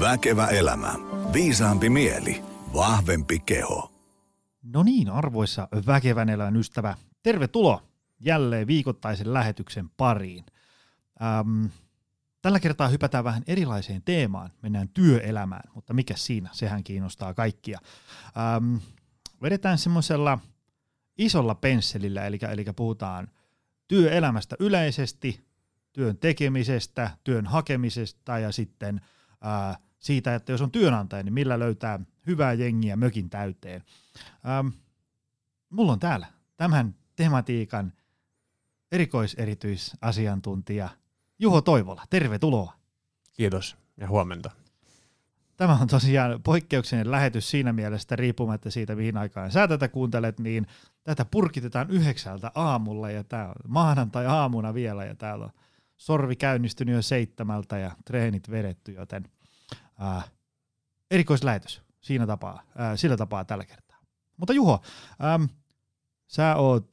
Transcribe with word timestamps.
Väkevä 0.00 0.46
elämä. 0.46 0.94
Viisaampi 1.32 1.90
mieli. 1.90 2.42
Vahvempi 2.74 3.38
keho. 3.38 3.92
No 4.62 4.82
niin, 4.82 5.10
arvoissa 5.10 5.68
väkevän 5.86 6.28
elämän 6.28 6.56
ystävä. 6.56 6.96
Tervetuloa 7.22 7.82
jälleen 8.20 8.66
viikoittaisen 8.66 9.34
lähetyksen 9.34 9.90
pariin. 9.96 10.44
Ähm, 11.22 11.64
tällä 12.42 12.60
kertaa 12.60 12.88
hypätään 12.88 13.24
vähän 13.24 13.42
erilaiseen 13.46 14.02
teemaan. 14.02 14.50
Mennään 14.62 14.88
työelämään, 14.88 15.70
mutta 15.74 15.94
mikä 15.94 16.14
siinä? 16.16 16.50
Sehän 16.52 16.84
kiinnostaa 16.84 17.34
kaikkia. 17.34 17.78
Ähm, 18.36 18.76
vedetään 19.42 19.78
semmoisella 19.78 20.38
isolla 21.18 21.54
pensselillä, 21.54 22.26
eli, 22.26 22.38
eli 22.52 22.64
puhutaan 22.76 23.28
työelämästä 23.88 24.56
yleisesti, 24.60 25.46
työn 25.92 26.16
tekemisestä, 26.16 27.10
työn 27.24 27.46
hakemisesta 27.46 28.38
ja 28.38 28.52
sitten 28.52 29.00
ää, 29.40 29.85
siitä, 30.06 30.34
että 30.34 30.52
jos 30.52 30.62
on 30.62 30.70
työnantaja, 30.70 31.22
niin 31.22 31.34
millä 31.34 31.58
löytää 31.58 32.00
hyvää 32.26 32.52
jengiä 32.52 32.96
mökin 32.96 33.30
täyteen. 33.30 33.82
Ähm, 34.48 34.68
mulla 35.70 35.92
on 35.92 36.00
täällä 36.00 36.26
tämän 36.56 36.94
tematiikan 37.16 37.92
erikoiserityisasiantuntija 38.92 40.88
Juho 41.38 41.60
Toivola. 41.60 42.02
Tervetuloa. 42.10 42.72
Kiitos 43.32 43.76
ja 43.96 44.08
huomenta. 44.08 44.50
Tämä 45.56 45.78
on 45.80 45.86
tosiaan 45.86 46.42
poikkeuksellinen 46.42 47.10
lähetys 47.10 47.50
siinä 47.50 47.72
mielessä, 47.72 48.16
riippumatta 48.16 48.70
siitä, 48.70 48.96
mihin 48.96 49.16
aikaan 49.16 49.50
sä 49.50 49.68
tätä 49.68 49.88
kuuntelet, 49.88 50.40
niin 50.40 50.66
tätä 51.04 51.24
purkitetaan 51.24 51.90
yhdeksältä 51.90 52.52
aamulla 52.54 53.10
ja 53.10 53.24
tämä 53.24 53.48
on 53.48 53.54
maanantai-aamuna 53.68 54.74
vielä 54.74 55.04
ja 55.04 55.14
täällä 55.14 55.44
on 55.44 55.50
sorvi 55.96 56.36
käynnistynyt 56.36 56.94
jo 56.94 57.02
seitsemältä 57.02 57.78
ja 57.78 57.90
treenit 58.04 58.50
vedetty, 58.50 58.92
joten 58.92 59.24
ää, 59.98 60.22
erikoislähetys 61.10 61.82
siinä 62.00 62.26
tapaa, 62.26 62.62
ää, 62.76 62.96
sillä 62.96 63.16
tapaa 63.16 63.44
tällä 63.44 63.64
kertaa. 63.64 63.98
Mutta 64.36 64.52
Juho, 64.52 64.82
äm, 65.34 65.48
sä 66.26 66.56
oot 66.56 66.86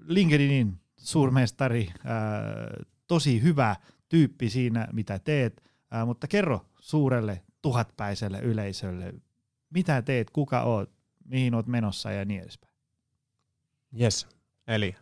LinkedInin 0.00 0.80
suurmestari, 0.96 1.88
ää, 2.04 2.22
tosi 3.06 3.42
hyvä 3.42 3.76
tyyppi 4.08 4.50
siinä, 4.50 4.88
mitä 4.92 5.18
teet, 5.18 5.70
ää, 5.90 6.04
mutta 6.04 6.28
kerro 6.28 6.66
suurelle 6.80 7.42
tuhatpäiselle 7.62 8.40
yleisölle, 8.40 9.14
mitä 9.70 10.02
teet, 10.02 10.30
kuka 10.30 10.62
oot, 10.62 10.90
mihin 11.24 11.54
oot 11.54 11.66
menossa 11.66 12.10
ja 12.12 12.24
niin 12.24 12.42
edespäin. 12.42 12.72
Yes, 14.00 14.28
eli 14.66 14.96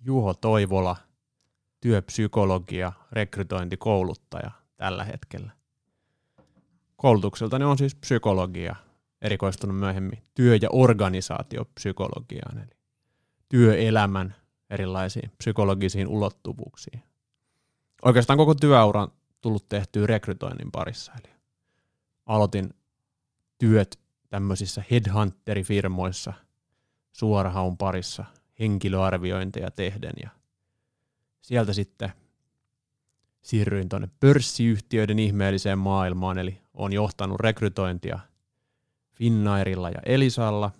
Juho 0.00 0.34
Toivola, 0.34 0.96
työpsykologia, 1.80 2.92
rekrytointikouluttaja 3.12 4.50
tällä 4.76 5.04
hetkellä. 5.04 5.52
Koulutukseltani 7.02 7.64
on 7.64 7.78
siis 7.78 7.94
psykologia, 7.94 8.76
erikoistunut 9.22 9.78
myöhemmin 9.78 10.22
työ- 10.34 10.58
ja 10.62 10.68
organisaatiopsykologiaan, 10.72 12.58
eli 12.58 12.76
työelämän 13.48 14.34
erilaisiin 14.70 15.32
psykologisiin 15.38 16.08
ulottuvuuksiin. 16.08 17.02
Oikeastaan 18.04 18.36
koko 18.36 18.54
työuran 18.54 19.08
tullut 19.40 19.68
tehtyä 19.68 20.06
rekrytoinnin 20.06 20.72
parissa, 20.72 21.12
eli 21.12 21.34
aloitin 22.26 22.74
työt 23.58 24.00
tämmöisissä 24.28 24.82
headhunterifirmoissa 24.90 26.32
suorahaun 27.12 27.76
parissa 27.76 28.24
henkilöarviointeja 28.60 29.70
tehden 29.70 30.14
ja 30.22 30.30
sieltä 31.40 31.72
sitten 31.72 32.12
siirryin 33.52 33.88
tuonne 33.88 34.08
pörssiyhtiöiden 34.20 35.18
ihmeelliseen 35.18 35.78
maailmaan, 35.78 36.38
eli 36.38 36.60
olen 36.74 36.92
johtanut 36.92 37.40
rekrytointia 37.40 38.18
Finnairilla 39.12 39.90
ja 39.90 40.00
Elisalla. 40.06 40.70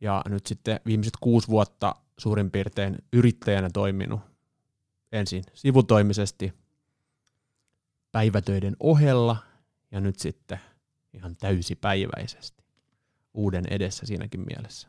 Ja 0.00 0.22
nyt 0.28 0.46
sitten 0.46 0.80
viimeiset 0.86 1.14
kuusi 1.20 1.48
vuotta 1.48 1.94
suurin 2.18 2.50
piirtein 2.50 2.98
yrittäjänä 3.12 3.70
toiminut 3.72 4.20
ensin 5.12 5.44
sivutoimisesti 5.54 6.52
päivätöiden 8.12 8.76
ohella 8.80 9.36
ja 9.90 10.00
nyt 10.00 10.18
sitten 10.18 10.60
ihan 11.12 11.36
täysipäiväisesti 11.36 12.64
uuden 13.34 13.64
edessä 13.70 14.06
siinäkin 14.06 14.40
mielessä. 14.40 14.88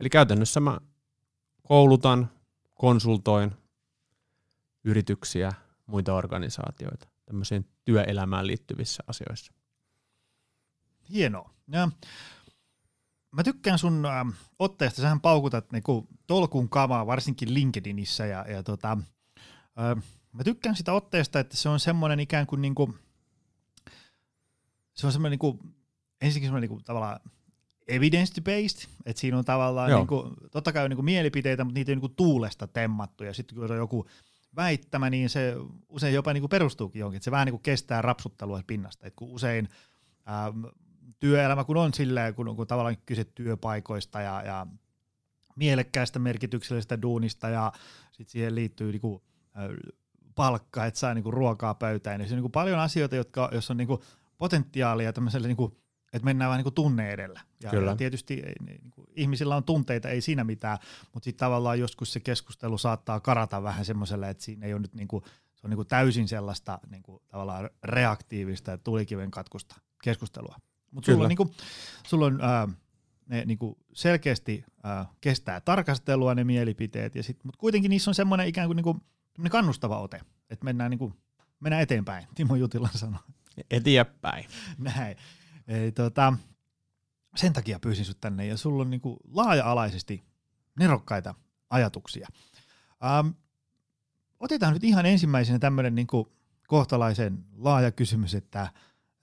Eli 0.00 0.10
käytännössä 0.10 0.60
mä 0.60 0.80
koulutan, 1.62 2.30
konsultoin 2.74 3.52
yrityksiä, 4.86 5.52
muita 5.86 6.14
organisaatioita 6.14 7.08
tämmöiseen 7.26 7.66
työelämään 7.84 8.46
liittyvissä 8.46 9.02
asioissa. 9.06 9.52
Hienoa. 11.10 11.50
Ja 11.68 11.90
mä 13.30 13.42
tykkään 13.42 13.78
sun 13.78 14.06
äh, 14.06 14.26
otteesta, 14.58 15.02
sähän 15.02 15.20
paukutat 15.20 15.72
niinku 15.72 16.08
tolkun 16.26 16.68
kamaa, 16.68 17.06
varsinkin 17.06 17.54
LinkedInissä, 17.54 18.26
ja, 18.26 18.44
ja 18.48 18.62
tota, 18.62 18.98
äh, 19.78 20.02
mä 20.32 20.44
tykkään 20.44 20.76
sitä 20.76 20.92
otteesta, 20.92 21.40
että 21.40 21.56
se 21.56 21.68
on 21.68 21.80
semmoinen 21.80 22.20
ikään 22.20 22.46
kuin 22.46 22.62
niinku, 22.62 22.94
se 24.94 25.06
on 25.06 25.12
semmoinen 25.12 25.30
niinku, 25.30 25.58
ensinnäkin 26.20 26.46
semmoinen 26.46 26.70
niinku 26.70 26.82
tavallaan 26.84 27.20
evidence-based, 27.88 28.88
että 29.06 29.20
siinä 29.20 29.38
on 29.38 29.44
tavallaan, 29.44 29.90
niinku, 29.90 30.34
totta 30.50 30.72
kai 30.72 30.84
on 30.84 30.90
niinku 30.90 31.02
mielipiteitä, 31.02 31.64
mutta 31.64 31.78
niitä 31.78 31.92
on 31.92 31.96
niinku 31.96 32.08
tuulesta 32.08 32.66
temmattu, 32.66 33.24
ja 33.24 33.34
sitten 33.34 33.58
kun 33.58 33.70
on 33.70 33.76
joku 33.76 34.06
väittämä, 34.56 35.10
niin 35.10 35.30
se 35.30 35.54
usein 35.88 36.14
jopa 36.14 36.32
niinku 36.32 36.48
perustuukin 36.48 37.00
johonkin, 37.00 37.22
se 37.22 37.30
vähän 37.30 37.46
niinku 37.46 37.58
kestää 37.58 38.02
rapsuttelua 38.02 38.60
pinnasta, 38.66 39.06
että 39.06 39.16
kun 39.16 39.30
usein 39.30 39.68
ähm, 40.28 40.64
työelämä 41.20 41.64
kun 41.64 41.76
on 41.76 41.94
silleen, 41.94 42.34
kun, 42.34 42.56
kun 42.56 42.66
tavallaan 42.66 42.96
kyse 43.06 43.24
työpaikoista 43.24 44.20
ja, 44.20 44.42
ja 44.42 44.66
mielekkäästä 45.56 46.18
merkityksellisestä 46.18 47.02
duunista 47.02 47.48
ja 47.48 47.72
sitten 48.12 48.32
siihen 48.32 48.54
liittyy 48.54 48.92
niinku, 48.92 49.22
äh, 49.56 49.94
palkka, 50.34 50.86
että 50.86 51.00
saa 51.00 51.14
niinku 51.14 51.30
ruokaa 51.30 51.74
pöytään, 51.74 52.18
niin 52.18 52.28
se 52.28 52.34
on 52.34 52.36
niinku 52.36 52.48
paljon 52.48 52.78
asioita, 52.78 53.16
jotka, 53.16 53.50
jos 53.52 53.70
on 53.70 53.76
niinku 53.76 54.02
potentiaalia 54.38 55.12
tämmöiselle 55.12 55.48
niinku 55.48 55.78
että 56.16 56.24
mennään 56.24 56.48
vähän 56.48 56.58
niin 56.58 56.64
kuin 56.64 56.74
tunne 56.74 57.10
edellä. 57.10 57.40
Ja, 57.62 57.70
Kyllä. 57.70 57.90
ja 57.90 57.96
tietysti 57.96 58.42
niin 58.66 58.90
kuin, 58.90 59.06
ihmisillä 59.16 59.56
on 59.56 59.64
tunteita, 59.64 60.08
ei 60.08 60.20
siinä 60.20 60.44
mitään, 60.44 60.78
mutta 61.12 61.24
sitten 61.24 61.46
tavallaan 61.46 61.78
joskus 61.78 62.12
se 62.12 62.20
keskustelu 62.20 62.78
saattaa 62.78 63.20
karata 63.20 63.62
vähän 63.62 63.84
semmoiselle, 63.84 64.30
että 64.30 64.44
siinä 64.44 64.66
ei 64.66 64.72
ole 64.72 64.82
nyt 64.82 64.94
niin 64.94 65.08
kuin, 65.08 65.24
se 65.54 65.60
on 65.64 65.70
niin 65.70 65.76
kuin 65.76 65.88
täysin 65.88 66.28
sellaista 66.28 66.78
niin 66.90 67.02
kuin, 67.02 67.22
tavallaan 67.28 67.70
reaktiivista 67.84 68.70
ja 68.70 68.78
tulikiven 68.78 69.30
katkusta 69.30 69.76
keskustelua. 70.02 70.56
Mutta 70.90 71.12
sulla, 71.12 71.28
niin 71.28 71.36
kuin, 71.36 71.50
sulla 72.06 72.26
on 72.26 72.40
ää, 72.42 72.68
ne 73.26 73.44
niin 73.44 73.58
kuin 73.58 73.76
selkeästi 73.92 74.64
ää, 74.82 75.06
kestää 75.20 75.60
tarkastelua 75.60 76.34
ne 76.34 76.44
mielipiteet, 76.44 77.14
ja 77.14 77.22
sit, 77.22 77.44
mutta 77.44 77.58
kuitenkin 77.58 77.88
niissä 77.88 78.10
on 78.10 78.14
semmoinen 78.14 78.48
ikään 78.48 78.68
kuin, 78.68 78.76
niin 78.76 78.84
kuin 78.84 79.00
kannustava 79.50 80.00
ote, 80.00 80.20
että 80.50 80.64
mennään, 80.64 80.90
niin 80.90 80.98
kuin, 80.98 81.14
mennään 81.60 81.82
eteenpäin, 81.82 82.26
Timo 82.34 82.56
Jutila 82.56 82.88
sanoi. 82.94 83.20
Eteenpäin. 83.70 84.44
Näin. 84.78 85.16
Ei, 85.68 85.92
tota, 85.92 86.32
sen 87.36 87.52
takia 87.52 87.80
pyysin 87.80 88.04
sut 88.04 88.20
tänne 88.20 88.46
ja 88.46 88.56
sulla 88.56 88.82
on 88.82 88.90
niinku 88.90 89.16
laaja-alaisesti 89.32 90.24
nerokkaita 90.78 91.34
ajatuksia. 91.70 92.28
Ähm, 93.04 93.28
otetaan 94.40 94.72
nyt 94.72 94.84
ihan 94.84 95.06
ensimmäisenä 95.06 95.58
tämmöinen 95.58 95.94
niinku 95.94 96.32
kohtalaisen 96.66 97.44
laaja 97.56 97.90
kysymys, 97.92 98.34
että, 98.34 98.72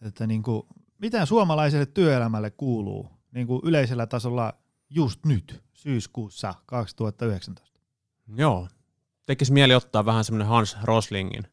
että 0.02 0.28
niinku, 0.28 0.68
mitä 0.98 1.26
suomalaiselle 1.26 1.86
työelämälle 1.86 2.52
kuuluu 2.52 3.10
niinku 3.32 3.62
yleisellä 3.64 4.08
tasolla 4.08 4.54
just 4.90 5.26
nyt, 5.26 5.64
syyskuussa 5.74 6.54
2019? 6.66 7.80
Joo, 8.36 8.68
tekisi 9.26 9.54
mieli 9.54 9.76
ottaa 9.76 10.06
vähän 10.06 10.24
semmoinen 10.24 10.48
Hans 10.48 10.78
Roslingin 10.84 11.44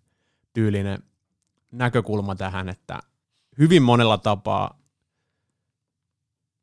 tyylinen 0.52 1.02
näkökulma 1.72 2.34
tähän, 2.34 2.68
että 2.68 3.00
hyvin 3.58 3.82
monella 3.82 4.18
tapaa 4.18 4.79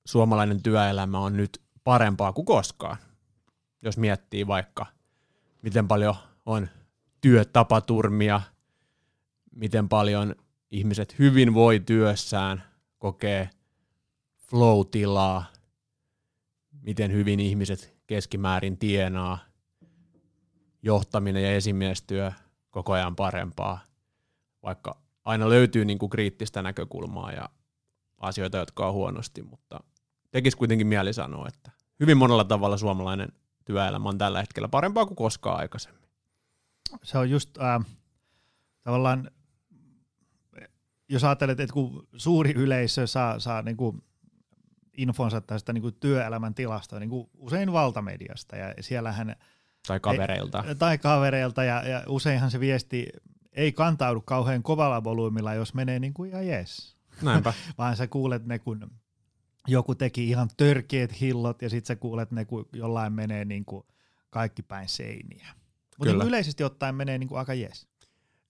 suomalainen 0.08 0.64
työelämä 0.64 1.20
on 1.20 1.38
nyt 1.38 1.62
parempaa 1.84 2.34
kuin 2.34 2.46
koskaan. 2.46 2.98
Jos 3.82 3.98
miettii 3.98 4.48
vaikka, 4.48 4.86
miten 5.62 5.88
paljon 5.88 6.16
on 6.46 6.68
työtapaturmia, 7.22 8.42
miten 9.56 9.90
paljon 9.90 10.36
ihmiset 10.72 11.20
hyvin 11.20 11.54
voi 11.54 11.80
työssään, 11.80 12.64
kokee 12.98 13.50
flow-tilaa, 14.38 15.46
miten 16.82 17.12
hyvin 17.12 17.40
ihmiset 17.40 17.98
keskimäärin 18.08 18.78
tienaa, 18.78 19.40
johtaminen 20.82 21.44
ja 21.44 21.56
esimiestyö 21.56 22.32
koko 22.70 22.94
ajan 22.94 23.16
parempaa, 23.16 23.80
vaikka 24.64 25.02
aina 25.26 25.50
löytyy 25.50 25.86
niin 25.86 26.00
kuin 26.00 26.10
kriittistä 26.10 26.62
näkökulmaa 26.62 27.32
ja 27.32 27.50
asioita, 28.18 28.58
jotka 28.58 28.88
on 28.88 28.94
huonosti, 28.94 29.42
mutta 29.42 29.80
tekisi 30.32 30.58
kuitenkin 30.58 30.88
mieli 30.88 31.14
sanoa, 31.14 31.48
että 31.48 31.72
hyvin 32.00 32.18
monella 32.18 32.44
tavalla 32.44 32.78
suomalainen 32.78 33.30
työelämä 33.66 34.10
on 34.10 34.18
tällä 34.18 34.40
hetkellä 34.40 34.68
parempaa 34.68 35.06
kuin 35.06 35.16
koskaan 35.16 35.60
aikaisemmin. 35.60 36.04
Se 37.04 37.18
on 37.18 37.30
just 37.30 37.58
äh, 37.58 37.86
tavallaan 38.84 39.32
jos 41.10 41.24
ajattelet, 41.24 41.60
että 41.60 41.74
kun 41.74 42.08
suuri 42.16 42.52
yleisö 42.52 43.08
saa, 43.08 43.40
saa 43.40 43.62
niin 43.62 43.78
kuin 43.78 44.04
infonsa 44.98 45.42
tästä 45.42 45.74
niin 45.74 45.82
kuin 45.82 45.96
työelämän 46.00 46.54
tilasta 46.54 47.00
niin 47.00 47.10
kuin 47.10 47.30
usein 47.38 47.74
valtamediasta 47.74 48.56
ja 48.56 48.74
siellähän 48.80 49.36
tai 49.88 50.00
kavereilta. 50.00 50.64
Ei, 50.68 50.76
tai 50.76 50.98
kavereilta 50.98 51.64
ja, 51.64 51.88
ja 51.88 52.04
useinhan 52.08 52.52
se 52.52 52.60
viesti 52.60 53.08
ei 53.54 53.72
kantaudu 53.72 54.22
kauhean 54.22 54.64
kovalla 54.64 55.04
volyymilla, 55.04 55.54
jos 55.54 55.74
menee 55.74 56.00
niin 56.00 56.14
kuin 56.14 56.30
ihan 56.30 56.48
jes. 56.48 56.98
Näinpä. 57.22 57.54
Vaan 57.78 57.96
sä 57.96 58.08
kuulet 58.08 58.46
ne, 58.46 58.60
kun 58.60 58.92
joku 59.68 59.96
teki 59.96 60.30
ihan 60.30 60.50
törkeät 60.58 61.22
hillot 61.22 61.62
ja 61.62 61.70
sitten 61.70 61.88
sä 61.88 61.96
kuulet 61.96 62.32
ne, 62.32 62.46
kun 62.46 62.70
jollain 62.74 63.14
menee 63.14 63.46
niin 63.46 63.66
kuin 63.66 63.84
kaikki 64.30 64.64
päin 64.64 64.90
seiniä. 64.90 65.48
Mutta 65.98 66.14
niin 66.14 66.28
yleisesti 66.28 66.64
ottaen 66.64 66.96
menee 66.96 67.18
niin 67.18 67.28
kuin 67.28 67.40
aika 67.40 67.54
jes. 67.54 67.88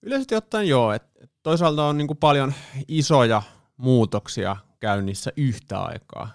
Yleisesti 0.02 0.34
ottaen 0.34 0.68
joo. 0.68 0.92
Et 0.92 1.02
toisaalta 1.42 1.84
on 1.84 1.98
niin 1.98 2.06
kuin 2.06 2.18
paljon 2.18 2.54
isoja 2.88 3.42
muutoksia 3.76 4.56
käynnissä 4.80 5.32
yhtä 5.36 5.80
aikaa. 5.80 6.30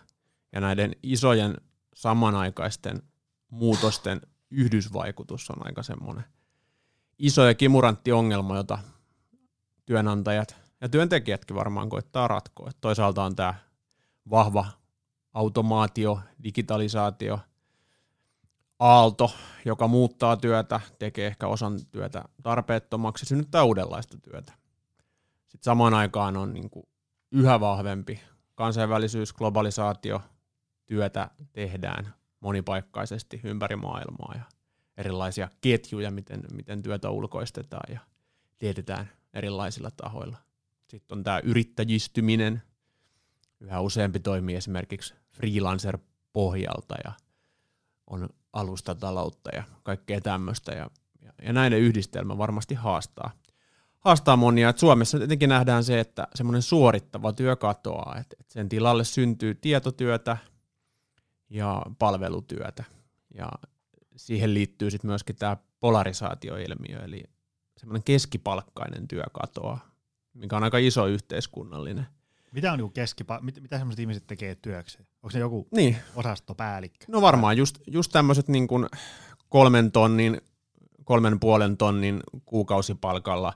Ja 0.53 0.62
näiden 0.62 0.95
isojen 1.03 1.57
samanaikaisten 1.95 3.01
muutosten 3.50 4.21
yhdysvaikutus 4.51 5.50
on 5.50 5.65
aika 5.65 5.83
semmoinen 5.83 6.25
iso 7.19 7.45
ja 7.45 7.53
kimurantti 7.53 8.12
ongelma, 8.12 8.57
jota 8.57 8.80
työnantajat 9.85 10.56
ja 10.81 10.89
työntekijätkin 10.89 11.56
varmaan 11.56 11.89
koittaa 11.89 12.27
ratkoa. 12.27 12.69
Et 12.69 12.77
toisaalta 12.81 13.24
on 13.24 13.35
tämä 13.35 13.53
vahva 14.29 14.65
automaatio, 15.33 16.19
digitalisaatio, 16.43 17.39
aalto, 18.79 19.31
joka 19.65 19.87
muuttaa 19.87 20.37
työtä, 20.37 20.81
tekee 20.99 21.27
ehkä 21.27 21.47
osan 21.47 21.85
työtä 21.91 22.23
tarpeettomaksi, 22.43 23.25
synnyttää 23.25 23.63
uudenlaista 23.63 24.17
työtä. 24.17 24.53
Sitten 25.47 25.63
samaan 25.63 25.93
aikaan 25.93 26.37
on 26.37 26.53
niin 26.53 26.69
kuin 26.69 26.85
yhä 27.31 27.59
vahvempi 27.59 28.21
kansainvälisyys, 28.55 29.33
globalisaatio, 29.33 30.21
työtä 30.85 31.29
tehdään 31.53 32.13
monipaikkaisesti 32.39 33.41
ympäri 33.43 33.75
maailmaa 33.75 34.33
ja 34.35 34.43
erilaisia 34.97 35.49
ketjuja, 35.61 36.11
miten, 36.11 36.43
miten 36.51 36.81
työtä 36.81 37.09
ulkoistetaan 37.09 37.93
ja 37.93 37.99
teetetään 38.59 39.09
erilaisilla 39.33 39.91
tahoilla. 39.91 40.37
Sitten 40.87 41.17
on 41.17 41.23
tämä 41.23 41.39
yrittäjistyminen. 41.39 42.61
Yhä 43.63 43.80
useampi 43.80 44.19
toimii 44.19 44.56
esimerkiksi 44.56 45.13
freelancer-pohjalta 45.31 46.95
ja 47.04 47.12
on 48.07 48.30
alustataloutta 48.54 49.56
ja 49.56 49.63
kaikkea 49.83 50.21
tämmöistä. 50.21 50.71
Ja, 50.71 50.89
ja, 51.21 51.33
ja 51.42 51.54
näiden 51.54 51.80
yhdistelmä 51.80 52.38
varmasti 52.38 52.75
haastaa, 52.75 53.31
haastaa 54.00 54.36
monia. 54.36 54.69
Et 54.69 54.77
Suomessa 54.77 55.18
tietenkin 55.18 55.50
nähdään 55.50 55.83
se, 55.83 56.00
että 56.00 56.27
semmoinen 56.36 56.62
suorittava 56.62 57.33
työ 57.33 57.56
katoaa. 57.56 58.18
Et, 58.19 58.36
et 58.39 58.51
sen 58.51 58.69
tilalle 58.69 59.04
syntyy 59.04 59.56
tietotyötä 59.56 60.38
ja 61.50 61.81
palvelutyötä. 62.00 62.83
Ja 63.33 63.51
siihen 64.16 64.54
liittyy 64.54 64.92
sitten 64.92 65.09
myöskin 65.09 65.36
tämä 65.36 65.57
polarisaatioilmiö, 65.80 67.00
eli 67.04 67.24
semmoinen 67.77 68.04
keskipalkkainen 68.04 69.07
työ 69.07 69.24
katoaa, 69.33 69.92
mikä 70.33 70.57
on 70.57 70.63
aika 70.63 70.77
iso 70.77 71.07
yhteiskunnallinen. 71.07 72.07
Mitä 72.53 72.71
on 72.71 72.77
niinku 72.77 72.94
keskipa- 72.94 73.41
mit, 73.41 73.61
mitä 73.61 73.77
semmoiset 73.77 74.00
ihmiset 74.00 74.27
tekee 74.27 74.55
työkseen? 74.55 75.07
Onko 75.23 75.29
se 75.29 75.39
joku 75.39 75.67
niin. 75.75 75.97
osastopäällikkö? 76.15 77.05
No 77.07 77.21
varmaan 77.21 77.57
just, 77.57 77.79
just 77.88 78.11
tämmöiset 78.11 78.47
niin 78.47 78.67
kuin 78.67 78.88
kolmen 79.50 79.91
tonnin, 79.91 80.41
kolmen 81.03 81.39
puolen 81.39 81.77
tonnin 81.77 82.19
kuukausipalkalla 82.45 83.53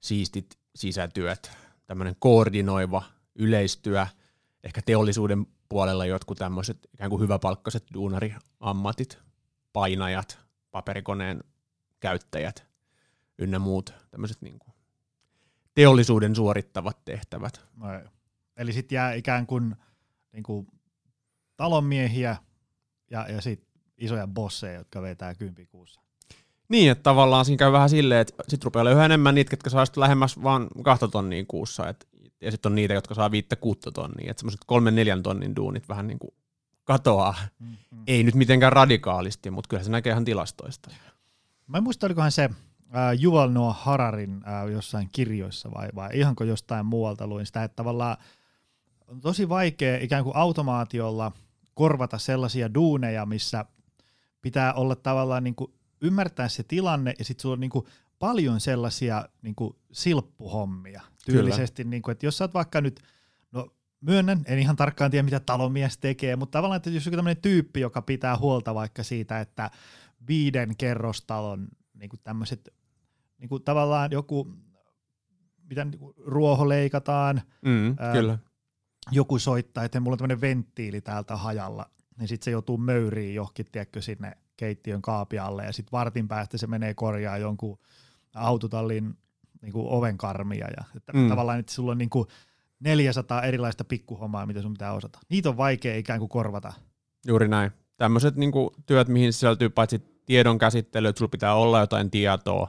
siistit 0.00 0.58
sisätyöt, 0.76 1.50
tämmöinen 1.86 2.16
koordinoiva 2.18 3.02
yleistyö, 3.34 4.06
ehkä 4.64 4.80
teollisuuden 4.86 5.46
puolella 5.68 6.06
jotkut 6.06 6.38
tämmöiset 6.38 6.88
ikään 6.94 7.10
kuin 7.10 7.22
hyväpalkkaiset 7.22 7.84
duunariammatit, 7.94 9.18
painajat, 9.72 10.38
paperikoneen 10.70 11.44
käyttäjät 12.00 12.66
ynnä 13.38 13.58
muut 13.58 13.94
tämmöiset 14.10 14.42
niin 14.42 14.58
kuin 14.58 14.74
teollisuuden 15.74 16.36
suorittavat 16.36 17.04
tehtävät. 17.04 17.60
No, 17.76 17.86
eli 18.56 18.72
sitten 18.72 18.96
jää 18.96 19.14
ikään 19.14 19.46
kuin, 19.46 19.76
niin 20.32 20.42
kuin 20.42 20.66
talonmiehiä 21.56 22.36
ja, 23.10 23.28
ja 23.28 23.40
sitten 23.40 23.68
isoja 23.98 24.26
bosseja, 24.26 24.78
jotka 24.78 25.02
vetää 25.02 25.34
kympikuussa. 25.34 26.00
Niin, 26.68 26.90
että 26.90 27.02
tavallaan 27.02 27.44
siinä 27.44 27.58
käy 27.58 27.72
vähän 27.72 27.90
silleen, 27.90 28.20
että 28.20 28.34
sitten 28.48 28.64
rupeaa 28.64 28.80
olemaan 28.80 28.96
yhä 28.96 29.04
enemmän 29.04 29.34
niitä, 29.34 29.52
jotka 29.52 29.70
saa 29.70 29.84
lähemmäs 29.96 30.42
vaan 30.42 30.68
kahta 30.84 31.08
tonnia 31.08 31.44
kuussa, 31.48 31.88
et, 31.88 32.08
ja 32.40 32.50
sitten 32.50 32.70
on 32.70 32.74
niitä, 32.74 32.94
jotka 32.94 33.14
saa 33.14 33.30
viittä 33.30 33.56
kuutta 33.56 33.92
tonnia, 33.92 34.30
että 34.30 34.40
semmoiset 34.40 34.60
kolmen 34.66 34.94
neljän 34.94 35.22
tonnin 35.22 35.56
duunit 35.56 35.88
vähän 35.88 36.06
niin 36.06 36.18
kuin 36.18 36.34
katoaa. 36.84 37.34
Mm-hmm. 37.58 38.02
Ei 38.06 38.22
nyt 38.22 38.34
mitenkään 38.34 38.72
radikaalisti, 38.72 39.50
mutta 39.50 39.68
kyllä 39.68 39.82
se 39.82 39.90
näkee 39.90 40.10
ihan 40.10 40.24
tilastoista. 40.24 40.90
Mä 41.66 41.78
en 41.78 41.84
muista, 41.84 42.06
olikohan 42.06 42.32
se 42.32 42.44
äh, 42.44 43.22
Yuval 43.22 43.50
Noah 43.50 43.84
Hararin 43.84 44.42
äh, 44.48 44.70
jossain 44.70 45.08
kirjoissa 45.12 45.70
vai, 45.74 45.88
vai 45.94 46.10
ihanko 46.14 46.44
jostain 46.44 46.86
muualta 46.86 47.26
luin 47.26 47.46
sitä, 47.46 47.64
että 47.64 47.76
tavallaan 47.76 48.16
on 49.12 49.20
tosi 49.20 49.48
vaikea 49.48 49.98
ikään 50.00 50.24
kuin 50.24 50.36
automaatiolla 50.36 51.32
korvata 51.74 52.18
sellaisia 52.18 52.74
duuneja, 52.74 53.26
missä 53.26 53.64
pitää 54.42 54.72
olla 54.72 54.96
tavallaan 54.96 55.44
niin 55.44 55.54
kuin 55.54 55.72
ymmärtää 56.00 56.48
se 56.48 56.62
tilanne 56.62 57.14
ja 57.18 57.24
sitten 57.24 57.42
sulla 57.42 57.52
on 57.52 57.60
niin 57.60 57.70
kuin 57.70 57.86
paljon 58.18 58.60
sellaisia 58.60 59.28
niin 59.42 59.54
kuin 59.54 59.76
silppuhommia 59.92 61.02
tyylisesti, 61.24 61.84
niin 61.84 62.02
kuin, 62.02 62.12
että 62.12 62.26
jos 62.26 62.38
sä 62.38 62.44
oot 62.44 62.54
vaikka 62.54 62.80
nyt, 62.80 63.00
no 63.52 63.74
myönnän, 64.00 64.42
en 64.46 64.58
ihan 64.58 64.76
tarkkaan 64.76 65.10
tiedä 65.10 65.22
mitä 65.22 65.40
talomies 65.40 65.98
tekee, 65.98 66.36
mutta 66.36 66.58
tavallaan, 66.58 66.76
että 66.76 66.90
jos 66.90 67.06
joku 67.06 67.16
tämmöinen 67.16 67.42
tyyppi, 67.42 67.80
joka 67.80 68.02
pitää 68.02 68.36
huolta 68.36 68.74
vaikka 68.74 69.02
siitä, 69.02 69.40
että 69.40 69.70
viiden 70.28 70.76
kerrostalon 70.76 71.68
niin 71.94 72.10
kuin 72.10 72.20
tämmöiset, 72.24 72.68
niin 73.38 73.48
kuin 73.48 73.62
tavallaan 73.62 74.12
joku, 74.12 74.48
mitä 75.68 75.84
niin 75.84 75.98
kuin, 75.98 76.14
ruoho 76.18 76.68
leikataan, 76.68 77.42
mm, 77.64 77.94
ää, 77.98 78.12
kyllä. 78.12 78.38
Joku 79.10 79.38
soittaa, 79.38 79.84
että 79.84 80.00
mulla 80.00 80.14
on 80.14 80.18
tämmöinen 80.18 80.40
venttiili 80.40 81.00
täältä 81.00 81.36
hajalla, 81.36 81.90
niin 82.18 82.28
sitten 82.28 82.44
se 82.44 82.50
joutuu 82.50 82.78
möyriin 82.78 83.34
johonkin, 83.34 83.66
tiedätkö, 83.72 84.02
sinne 84.02 84.32
keittiön 84.56 85.02
kaapialle, 85.02 85.64
ja 85.64 85.72
sitten 85.72 85.92
vartin 85.92 86.28
päästä 86.28 86.58
se 86.58 86.66
menee 86.66 86.94
korjaa 86.94 87.38
jonkun 87.38 87.78
autotallin 88.34 89.18
niin 89.62 89.72
kuin 89.72 89.86
ovenkarmia, 89.88 90.66
ja 90.76 90.84
että 90.96 91.12
mm. 91.12 91.28
tavallaan, 91.28 91.58
että 91.58 91.72
sulla 91.72 91.92
on 91.92 91.98
niin 91.98 92.10
kuin 92.10 92.28
400 92.80 93.42
erilaista 93.42 93.84
pikkuhommaa, 93.84 94.46
mitä 94.46 94.62
sun 94.62 94.72
pitää 94.72 94.92
osata. 94.92 95.18
Niitä 95.28 95.48
on 95.48 95.56
vaikea 95.56 95.96
ikään 95.96 96.18
kuin 96.18 96.28
korvata. 96.28 96.72
Juuri 97.26 97.48
näin. 97.48 97.70
Tämmöiset 97.96 98.36
niin 98.36 98.52
työt, 98.86 99.08
mihin 99.08 99.32
sisältyy 99.32 99.70
paitsi 99.70 100.02
tiedon 100.26 100.58
käsittely, 100.58 101.08
että 101.08 101.18
sulla 101.18 101.30
pitää 101.30 101.54
olla 101.54 101.80
jotain 101.80 102.10
tietoa, 102.10 102.68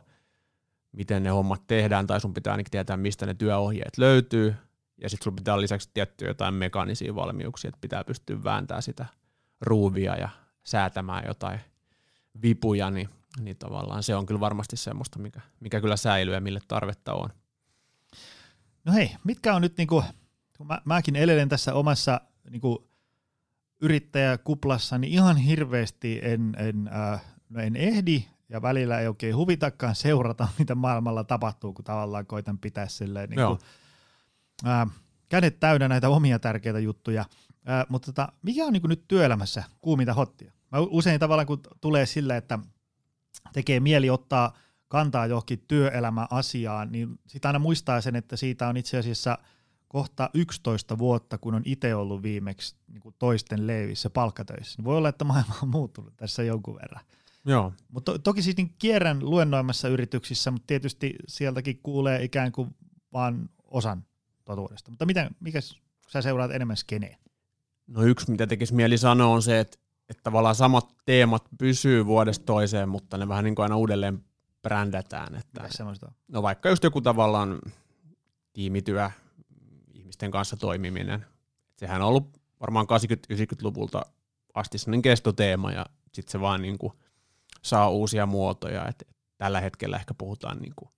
miten 0.92 1.24
ne 1.24 1.30
hommat 1.30 1.68
tehdään, 1.68 2.08
tai 2.08 2.22
sun 2.22 2.34
pitää 2.34 2.54
ainakin 2.54 2.72
tietää, 2.72 2.98
mistä 2.98 3.26
ne 3.26 3.34
työohjeet 3.34 3.98
löytyy, 3.98 4.56
ja 5.04 5.10
sitten 5.10 5.24
sulla 5.24 5.36
pitää 5.36 5.62
lisäksi 5.62 5.90
tiettyä 5.94 6.28
jotain 6.28 6.54
mekaanisia 6.54 7.16
valmiuksia, 7.16 7.70
että 7.70 7.82
pitää 7.82 8.04
pystyä 8.04 8.44
vääntämään 8.44 8.84
sitä 8.84 9.06
ruuvia 9.62 10.16
ja 10.16 10.30
säätämään 10.64 11.24
jotain 11.28 11.60
vipuja, 12.42 12.92
niin, 12.92 13.10
niin 13.40 13.58
tavallaan 13.58 14.04
se 14.04 14.16
on 14.16 14.26
kyllä 14.26 14.40
varmasti 14.40 14.78
semmoista, 14.78 15.20
mikä, 15.20 15.42
mikä 15.60 15.82
kyllä 15.82 15.98
säilyy 15.98 16.34
ja 16.34 16.42
mille 16.42 16.60
tarvetta 16.68 17.14
on. 17.14 17.30
No 18.86 18.94
hei, 18.94 19.16
mitkä 19.24 19.56
on 19.56 19.62
nyt, 19.62 19.78
niinku, 19.78 20.04
kun 20.58 20.68
mä, 20.68 20.82
mäkin 20.86 21.16
elelen 21.16 21.50
tässä 21.50 21.74
omassa 21.74 22.22
niinku, 22.50 22.88
yrittäjäkuplassa, 23.82 24.98
niin 24.98 25.14
ihan 25.14 25.38
hirveästi 25.38 26.20
en, 26.24 26.56
en, 26.58 26.90
äh, 26.94 27.22
no 27.50 27.62
en 27.62 27.76
ehdi 27.76 28.26
ja 28.50 28.62
välillä 28.62 29.00
ei 29.00 29.08
oikein 29.08 29.36
huvitakaan 29.36 29.96
seurata, 29.96 30.48
mitä 30.60 30.76
maailmalla 30.76 31.24
tapahtuu, 31.24 31.74
kun 31.74 31.86
tavallaan 31.86 32.26
koitan 32.26 32.58
pitää 32.58 32.88
silleen, 32.88 33.30
niin 33.30 33.48
kuin, 33.48 33.60
äh, 34.68 34.88
kädet 35.30 35.60
täynnä 35.60 35.88
näitä 35.88 36.10
omia 36.10 36.40
tärkeitä 36.40 36.80
juttuja. 36.80 37.22
Äh, 37.70 37.86
mutta 37.90 38.06
tota, 38.06 38.34
mikä 38.42 38.66
on 38.66 38.74
niin 38.74 38.84
nyt 38.88 39.08
työelämässä 39.08 39.64
kuuminta 39.82 40.14
hottia? 40.14 40.54
Mä 40.72 40.80
usein 40.80 41.20
tavallaan 41.20 41.48
kun 41.48 41.62
tulee 41.82 42.06
sille, 42.06 42.38
että 42.38 42.60
tekee 43.54 43.80
mieli 43.80 44.10
ottaa 44.10 44.58
kantaa 44.88 45.26
johonkin 45.26 45.64
työelämäasiaan, 45.68 46.92
niin 46.92 47.20
sitä 47.28 47.50
aina 47.50 47.60
muistaa 47.60 48.02
sen, 48.02 48.16
että 48.16 48.38
siitä 48.38 48.68
on 48.68 48.78
itse 48.78 48.98
asiassa 48.98 49.38
kohta 49.88 50.30
11 50.34 50.98
vuotta, 50.98 51.38
kun 51.38 51.56
on 51.56 51.62
itse 51.66 51.96
ollut 51.96 52.24
viimeksi 52.24 52.76
niin 52.88 53.02
kuin 53.02 53.16
toisten 53.20 53.68
leivissä 53.68 54.10
palkkatöissä. 54.10 54.76
Niin 54.78 54.86
voi 54.86 54.98
olla, 54.98 55.10
että 55.10 55.26
maailma 55.26 55.56
on 55.64 55.70
muuttunut 55.70 56.18
tässä 56.18 56.44
jonkun 56.44 56.76
verran. 56.76 57.04
Joo. 57.46 57.74
Mutta 57.90 58.12
to, 58.12 58.18
toki 58.18 58.42
siis 58.42 58.58
niin 58.58 58.76
kierrän 58.80 59.20
luennoimassa 59.30 59.88
yrityksissä, 59.88 60.52
mutta 60.52 60.68
tietysti 60.68 61.16
sieltäkin 61.28 61.80
kuulee 61.84 62.24
ikään 62.24 62.52
kuin 62.52 62.76
vaan 63.14 63.50
osan 63.64 64.06
totuudesta. 64.46 64.92
Mutta 64.92 65.06
miten, 65.06 65.30
mikä 65.40 65.60
sä 66.08 66.22
seuraat 66.22 66.52
enemmän 66.52 66.78
skeneen? 66.78 67.18
No 67.88 68.04
yksi, 68.04 68.32
mitä 68.32 68.48
tekisi 68.48 68.74
mieli 68.74 68.98
sanoa, 68.98 69.34
on 69.34 69.42
se, 69.42 69.60
että, 69.60 69.78
että 70.10 70.24
tavallaan 70.24 70.56
samat 70.56 70.96
teemat 71.06 71.44
pysyy 71.58 72.06
vuodesta 72.06 72.46
toiseen, 72.46 72.90
mutta 72.90 73.18
ne 73.18 73.28
vähän 73.28 73.44
niin 73.44 73.56
kuin 73.56 73.64
aina 73.64 73.78
uudelleen 73.78 74.24
brändätään. 74.62 75.36
Että, 75.36 75.70
on? 75.86 75.96
No 76.28 76.42
vaikka 76.42 76.70
just 76.70 76.84
joku 76.84 77.02
tavallaan 77.02 77.60
tiimityö, 78.54 79.10
ihmisten 79.94 80.32
kanssa 80.32 80.58
toimiminen. 80.58 81.26
Sehän 81.78 82.02
on 82.02 82.08
ollut 82.08 82.38
varmaan 82.60 82.88
80-90-luvulta 83.34 84.06
asti 84.54 84.78
sellainen 84.78 85.02
kestoteema 85.02 85.72
ja 85.72 85.86
sitten 86.14 86.32
se 86.32 86.40
vaan 86.40 86.62
niin 86.62 86.78
kuin 86.78 86.94
saa 87.62 87.90
uusia 87.90 88.26
muotoja. 88.26 88.88
Et 88.88 89.08
tällä 89.38 89.62
hetkellä 89.62 89.98
ehkä 89.98 90.14
puhutaan 90.14 90.58
niin 90.58 90.74
kuin 90.76 90.90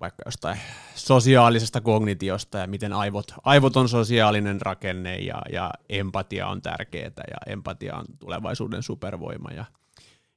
vaikka 0.00 0.22
jostain 0.26 0.58
sosiaalisesta 0.94 1.80
kognitiosta 1.80 2.58
ja 2.58 2.66
miten 2.66 2.92
aivot, 2.92 3.34
aivot 3.44 3.76
on 3.76 3.88
sosiaalinen 3.88 4.60
rakenne 4.60 5.16
ja, 5.16 5.42
ja 5.52 5.70
empatia 5.88 6.46
on 6.46 6.62
tärkeää 6.62 7.24
ja 7.30 7.52
empatia 7.52 7.96
on 7.96 8.04
tulevaisuuden 8.18 8.82
supervoima 8.82 9.50
ja, 9.50 9.64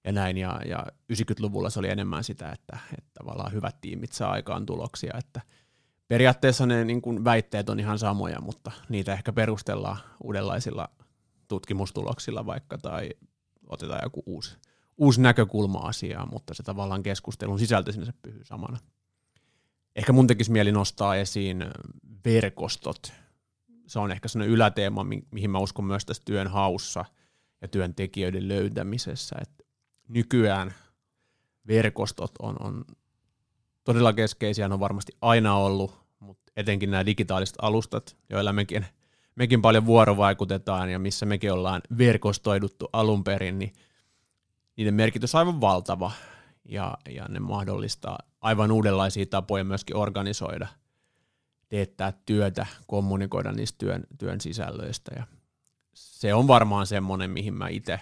ja 0.04 0.12
näin. 0.12 0.38
Ja, 0.38 0.62
ja 0.66 0.86
90-luvulla 1.14 1.70
se 1.70 1.80
oli 1.80 1.90
enemmän 1.90 2.24
sitä, 2.24 2.52
että, 2.52 2.78
että 2.98 3.12
tavallaan 3.14 3.54
hyvät 3.54 3.82
tiimit 3.82 4.12
saa 4.12 4.32
aikaan 4.32 4.66
tuloksia, 4.66 5.14
että 5.18 5.42
periaatteessa 6.08 6.66
ne 6.66 6.86
niin 6.86 7.02
kuin 7.02 7.24
väitteet 7.24 7.70
on 7.70 7.80
ihan 7.80 8.00
samoja, 8.00 8.42
mutta 8.42 8.72
niitä 8.90 9.14
ehkä 9.14 9.34
perustellaan 9.34 9.98
uudenlaisilla 10.24 10.90
tutkimustuloksilla 11.48 12.46
vaikka 12.46 12.78
tai 12.78 13.10
otetaan 13.70 14.00
joku 14.04 14.24
uusi, 14.26 14.58
uusi 14.98 15.22
näkökulma 15.22 15.80
asiaan, 15.80 16.30
mutta 16.32 16.54
se 16.54 16.64
tavallaan 16.64 17.04
keskustelun 17.04 17.60
sisältö 17.60 17.92
sinne 17.92 18.06
se 18.06 18.14
pysyy 18.22 18.44
samana. 18.44 18.78
Ehkä 19.96 20.14
mun 20.14 20.28
tekisi 20.28 20.52
mieli 20.52 20.72
nostaa 20.72 21.16
esiin 21.16 21.66
verkostot. 22.26 23.14
Se 23.88 24.00
on 24.00 24.12
ehkä 24.12 24.28
sellainen 24.28 24.54
yläteema, 24.54 25.06
mihin 25.32 25.50
mä 25.50 25.58
uskon 25.58 25.86
myös 25.86 26.06
tässä 26.06 26.24
työn 26.26 26.48
haussa 26.48 27.06
ja 27.62 27.68
työntekijöiden 27.68 28.48
löytämisessä. 28.48 29.36
Että 29.42 29.64
nykyään 30.08 30.74
verkostot 31.68 32.32
on, 32.40 32.56
on 32.60 32.86
todella 33.84 34.14
keskeisiä, 34.14 34.68
ne 34.68 34.74
on 34.74 34.80
varmasti 34.80 35.18
aina 35.22 35.56
ollut, 35.56 36.02
mutta 36.20 36.52
etenkin 36.56 36.92
nämä 36.92 37.06
digitaaliset 37.06 37.56
alustat, 37.62 38.18
joilla 38.30 38.54
mekin, 38.54 38.86
mekin 39.36 39.62
paljon 39.62 39.86
vuorovaikutetaan 39.86 40.90
ja 40.90 41.00
missä 41.00 41.26
mekin 41.26 41.54
ollaan 41.54 41.82
verkostoiduttu 41.98 42.90
alun 42.94 43.24
perin, 43.24 43.60
niin 43.60 43.74
niiden 44.78 44.94
merkitys 44.94 45.36
on 45.36 45.40
aivan 45.40 45.62
valtava 45.62 46.12
ja, 46.66 46.98
ja 47.10 47.26
ne 47.28 47.40
mahdollistaa 47.40 48.20
aivan 48.42 48.72
uudenlaisia 48.72 49.26
tapoja 49.26 49.64
myöskin 49.64 49.96
organisoida, 49.96 50.68
teettää 51.70 52.14
työtä, 52.26 52.66
kommunikoida 52.88 53.52
niistä 53.52 53.78
työn, 53.78 54.04
työn 54.18 54.42
sisällöistä 54.42 55.12
ja 55.16 55.24
se 55.94 56.34
on 56.34 56.48
varmaan 56.48 56.88
semmoinen, 56.88 57.30
mihin 57.30 57.54
mä 57.54 57.68
itse 57.68 58.00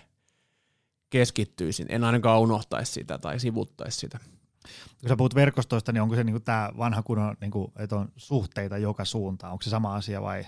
keskittyisin. 1.10 1.86
En 1.89 2.03
ainakaan 2.03 2.41
unohtaisi 2.41 2.91
sitä 2.91 3.17
tai 3.17 3.39
sivuttaisi 3.39 3.98
sitä. 3.98 4.19
Kun 5.00 5.10
sä 5.10 5.15
puhut 5.15 5.36
verkostoista, 5.36 5.91
niin 5.91 6.01
onko 6.01 6.15
se 6.15 6.24
niinku 6.24 6.39
tämä 6.39 6.72
vanha 6.77 7.03
kunnon, 7.03 7.36
niinku, 7.41 7.74
että 7.79 7.96
on 7.96 8.12
suhteita 8.17 8.77
joka 8.77 9.05
suuntaan? 9.05 9.53
Onko 9.53 9.62
se 9.62 9.69
sama 9.69 9.96
asia 9.96 10.22
vai? 10.22 10.46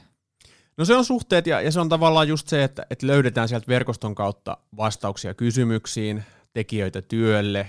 No 0.77 0.85
se 0.85 0.95
on 0.95 1.05
suhteet 1.05 1.47
ja, 1.47 1.61
ja 1.61 1.71
se 1.71 1.79
on 1.79 1.89
tavallaan 1.89 2.27
just 2.27 2.47
se, 2.47 2.63
että, 2.63 2.85
että 2.89 3.07
löydetään 3.07 3.49
sieltä 3.49 3.67
verkoston 3.67 4.15
kautta 4.15 4.57
vastauksia 4.77 5.33
kysymyksiin, 5.33 6.23
tekijöitä 6.53 7.01
työlle, 7.01 7.67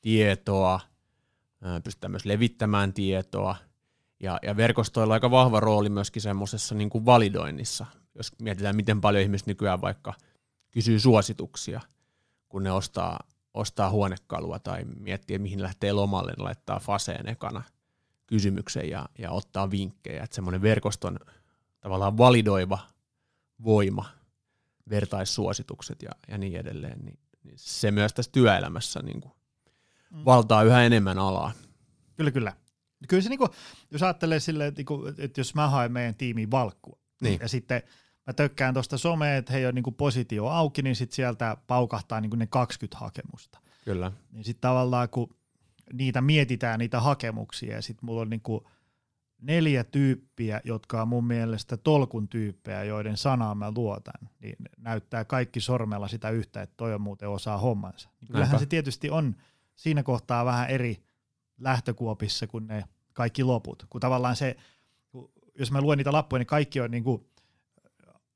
tietoa, 0.00 0.80
pystytään 1.84 2.10
myös 2.10 2.24
levittämään 2.24 2.92
tietoa. 2.92 3.56
Ja, 4.20 4.38
ja 4.42 4.56
verkostoilla 4.56 5.12
on 5.12 5.16
aika 5.16 5.30
vahva 5.30 5.60
rooli 5.60 5.88
myöskin 5.88 6.22
semmoisessa 6.22 6.74
niin 6.74 6.90
kuin 6.90 7.04
validoinnissa, 7.04 7.86
jos 8.14 8.32
mietitään, 8.42 8.76
miten 8.76 9.00
paljon 9.00 9.22
ihmiset 9.22 9.46
nykyään 9.46 9.80
vaikka 9.80 10.14
kysyy 10.70 11.00
suosituksia, 11.00 11.80
kun 12.48 12.62
ne 12.62 12.72
ostaa, 12.72 13.20
ostaa 13.54 13.90
huonekalua 13.90 14.58
tai 14.58 14.84
miettii, 14.84 15.38
mihin 15.38 15.62
lähtee 15.62 15.92
lomalle, 15.92 16.32
ne 16.32 16.42
laittaa 16.42 16.80
faseen 16.80 17.28
ekana 17.28 17.62
kysymyksen 18.26 18.90
ja, 18.90 19.08
ja 19.18 19.30
ottaa 19.30 19.70
vinkkejä. 19.70 20.22
Että 20.22 20.34
semmoinen 20.34 20.62
verkoston 20.62 21.18
tavallaan 21.80 22.18
validoiva 22.18 22.78
voima, 23.64 24.04
vertaissuositukset 24.90 26.02
ja, 26.02 26.10
ja 26.28 26.38
niin 26.38 26.56
edelleen, 26.56 26.98
niin, 26.98 27.18
niin 27.44 27.54
se 27.58 27.90
myös 27.90 28.12
tässä 28.12 28.32
työelämässä 28.32 29.02
niin 29.02 29.20
kuin. 29.20 29.32
Valtaa 30.24 30.62
yhä 30.62 30.82
enemmän 30.82 31.18
alaa. 31.18 31.52
Kyllä, 32.16 32.30
kyllä. 32.30 32.52
Kyllä 33.08 33.22
se, 33.22 33.28
niin 33.28 33.38
kuin, 33.38 33.50
jos 33.90 34.02
ajattelee 34.02 34.40
silleen, 34.40 34.68
että, 34.68 34.78
niinku, 34.78 35.06
että 35.18 35.40
jos 35.40 35.54
mä 35.54 35.68
haen 35.68 35.92
meidän 35.92 36.14
tiimiin 36.14 36.50
valkkua, 36.50 36.98
niin. 37.20 37.40
ja 37.40 37.48
sitten 37.48 37.82
mä 38.26 38.32
tökkään 38.32 38.74
tuosta 38.74 38.98
somea, 38.98 39.36
että 39.36 39.52
hei 39.52 39.66
on 39.66 39.74
niin 39.74 39.94
positio 39.96 40.46
auki, 40.46 40.82
niin 40.82 40.96
sitten 40.96 41.16
sieltä 41.16 41.56
paukahtaa 41.66 42.20
niin 42.20 42.38
ne 42.38 42.46
20 42.46 42.98
hakemusta. 42.98 43.58
Kyllä. 43.84 44.12
Niin 44.32 44.44
sitten 44.44 44.60
tavallaan 44.60 45.08
kun 45.08 45.36
niitä 45.92 46.20
mietitään, 46.20 46.78
niitä 46.78 47.00
hakemuksia, 47.00 47.74
ja 47.74 47.82
sitten 47.82 48.06
mulla 48.06 48.20
on 48.20 48.30
niin 48.30 48.40
kuin 48.40 48.64
neljä 49.40 49.84
tyyppiä, 49.84 50.60
jotka 50.64 51.02
on 51.02 51.08
mun 51.08 51.26
mielestä 51.26 51.76
tolkun 51.76 52.28
tyyppejä, 52.28 52.84
joiden 52.84 53.16
sanaa 53.16 53.54
mä 53.54 53.72
luotan, 53.76 54.30
niin 54.40 54.56
näyttää 54.78 55.24
kaikki 55.24 55.60
sormella 55.60 56.08
sitä 56.08 56.30
yhtä, 56.30 56.62
että 56.62 56.74
toi 56.76 56.94
on 56.94 57.00
muuten 57.00 57.28
osaa 57.28 57.58
hommansa. 57.58 58.08
Niin 58.20 58.32
kyllähän 58.32 58.58
se 58.58 58.66
tietysti 58.66 59.10
on 59.10 59.36
siinä 59.74 60.02
kohtaa 60.02 60.44
vähän 60.44 60.70
eri 60.70 61.04
lähtökuopissa 61.60 62.46
kuin 62.46 62.66
ne 62.66 62.84
kaikki 63.12 63.44
loput. 63.44 63.86
Kun 63.90 64.00
tavallaan 64.00 64.36
se, 64.36 64.56
jos 65.58 65.72
mä 65.72 65.80
luen 65.80 65.98
niitä 65.98 66.12
lappuja, 66.12 66.38
niin 66.38 66.46
kaikki 66.46 66.80
on 66.80 66.90
niin 66.90 67.04
kuin 67.04 67.26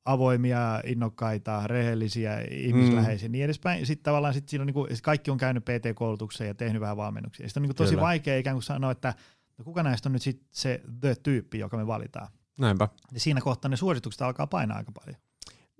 avoimia, 0.04 0.80
innokkaita, 0.84 1.66
rehellisiä, 1.66 2.40
ihmisläheisiä 2.50 3.28
mm. 3.28 3.32
niin 3.32 3.44
edespäin. 3.44 3.86
Sitten 3.86 4.04
tavallaan 4.04 4.34
sit 4.34 4.48
siinä 4.48 4.62
on 4.62 4.66
niin 4.66 4.74
kuin, 4.74 4.90
kaikki 5.02 5.30
on 5.30 5.38
käynyt 5.38 5.64
PT-koulutuksen 5.64 6.46
ja 6.46 6.54
tehnyt 6.54 6.80
vähän 6.80 6.96
valmennuksia. 6.96 7.48
Sitten 7.48 7.60
on 7.60 7.62
niin 7.62 7.68
kuin 7.68 7.76
tosi 7.76 7.90
Kyllä. 7.90 8.02
vaikea 8.02 8.38
ikään 8.38 8.54
kuin 8.54 8.62
sanoa, 8.62 8.90
että 8.90 9.14
no 9.58 9.64
kuka 9.64 9.82
näistä 9.82 10.08
on 10.08 10.12
nyt 10.12 10.22
sit 10.22 10.42
se 10.50 10.80
the-tyyppi, 11.00 11.58
joka 11.58 11.76
me 11.76 11.86
valitaan. 11.86 12.28
Näinpä. 12.58 12.88
Ja 13.12 13.20
siinä 13.20 13.40
kohtaa 13.40 13.68
ne 13.68 13.76
suositukset 13.76 14.22
alkaa 14.22 14.46
painaa 14.46 14.76
aika 14.76 14.92
paljon. 14.92 15.20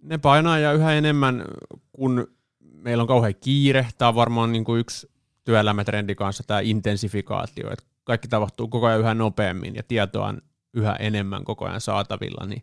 Ne 0.02 0.18
painaa 0.18 0.58
ja 0.58 0.72
yhä 0.72 0.92
enemmän, 0.92 1.44
kun 1.92 2.26
meillä 2.60 3.02
on 3.02 3.08
kauhean 3.08 3.34
kiire. 3.40 3.88
Tämä 3.98 4.08
on 4.08 4.14
varmaan 4.14 4.52
niin 4.52 4.64
kuin 4.64 4.80
yksi 4.80 5.10
työelämätrendi 5.48 6.14
kanssa 6.14 6.44
tämä 6.46 6.60
intensifikaatio, 6.60 7.72
että 7.72 7.84
kaikki 8.04 8.28
tapahtuu 8.28 8.68
koko 8.68 8.86
ajan 8.86 9.00
yhä 9.00 9.14
nopeammin 9.14 9.74
ja 9.74 9.82
tietoa 9.82 10.26
on 10.26 10.42
yhä 10.74 10.92
enemmän 10.92 11.44
koko 11.44 11.64
ajan 11.66 11.80
saatavilla, 11.80 12.46
niin 12.46 12.62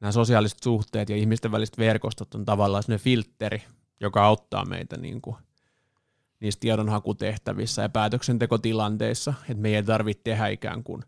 nämä 0.00 0.12
sosiaaliset 0.12 0.58
suhteet 0.62 1.08
ja 1.08 1.16
ihmisten 1.16 1.52
väliset 1.52 1.78
verkostot 1.78 2.34
on 2.34 2.44
tavallaan 2.44 2.82
sellainen 2.82 3.04
filtteri, 3.04 3.62
joka 4.00 4.24
auttaa 4.24 4.64
meitä 4.64 4.96
niin 4.96 5.20
kuin 5.20 5.36
niissä 6.40 6.60
tiedonhakutehtävissä 6.60 7.82
ja 7.82 7.88
päätöksentekotilanteissa, 7.88 9.34
että 9.42 9.62
me 9.62 9.76
ei 9.76 9.82
tarvitse 9.82 10.22
tehdä 10.24 10.48
ikään 10.48 10.84
kuin 10.84 11.02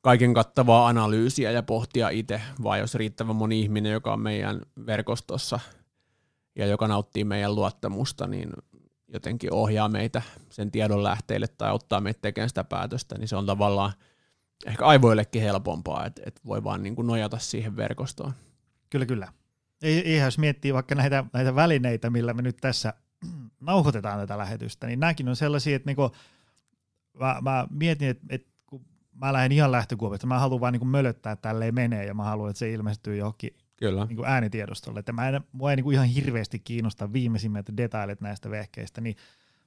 kaiken 0.00 0.34
kattavaa 0.34 0.88
analyysiä 0.88 1.50
ja 1.50 1.62
pohtia 1.62 2.08
itse, 2.08 2.40
vaan 2.62 2.78
jos 2.78 2.94
riittävän 2.94 3.36
moni 3.36 3.60
ihminen, 3.60 3.92
joka 3.92 4.12
on 4.12 4.20
meidän 4.20 4.60
verkostossa 4.86 5.60
ja 6.56 6.66
joka 6.66 6.88
nauttii 6.88 7.24
meidän 7.24 7.54
luottamusta, 7.54 8.26
niin 8.26 8.50
jotenkin 9.08 9.52
ohjaa 9.52 9.88
meitä 9.88 10.22
sen 10.50 10.70
tiedon 10.70 11.02
lähteille 11.02 11.46
tai 11.48 11.68
auttaa 11.68 12.00
meitä 12.00 12.20
tekemään 12.22 12.48
sitä 12.48 12.64
päätöstä, 12.64 13.18
niin 13.18 13.28
se 13.28 13.36
on 13.36 13.46
tavallaan 13.46 13.92
ehkä 14.66 14.86
aivoillekin 14.86 15.42
helpompaa, 15.42 16.06
että, 16.06 16.22
että 16.26 16.40
voi 16.46 16.64
vaan 16.64 16.82
niin 16.82 16.96
kuin 16.96 17.06
nojata 17.06 17.38
siihen 17.38 17.76
verkostoon. 17.76 18.32
Kyllä, 18.90 19.06
kyllä. 19.06 19.28
Ei, 19.82 20.18
jos 20.18 20.38
miettii 20.38 20.74
vaikka 20.74 20.94
näitä, 20.94 21.24
näitä 21.32 21.54
välineitä, 21.54 22.10
millä 22.10 22.34
me 22.34 22.42
nyt 22.42 22.56
tässä 22.60 22.94
nauhoitetaan 23.60 24.18
tätä 24.18 24.38
lähetystä, 24.38 24.86
niin 24.86 25.00
nämäkin 25.00 25.28
on 25.28 25.36
sellaisia, 25.36 25.76
että 25.76 25.86
niinku, 25.86 26.10
mä, 27.20 27.38
mä 27.42 27.66
mietin, 27.70 28.08
että, 28.08 28.26
että 28.28 28.48
kun 28.66 28.84
mä 29.14 29.32
lähden 29.32 29.52
ihan 29.52 29.72
lähtökuopista, 29.72 30.26
mä 30.26 30.38
haluan 30.38 30.60
vaan 30.60 30.72
niin 30.72 30.88
mölöttää, 30.88 31.32
että 31.32 31.48
tälleen 31.48 31.74
menee, 31.74 32.06
ja 32.06 32.14
mä 32.14 32.24
haluan, 32.24 32.50
että 32.50 32.58
se 32.58 32.72
ilmestyy 32.72 33.16
johonkin 33.16 33.56
Kyllä. 33.76 34.04
Niin 34.04 34.16
kuin 34.16 34.28
äänitiedostolle. 34.28 34.98
Että 34.98 35.12
mä 35.12 35.28
en, 35.28 35.40
mua 35.52 35.70
ei 35.70 35.76
niin 35.76 35.84
kuin 35.84 35.94
ihan 35.94 36.06
hirveästi 36.06 36.58
kiinnosta 36.58 37.12
viimeisimmät 37.12 37.66
detailit 37.76 38.20
näistä 38.20 38.50
vehkeistä, 38.50 39.00
niin 39.00 39.16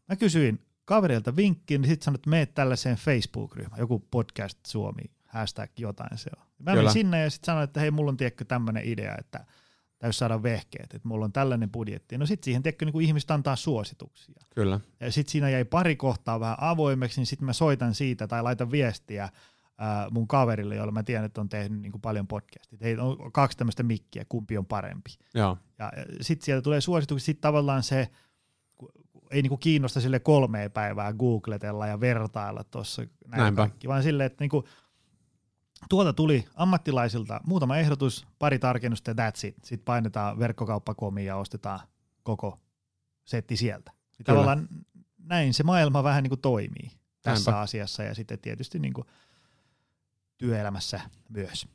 mä 0.10 0.16
kysyin 0.16 0.66
kaverilta 0.86 1.36
vinkkiin, 1.36 1.82
niin 1.82 1.90
sitten 1.90 2.06
sanoin, 2.06 2.16
että 2.16 2.30
meet 2.30 2.54
tällaiseen 2.54 2.96
Facebook-ryhmään, 2.96 3.80
joku 3.80 4.08
podcast 4.12 4.66
Suomi, 4.68 5.02
hashtag 5.26 5.72
jotain 5.80 6.18
se 6.18 6.30
on. 6.38 6.46
Mä 6.60 6.76
menin 6.76 6.92
sinne 6.92 7.24
ja 7.24 7.30
sitten 7.30 7.46
sanoin, 7.46 7.64
että 7.64 7.80
hei, 7.80 7.92
mulla 7.92 8.10
on 8.10 8.18
tiedätkö 8.18 8.46
tämmöinen 8.46 8.84
idea, 8.86 9.16
että 9.20 9.46
täytyy 10.00 10.14
saada 10.14 10.44
vehkeet, 10.44 10.94
että 10.94 11.08
mulla 11.08 11.26
on 11.26 11.34
tällainen 11.34 11.72
budjetti. 11.72 12.18
No 12.18 12.26
sitten 12.26 12.46
siihen 12.46 12.64
tiedätkö, 12.64 12.86
niin 12.86 12.94
kuin 12.94 13.06
ihmiset 13.06 13.32
antaa 13.32 13.56
suosituksia. 13.56 14.42
Kyllä. 14.56 14.80
Ja 15.00 15.12
sitten 15.12 15.32
siinä 15.32 15.50
jäi 15.50 15.66
pari 15.66 15.96
kohtaa 15.96 16.40
vähän 16.40 16.58
avoimeksi, 16.60 17.20
niin 17.20 17.26
sitten 17.26 17.46
mä 17.46 17.54
soitan 17.54 17.96
siitä 17.96 18.28
tai 18.28 18.44
laitan 18.44 18.72
viestiä, 18.72 19.30
äh, 19.82 20.12
mun 20.12 20.28
kaverille, 20.28 20.76
jolla 20.76 20.92
mä 20.92 21.04
tiedän, 21.04 21.26
että 21.26 21.42
on 21.42 21.50
tehnyt 21.50 21.82
niin 21.82 21.92
kuin 21.92 22.02
paljon 22.02 22.28
podcastia. 22.28 22.80
Heillä 22.82 23.04
on 23.04 23.32
kaksi 23.32 23.58
tämmöistä 23.58 23.84
mikkiä, 23.84 24.26
kumpi 24.30 24.58
on 24.58 24.66
parempi. 24.66 25.10
Joo. 25.34 25.58
Ja 25.80 25.92
sitten 26.22 26.46
sieltä 26.46 26.62
tulee 26.62 26.82
suosituksia, 26.82 27.26
sitten 27.26 27.42
tavallaan 27.42 27.84
se 27.84 28.10
ei 29.32 29.42
niin 29.42 29.50
kuin 29.50 29.60
kiinnosta 29.60 30.02
sille 30.02 30.20
kolmea 30.20 30.70
päivää 30.70 31.14
googletella 31.14 31.88
ja 31.88 32.00
vertailla 32.00 32.64
tuossa 32.64 33.04
näin 33.28 33.56
kaikki, 33.56 33.88
vaan 33.88 34.04
silleen, 34.04 34.26
että 34.26 34.44
niin 34.44 34.50
kuin, 34.50 34.66
tuolta 35.90 36.14
tuli 36.14 36.46
ammattilaisilta 36.56 37.42
muutama 37.46 37.78
ehdotus, 37.78 38.28
pari 38.40 38.60
tarkennusta 38.60 39.12
ja 39.12 39.16
that's 39.16 39.48
it. 39.48 39.56
Sitten 39.64 39.86
painetaan 39.86 40.40
verkkokauppakomiin 40.40 41.28
ja 41.28 41.36
ostetaan 41.36 41.80
koko 42.24 42.60
setti 43.26 43.58
sieltä. 43.58 43.92
Tavallaan 44.26 44.68
näin 45.18 45.54
se 45.54 45.64
maailma 45.64 46.04
vähän 46.04 46.24
niin 46.24 46.30
kuin 46.30 46.42
toimii 46.42 46.92
tässä 47.22 47.52
Näinpä. 47.52 47.62
asiassa 47.62 48.04
ja 48.04 48.16
sitten 48.16 48.40
tietysti 48.40 48.80
niin 48.80 48.94
kuin 48.94 49.08
työelämässä 50.40 51.02
myös. 51.30 51.68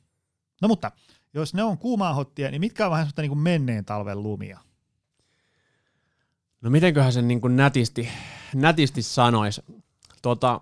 No 0.63 0.69
mutta, 0.69 0.93
jos 1.35 1.55
ne 1.55 1.63
on 1.63 1.79
kuumaa 1.79 2.15
hottia, 2.15 2.51
niin 2.51 2.61
mitkä 2.61 2.85
on 2.85 2.91
vähän 2.91 3.09
niin 3.17 3.29
kuin 3.29 3.39
menneen 3.39 3.85
talven 3.85 4.23
lumia? 4.23 4.59
No 6.61 6.71
mitenköhän 6.71 7.13
sen 7.13 7.29
niin 7.29 7.41
kuin 7.41 7.57
nätisti, 7.57 8.09
nätisti 8.55 9.03
sanoisi? 9.03 9.63
Tota, 10.23 10.61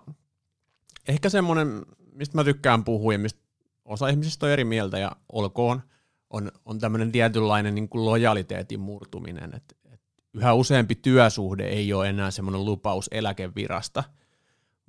ehkä 1.07 1.29
semmoinen, 1.29 1.85
mistä 2.13 2.37
mä 2.37 2.43
tykkään 2.43 2.83
puhua 2.83 3.13
ja 3.13 3.19
mistä 3.19 3.39
osa 3.85 4.07
ihmisistä 4.07 4.45
on 4.45 4.51
eri 4.51 4.63
mieltä 4.63 4.99
ja 4.99 5.11
olkoon, 5.31 5.81
on, 6.29 6.51
on 6.65 6.79
tämmöinen 6.79 7.11
tietynlainen 7.11 7.75
niin 7.75 7.89
kuin 7.89 8.05
lojaliteetin 8.05 8.79
murtuminen. 8.79 9.55
Et, 9.55 9.77
et 9.93 10.01
yhä 10.33 10.53
useampi 10.53 10.95
työsuhde 10.95 11.63
ei 11.63 11.93
ole 11.93 12.09
enää 12.09 12.31
semmoinen 12.31 12.65
lupaus 12.65 13.07
eläkevirasta, 13.11 14.03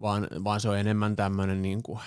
vaan, 0.01 0.29
vaan 0.45 0.61
se 0.61 0.69
on 0.69 0.79
enemmän 0.79 1.17
tämmöinen 1.17 1.63
niin 1.63 1.83
kuin 1.83 2.01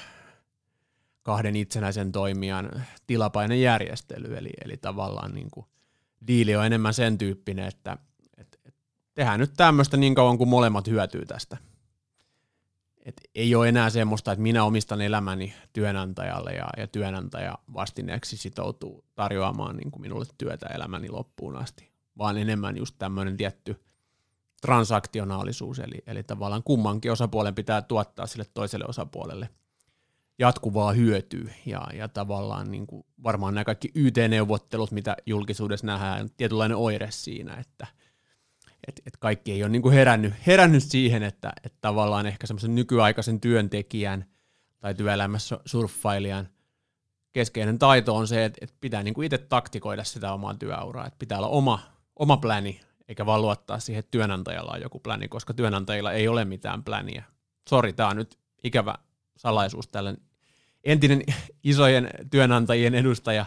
kahden 1.27 1.55
itsenäisen 1.55 2.11
toimijan 2.11 2.69
tilapainen 3.07 3.61
järjestely, 3.61 4.37
eli, 4.37 4.49
eli 4.65 4.77
tavallaan 4.77 5.33
niin 5.33 5.51
kuin 5.51 5.65
diili 6.27 6.55
on 6.55 6.65
enemmän 6.65 6.93
sen 6.93 7.17
tyyppinen, 7.17 7.67
että 7.67 7.97
et, 8.37 8.59
et 8.65 8.75
tehdään 9.13 9.39
nyt 9.39 9.53
tämmöistä 9.57 9.97
niin 9.97 10.15
kauan 10.15 10.37
kuin 10.37 10.49
molemmat 10.49 10.87
hyötyy 10.87 11.25
tästä. 11.25 11.57
Et 13.05 13.21
ei 13.35 13.55
ole 13.55 13.69
enää 13.69 13.89
semmoista, 13.89 14.31
että 14.31 14.41
minä 14.41 14.63
omistan 14.63 15.01
elämäni 15.01 15.53
työnantajalle 15.73 16.53
ja, 16.53 16.67
ja 16.77 16.87
työnantaja 16.87 17.57
vastineeksi 17.73 18.37
sitoutuu 18.37 19.05
tarjoamaan 19.15 19.77
niin 19.77 19.91
kuin 19.91 20.01
minulle 20.01 20.25
työtä 20.37 20.67
elämäni 20.67 21.09
loppuun 21.09 21.55
asti, 21.55 21.91
vaan 22.17 22.37
enemmän 22.37 22.77
just 22.77 22.95
tämmöinen 22.99 23.37
tietty 23.37 23.83
transaktionaalisuus, 24.61 25.79
eli, 25.79 26.03
eli 26.07 26.23
tavallaan 26.23 26.63
kummankin 26.63 27.11
osapuolen 27.11 27.55
pitää 27.55 27.81
tuottaa 27.81 28.27
sille 28.27 28.45
toiselle 28.53 28.85
osapuolelle 28.87 29.49
jatkuvaa 30.39 30.91
hyötyä, 30.91 31.53
ja, 31.65 31.87
ja 31.93 32.07
tavallaan 32.07 32.71
niin 32.71 32.87
kuin 32.87 33.05
varmaan 33.23 33.53
nämä 33.53 33.65
kaikki 33.65 33.91
YT-neuvottelut, 33.95 34.91
mitä 34.91 35.17
julkisuudessa 35.25 35.87
nähdään, 35.87 36.21
on 36.21 36.29
tietynlainen 36.37 36.77
oire 36.77 37.07
siinä, 37.11 37.53
että– 37.53 37.87
et, 38.87 39.01
et 39.05 39.17
kaikki 39.17 39.51
ei 39.51 39.63
ole 39.63 39.69
niin 39.69 39.81
kuin 39.81 39.95
herännyt, 39.95 40.33
herännyt 40.47 40.83
siihen, 40.83 41.23
että, 41.23 41.53
että 41.63 41.77
tavallaan 41.81 42.25
ehkä 42.25 42.47
semmoisen 42.47 42.75
nykyaikaisen 42.75 43.41
työntekijän 43.41 44.25
tai 44.79 44.95
työelämässä 44.95 45.59
surffailijan 45.65 46.49
keskeinen 47.33 47.79
taito 47.79 48.15
on 48.15 48.27
se, 48.27 48.45
että, 48.45 48.57
että 48.61 48.75
pitää 48.81 49.03
niin 49.03 49.13
kuin 49.13 49.25
itse 49.25 49.37
taktikoida 49.37 50.03
sitä 50.03 50.33
omaa 50.33 50.53
työuraa, 50.53 51.07
että 51.07 51.19
pitää 51.19 51.37
olla 51.37 51.47
oma, 51.47 51.79
oma 52.15 52.37
pläni, 52.37 52.81
eikä 53.07 53.25
vaan 53.25 53.41
luottaa 53.41 53.79
siihen, 53.79 53.99
että 53.99 54.11
työnantajalla 54.11 54.71
on 54.71 54.81
joku 54.81 54.99
pläni, 54.99 55.27
koska 55.27 55.53
työnantajilla 55.53 56.11
ei 56.11 56.27
ole 56.27 56.45
mitään 56.45 56.83
pläniä. 56.83 57.23
Sori, 57.69 57.93
tämä 57.93 58.09
on 58.09 58.15
nyt 58.15 58.39
ikävä 58.63 58.95
salaisuus 59.37 59.87
tällä 59.87 60.15
entinen 60.87 61.23
isojen 61.63 62.09
työnantajien 62.31 62.95
edustaja 62.95 63.45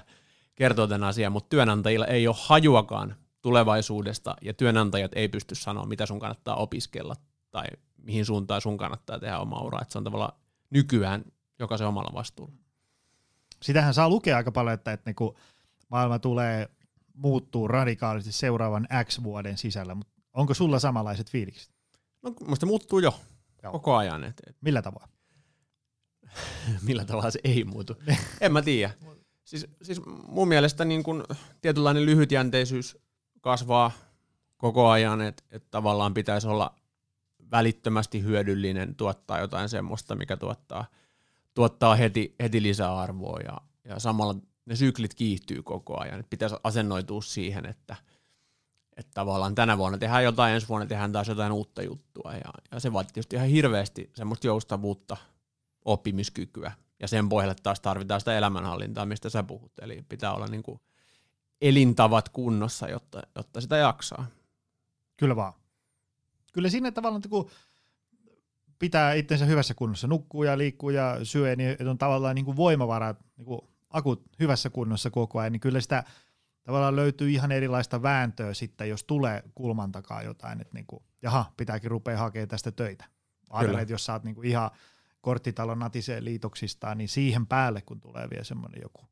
kertoo 0.54 0.86
tämän 0.86 1.08
asian, 1.08 1.32
mutta 1.32 1.48
työnantajilla 1.48 2.06
ei 2.06 2.26
ole 2.26 2.36
hajuakaan 2.38 3.16
tulevaisuudesta 3.42 4.36
ja 4.42 4.54
työnantajat 4.54 5.12
ei 5.14 5.28
pysty 5.28 5.54
sanoa, 5.54 5.86
mitä 5.86 6.06
sun 6.06 6.18
kannattaa 6.18 6.56
opiskella 6.56 7.16
tai 7.50 7.64
mihin 7.96 8.24
suuntaan 8.24 8.60
sun 8.60 8.76
kannattaa 8.76 9.18
tehdä 9.18 9.38
oma 9.38 9.60
ura. 9.60 9.82
Että 9.82 9.92
se 9.92 9.98
on 9.98 10.04
tavallaan 10.04 10.32
nykyään 10.70 11.24
jokaisen 11.58 11.86
omalla 11.86 12.10
vastuulla. 12.14 12.54
Sitähän 13.62 13.94
saa 13.94 14.08
lukea 14.08 14.36
aika 14.36 14.52
paljon, 14.52 14.74
että, 14.74 14.92
että 14.92 15.08
niinku 15.10 15.36
maailma 15.88 16.18
tulee 16.18 16.68
muuttuu 17.14 17.68
radikaalisti 17.68 18.32
seuraavan 18.32 18.88
X 19.04 19.22
vuoden 19.22 19.58
sisällä, 19.58 19.94
mutta 19.94 20.12
onko 20.32 20.54
sulla 20.54 20.78
samanlaiset 20.78 21.30
fiilikset? 21.30 21.74
No 22.22 22.34
musta 22.46 22.66
muuttuu 22.66 22.98
jo 22.98 23.14
Joo. 23.62 23.72
koko 23.72 23.96
ajan. 23.96 24.24
Et, 24.24 24.40
et. 24.46 24.56
Millä 24.60 24.82
tavalla? 24.82 25.08
Millä 26.86 27.04
tavalla 27.04 27.30
se 27.30 27.40
ei 27.44 27.64
muutu? 27.64 27.96
en 28.40 28.52
mä 28.52 28.62
tiedä. 28.62 28.92
Siis, 29.44 29.66
siis 29.82 30.00
mun 30.28 30.48
mielestä 30.48 30.84
niin 30.84 31.02
kun 31.02 31.24
tietynlainen 31.60 32.06
lyhytjänteisyys 32.06 32.98
kasvaa 33.40 33.92
koko 34.56 34.88
ajan, 34.88 35.20
että 35.20 35.42
et 35.50 35.70
tavallaan 35.70 36.14
pitäisi 36.14 36.48
olla 36.48 36.74
välittömästi 37.50 38.22
hyödyllinen, 38.22 38.94
tuottaa 38.94 39.40
jotain 39.40 39.68
semmoista, 39.68 40.14
mikä 40.14 40.36
tuottaa, 40.36 40.86
tuottaa 41.54 41.94
heti, 41.94 42.34
heti 42.42 42.62
lisäarvoa 42.62 43.40
ja, 43.40 43.56
ja 43.84 43.98
samalla 43.98 44.34
ne 44.66 44.76
syklit 44.76 45.14
kiihtyy 45.14 45.62
koko 45.62 46.00
ajan. 46.00 46.20
Et 46.20 46.30
pitäisi 46.30 46.56
asennoitua 46.64 47.22
siihen, 47.22 47.66
että, 47.66 47.96
että 48.96 49.10
tavallaan 49.14 49.54
tänä 49.54 49.78
vuonna 49.78 49.98
tehdään 49.98 50.24
jotain, 50.24 50.54
ensi 50.54 50.68
vuonna 50.68 50.86
tehdään 50.86 51.12
taas 51.12 51.28
jotain 51.28 51.52
uutta 51.52 51.82
juttua 51.82 52.32
ja, 52.34 52.52
ja 52.72 52.80
se 52.80 52.92
vaatii 52.92 53.12
tietysti 53.12 53.36
ihan 53.36 53.48
hirveästi 53.48 54.10
semmoista 54.14 54.46
joustavuutta, 54.46 55.16
oppimiskykyä 55.84 56.72
ja 57.00 57.08
sen 57.08 57.28
pohjalle 57.28 57.54
taas 57.62 57.80
tarvitaan 57.80 58.20
sitä 58.20 58.38
elämänhallintaa, 58.38 59.06
mistä 59.06 59.30
sä 59.30 59.42
puhut, 59.42 59.72
eli 59.82 60.04
pitää 60.08 60.32
olla 60.32 60.46
niin 60.46 60.62
kuin 60.62 60.80
elintavat 61.60 62.28
kunnossa, 62.28 62.88
jotta, 62.88 63.22
jotta 63.34 63.60
sitä 63.60 63.76
jaksaa. 63.76 64.26
Kyllä 65.16 65.36
vaan. 65.36 65.52
Kyllä 66.52 66.70
sinne 66.70 66.90
tavallaan, 66.90 67.22
kun 67.30 67.50
pitää 68.78 69.12
itsensä 69.12 69.44
hyvässä 69.44 69.74
kunnossa, 69.74 70.06
nukkuu 70.06 70.42
ja 70.42 70.58
liikkuu 70.58 70.90
ja 70.90 71.18
syö, 71.22 71.56
niin 71.56 71.88
on 71.88 71.98
tavallaan 71.98 72.34
niin 72.34 72.44
kuin 72.44 72.56
voimavarat, 72.56 73.18
niin 73.36 73.46
kuin 73.46 73.60
akut 73.90 74.22
hyvässä 74.40 74.70
kunnossa 74.70 75.10
koko 75.10 75.38
ajan, 75.38 75.52
niin 75.52 75.60
kyllä 75.60 75.80
sitä 75.80 76.04
tavallaan 76.64 76.96
löytyy 76.96 77.30
ihan 77.30 77.52
erilaista 77.52 78.02
vääntöä 78.02 78.54
sitten, 78.54 78.88
jos 78.88 79.04
tulee 79.04 79.42
kulman 79.54 79.92
takaa 79.92 80.22
jotain, 80.22 80.60
että 80.60 80.74
niin 80.74 80.86
kuin, 80.86 81.02
jaha, 81.22 81.52
pitääkin 81.56 81.90
rupea 81.90 82.18
hakemaan 82.18 82.48
tästä 82.48 82.72
töitä. 82.72 83.04
Ajatellen, 83.50 83.82
että 83.82 83.94
jos 83.94 84.04
sä 84.04 84.12
oot 84.12 84.24
niin 84.24 84.34
kuin 84.34 84.48
ihan 84.48 84.70
korttitalon 85.20 85.78
natiseen 85.78 86.24
liitoksistaan, 86.24 86.98
niin 86.98 87.08
siihen 87.08 87.46
päälle, 87.46 87.82
kun 87.82 88.00
tulee 88.00 88.30
vielä 88.30 88.44
semmoinen 88.44 88.80
joku 88.82 89.02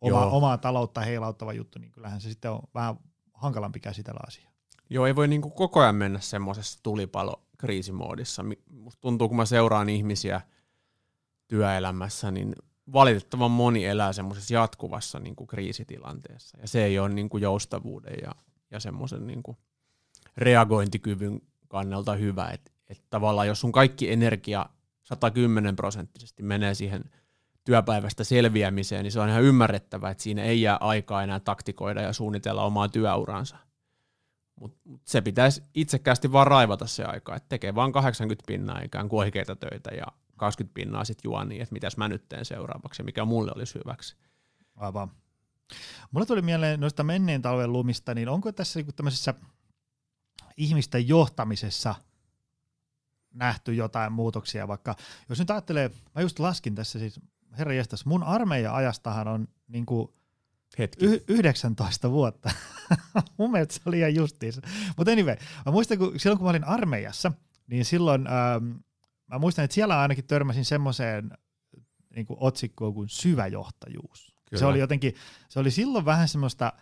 oma, 0.00 0.26
omaa 0.26 0.58
taloutta 0.58 1.00
heilauttava 1.00 1.52
juttu, 1.52 1.78
niin 1.78 1.92
kyllähän 1.92 2.20
se 2.20 2.28
sitten 2.28 2.50
on 2.50 2.60
vähän 2.74 2.96
hankalampi 3.34 3.80
käsitellä 3.80 4.20
asiaa. 4.26 4.52
Joo, 4.90 5.06
ei 5.06 5.16
voi 5.16 5.28
niin 5.28 5.42
kuin 5.42 5.52
koko 5.52 5.80
ajan 5.80 5.94
mennä 5.94 6.20
semmoisessa 6.20 6.80
tulipalo-kriisimoodissa. 6.82 8.44
Musta 8.70 9.00
tuntuu, 9.00 9.28
kun 9.28 9.36
mä 9.36 9.46
seuraan 9.46 9.88
ihmisiä 9.88 10.40
työelämässä, 11.48 12.30
niin 12.30 12.54
valitettavan 12.92 13.50
moni 13.50 13.86
elää 13.86 14.12
semmoisessa 14.12 14.54
jatkuvassa 14.54 15.18
niin 15.18 15.36
kuin 15.36 15.46
kriisitilanteessa. 15.46 16.58
Ja 16.60 16.68
se 16.68 16.84
ei 16.84 16.98
ole 16.98 17.08
niin 17.08 17.28
kuin 17.28 17.42
joustavuuden 17.42 18.14
ja, 18.22 18.34
ja 18.70 18.80
semmoisen 18.80 19.26
niin 19.26 19.42
kuin 19.42 19.56
reagointikyvyn 20.36 21.40
kannalta 21.68 22.14
hyvä. 22.14 22.48
Että 22.48 22.72
et 22.88 23.02
tavallaan 23.10 23.48
jos 23.48 23.60
sun 23.60 23.72
kaikki 23.72 24.12
energia 24.12 24.66
110 25.08 25.76
prosenttisesti 25.76 26.42
menee 26.42 26.74
siihen– 26.74 27.04
työpäivästä 27.66 28.24
selviämiseen, 28.24 29.02
niin 29.02 29.12
se 29.12 29.20
on 29.20 29.28
ihan 29.28 29.42
ymmärrettävää, 29.42 30.10
että 30.10 30.22
siinä 30.22 30.42
ei 30.42 30.62
jää 30.62 30.76
aikaa 30.76 31.22
enää 31.22 31.40
taktikoida 31.40 32.02
ja 32.02 32.12
suunnitella 32.12 32.62
omaa 32.62 32.88
työuransa. 32.88 33.56
Mutta 34.60 34.78
se 35.04 35.20
pitäisi 35.20 35.62
itsekkäästi 35.74 36.32
vaan 36.32 36.46
raivata 36.46 36.86
se 36.86 37.04
aika, 37.04 37.36
että 37.36 37.48
tekee 37.48 37.74
vaan 37.74 37.92
80 37.92 38.44
pinnaa 38.46 38.80
ikään 38.80 39.08
kuin 39.08 39.18
oikeita 39.18 39.56
töitä 39.56 39.90
ja 39.94 40.06
20 40.36 40.74
pinnaa 40.74 41.04
sitten 41.04 41.28
juo 41.28 41.44
niin, 41.44 41.62
että 41.62 41.72
mitäs 41.72 41.96
mä 41.96 42.08
nyt 42.08 42.28
teen 42.28 42.44
seuraavaksi 42.44 43.02
ja 43.02 43.04
mikä 43.04 43.24
mulle 43.24 43.52
olisi 43.54 43.78
hyväksi. 43.78 44.16
Aivan. 44.76 45.10
Mulle 46.10 46.26
tuli 46.26 46.42
mieleen 46.42 46.80
noista 46.80 47.04
menneen 47.04 47.42
talven 47.42 47.72
lumista, 47.72 48.14
niin 48.14 48.28
onko 48.28 48.52
tässä 48.52 48.78
niinku 48.78 48.92
tämmöisessä 48.92 49.34
ihmisten 50.56 51.08
johtamisessa 51.08 51.94
nähty 53.36 53.74
jotain 53.74 54.12
muutoksia, 54.12 54.68
vaikka 54.68 54.96
jos 55.28 55.38
nyt 55.38 55.50
ajattelee, 55.50 55.90
mä 56.14 56.22
just 56.22 56.38
laskin 56.38 56.74
tässä 56.74 56.98
siis 56.98 57.20
herra 57.58 57.72
jestas, 57.72 58.06
mun 58.06 58.22
armeija-ajastahan 58.22 59.28
on 59.28 59.48
niin 59.68 59.86
kuin 59.86 60.08
Hetki. 60.78 61.04
Y- 61.04 61.24
19 61.28 62.10
vuotta. 62.10 62.50
mun 63.38 63.50
mielestä 63.50 63.74
se 63.74 63.80
oli 63.86 63.98
ihan 63.98 64.14
justiinsa. 64.14 64.60
Mutta 64.96 65.12
anyway, 65.12 65.36
mä 65.66 65.72
muistan, 65.72 65.98
kun 65.98 66.20
silloin 66.20 66.38
kun 66.38 66.44
mä 66.44 66.50
olin 66.50 66.64
armeijassa, 66.64 67.32
niin 67.66 67.84
silloin 67.84 68.26
ähm, 68.26 68.70
mä 69.26 69.38
muistan, 69.38 69.64
että 69.64 69.74
siellä 69.74 70.00
ainakin 70.00 70.26
törmäsin 70.26 70.64
semmoiseen 70.64 71.30
niin 72.16 72.26
kuin 72.26 72.36
otsikkoon 72.40 72.94
kuin 72.94 73.08
syväjohtajuus. 73.08 74.36
Kyllä. 74.50 74.60
Se 74.60 74.66
oli 74.66 74.78
jotenkin, 74.78 75.14
se 75.48 75.60
oli 75.60 75.70
silloin 75.70 76.04
vähän 76.04 76.28
semmoista, 76.28 76.72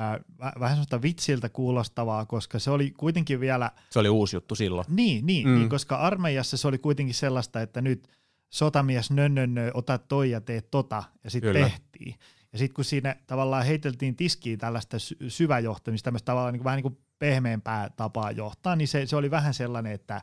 äh, 0.00 0.20
vähän 0.60 0.76
semmoista 0.76 1.02
vitsiltä 1.02 1.48
kuulostavaa, 1.48 2.26
koska 2.26 2.58
se 2.58 2.70
oli 2.70 2.90
kuitenkin 2.90 3.40
vielä... 3.40 3.70
Se 3.90 3.98
oli 3.98 4.08
uusi 4.08 4.36
juttu 4.36 4.54
silloin. 4.54 4.86
Niin, 4.88 5.26
niin, 5.26 5.48
mm. 5.48 5.54
niin 5.54 5.68
koska 5.68 5.96
armeijassa 5.96 6.56
se 6.56 6.68
oli 6.68 6.78
kuitenkin 6.78 7.14
sellaista, 7.14 7.60
että 7.60 7.80
nyt– 7.80 8.08
sotamies 8.50 9.10
nönnönnö, 9.10 9.70
ota 9.74 9.98
toi 9.98 10.30
ja 10.30 10.40
tee 10.40 10.60
tota, 10.60 11.02
ja 11.24 11.30
sitten 11.30 11.54
tehtiin. 11.54 12.14
Ja 12.52 12.58
sitten 12.58 12.74
kun 12.74 12.84
siinä 12.84 13.16
tavallaan 13.26 13.64
heiteltiin 13.64 14.16
tiskiin 14.16 14.58
tällaista 14.58 14.98
sy- 14.98 15.16
syväjohtamista, 15.28 16.04
tämmöistä 16.04 16.26
tavallaan 16.26 16.52
niin 16.52 16.58
kuin, 16.58 16.64
vähän 16.64 16.76
niin 16.76 16.82
kuin 16.82 16.98
pehmeämpää 17.18 17.90
tapaa 17.96 18.30
johtaa, 18.30 18.76
niin 18.76 18.88
se, 18.88 19.06
se 19.06 19.16
oli 19.16 19.30
vähän 19.30 19.54
sellainen, 19.54 19.92
että 19.92 20.22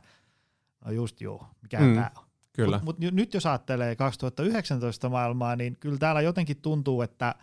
no 0.84 0.90
just 0.90 1.20
joo, 1.20 1.46
mikä 1.62 1.80
mm, 1.80 1.94
tämä 1.94 2.10
on. 2.16 2.24
Kyllä. 2.52 2.80
Mutta 2.84 3.02
mut 3.02 3.14
nyt 3.14 3.34
jos 3.34 3.46
ajattelee 3.46 3.96
2019 3.96 5.08
maailmaa, 5.08 5.56
niin 5.56 5.76
kyllä 5.80 5.98
täällä 5.98 6.20
jotenkin 6.20 6.56
tuntuu, 6.56 7.02
että 7.02 7.34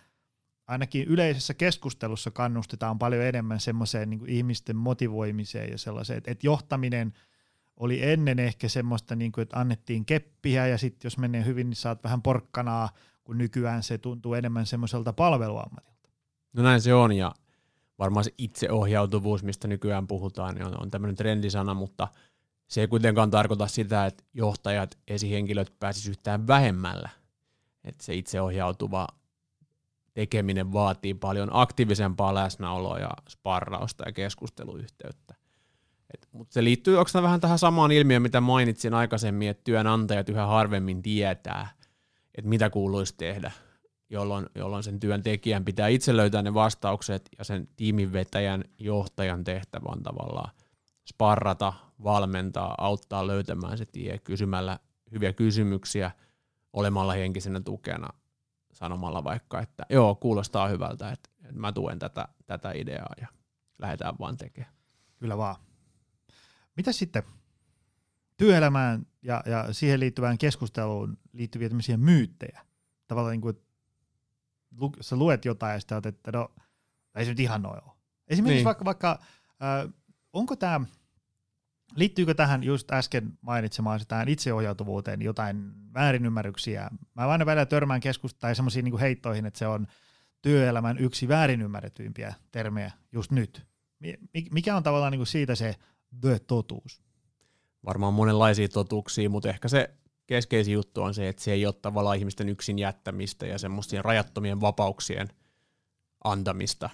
ainakin 0.67 1.07
yleisessä 1.07 1.53
keskustelussa 1.53 2.31
kannustetaan 2.31 2.99
paljon 2.99 3.23
enemmän 3.23 3.59
semmoiseen 3.59 4.09
niin 4.09 4.29
ihmisten 4.29 4.75
motivoimiseen 4.75 5.71
ja 5.71 5.77
sellaiseen, 5.77 6.17
että, 6.17 6.31
että 6.31 6.47
johtaminen– 6.47 7.13
oli 7.77 8.03
ennen 8.03 8.39
ehkä 8.39 8.69
semmoista, 8.69 9.15
niin 9.15 9.31
kuin, 9.31 9.41
että 9.43 9.59
annettiin 9.59 10.05
keppiä 10.05 10.67
ja 10.67 10.77
sitten 10.77 11.05
jos 11.05 11.17
menee 11.17 11.45
hyvin, 11.45 11.69
niin 11.69 11.75
saat 11.77 12.03
vähän 12.03 12.21
porkkanaa, 12.21 12.89
kun 13.23 13.37
nykyään 13.37 13.83
se 13.83 13.97
tuntuu 13.97 14.33
enemmän 14.33 14.65
semmoiselta 14.65 15.13
palveluammatilta. 15.13 16.09
No 16.53 16.63
näin 16.63 16.81
se 16.81 16.93
on, 16.93 17.11
ja 17.11 17.31
varmaan 17.99 18.23
se 18.23 18.31
itseohjautuvuus, 18.37 19.43
mistä 19.43 19.67
nykyään 19.67 20.07
puhutaan, 20.07 20.55
niin 20.55 20.65
on, 20.65 20.81
on 20.81 20.91
tämmöinen 20.91 21.15
trendisana, 21.15 21.73
mutta 21.73 22.07
se 22.67 22.81
ei 22.81 22.87
kuitenkaan 22.87 23.31
tarkoita 23.31 23.67
sitä, 23.67 24.05
että 24.05 24.23
johtajat, 24.33 24.97
esihenkilöt 25.07 25.73
pääsisivät 25.79 26.17
yhtään 26.17 26.47
vähemmällä. 26.47 27.09
Että 27.83 28.03
se 28.03 28.15
itseohjautuva 28.15 29.07
tekeminen 30.13 30.73
vaatii 30.73 31.13
paljon 31.13 31.49
aktiivisempaa 31.51 32.33
läsnäoloa 32.33 32.99
ja 32.99 33.09
sparrausta 33.29 34.03
ja 34.05 34.11
keskusteluyhteyttä. 34.11 35.35
Mutta 36.31 36.53
se 36.53 36.63
liittyy 36.63 36.97
onko 36.97 37.09
vähän 37.21 37.39
tähän 37.39 37.59
samaan 37.59 37.91
ilmiöön, 37.91 38.21
mitä 38.21 38.41
mainitsin 38.41 38.93
aikaisemmin, 38.93 39.49
että 39.49 39.63
työnantajat 39.63 40.29
yhä 40.29 40.45
harvemmin 40.45 41.01
tietää, 41.01 41.67
että 42.35 42.49
mitä 42.49 42.69
kuuluisi 42.69 43.13
tehdä, 43.17 43.51
jolloin, 44.09 44.45
jolloin 44.55 44.83
sen 44.83 44.99
työntekijän 44.99 45.65
pitää 45.65 45.87
itse 45.87 46.17
löytää 46.17 46.41
ne 46.41 46.53
vastaukset 46.53 47.29
ja 47.37 47.43
sen 47.43 47.67
tiiminvetäjän 47.75 48.63
johtajan 48.79 49.43
tehtävä 49.43 49.89
on 49.89 50.03
tavallaan 50.03 50.51
sparrata, 51.09 51.73
valmentaa, 52.03 52.75
auttaa 52.77 53.27
löytämään 53.27 53.77
se 53.77 53.85
tie 53.85 54.17
kysymällä 54.17 54.79
hyviä 55.11 55.33
kysymyksiä, 55.33 56.11
olemalla 56.73 57.13
henkisenä 57.13 57.59
tukena, 57.59 58.07
sanomalla 58.83 59.23
vaikka, 59.23 59.59
että 59.59 59.85
joo, 59.89 60.15
kuulostaa 60.15 60.67
hyvältä, 60.67 61.11
että, 61.11 61.29
että 61.41 61.59
mä 61.59 61.71
tuen 61.71 61.99
tätä, 61.99 62.27
tätä 62.45 62.71
ideaa 62.71 63.13
ja 63.21 63.27
lähdetään 63.79 64.15
vaan 64.19 64.37
tekemään. 64.37 64.73
Kyllä 65.17 65.37
vaan. 65.37 65.55
Mitä 66.77 66.91
sitten 66.91 67.23
työelämään 68.37 69.05
ja, 69.21 69.43
ja 69.45 69.73
siihen 69.73 69.99
liittyvään 69.99 70.37
keskusteluun 70.37 71.17
liittyviä 71.33 71.69
tämmöisiä 71.69 71.97
myyttejä? 71.97 72.65
Tavallaan 73.07 73.31
niin 73.31 73.41
kuin, 73.41 73.55
että 73.55 73.67
sä 75.01 75.15
luet 75.15 75.45
jotain 75.45 75.73
ja 75.73 75.79
sitten 75.79 76.01
että 76.05 76.31
no, 76.31 76.49
ei 77.15 77.25
se 77.25 77.31
nyt 77.31 77.39
ihan 77.39 77.61
noin 77.61 77.83
ole. 77.83 77.91
Esimerkiksi 78.27 78.55
niin. 78.55 78.65
vaikka, 78.65 78.85
vaikka 78.85 79.19
äh, 79.63 79.93
onko 80.33 80.55
tämä, 80.55 80.81
liittyykö 81.95 82.33
tähän 82.33 82.63
just 82.63 82.91
äsken 82.91 83.37
mainitsemaan 83.41 83.99
tähän 84.07 84.29
itseohjautuvuuteen 84.29 85.21
jotain 85.21 85.71
väärinymmärryksiä? 85.93 86.89
Mä 87.13 87.27
aina 87.27 87.45
välillä 87.45 87.65
törmään 87.65 88.01
keskusta 88.01 88.39
tai 88.39 88.55
semmoisiin 88.55 88.85
niin 88.85 88.99
heittoihin, 88.99 89.45
että 89.45 89.59
se 89.59 89.67
on 89.67 89.87
työelämän 90.41 90.97
yksi 90.97 91.27
väärinymmärretyimpiä 91.27 92.33
termejä 92.51 92.91
just 93.11 93.31
nyt. 93.31 93.67
Mikä 94.51 94.75
on 94.75 94.83
tavallaan 94.83 95.11
niin 95.11 95.27
siitä 95.27 95.55
se 95.55 95.75
the 96.21 96.39
totuus? 96.39 97.01
Varmaan 97.85 98.13
monenlaisia 98.13 98.69
totuuksia, 98.69 99.29
mutta 99.29 99.49
ehkä 99.49 99.67
se 99.67 99.89
keskeisin 100.27 100.73
juttu 100.73 101.01
on 101.01 101.13
se, 101.13 101.27
että 101.27 101.43
se 101.43 101.51
ei 101.51 101.65
ole 101.65 101.73
tavallaan 101.73 102.17
ihmisten 102.17 102.49
yksin 102.49 102.79
jättämistä 102.79 103.45
ja 103.45 103.57
semmoisten 103.57 104.05
rajattomien 104.05 104.61
vapauksien 104.61 105.27
antamista, 106.23 106.89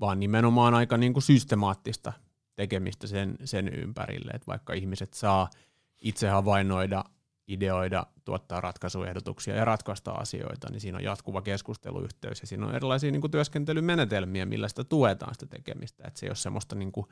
vaan 0.00 0.20
nimenomaan 0.20 0.74
aika 0.74 0.96
niin 0.96 1.12
kuin 1.12 1.22
systemaattista 1.22 2.12
tekemistä 2.56 3.06
sen, 3.06 3.36
sen 3.44 3.68
ympärille, 3.68 4.30
että 4.34 4.46
vaikka 4.46 4.72
ihmiset 4.72 5.14
saa 5.14 5.50
itse 5.98 6.28
havainnoida, 6.28 7.04
ideoida, 7.48 8.06
tuottaa 8.24 8.60
ratkaisuehdotuksia 8.60 9.56
ja 9.56 9.64
ratkaista 9.64 10.10
asioita, 10.10 10.70
niin 10.70 10.80
siinä 10.80 10.98
on 10.98 11.04
jatkuva 11.04 11.42
keskusteluyhteys 11.42 12.40
ja 12.40 12.46
siinä 12.46 12.66
on 12.66 12.74
erilaisia 12.74 13.10
niin 13.10 13.20
kuin 13.20 13.30
työskentelymenetelmiä, 13.30 14.46
millä 14.46 14.68
sitä 14.68 14.84
tuetaan 14.84 15.34
sitä 15.34 15.46
tekemistä, 15.46 16.04
että 16.06 16.20
se 16.20 16.26
ei 16.26 16.30
ole 16.30 16.36
semmoista 16.36 16.76
niin 16.76 16.92
kuin 16.92 17.06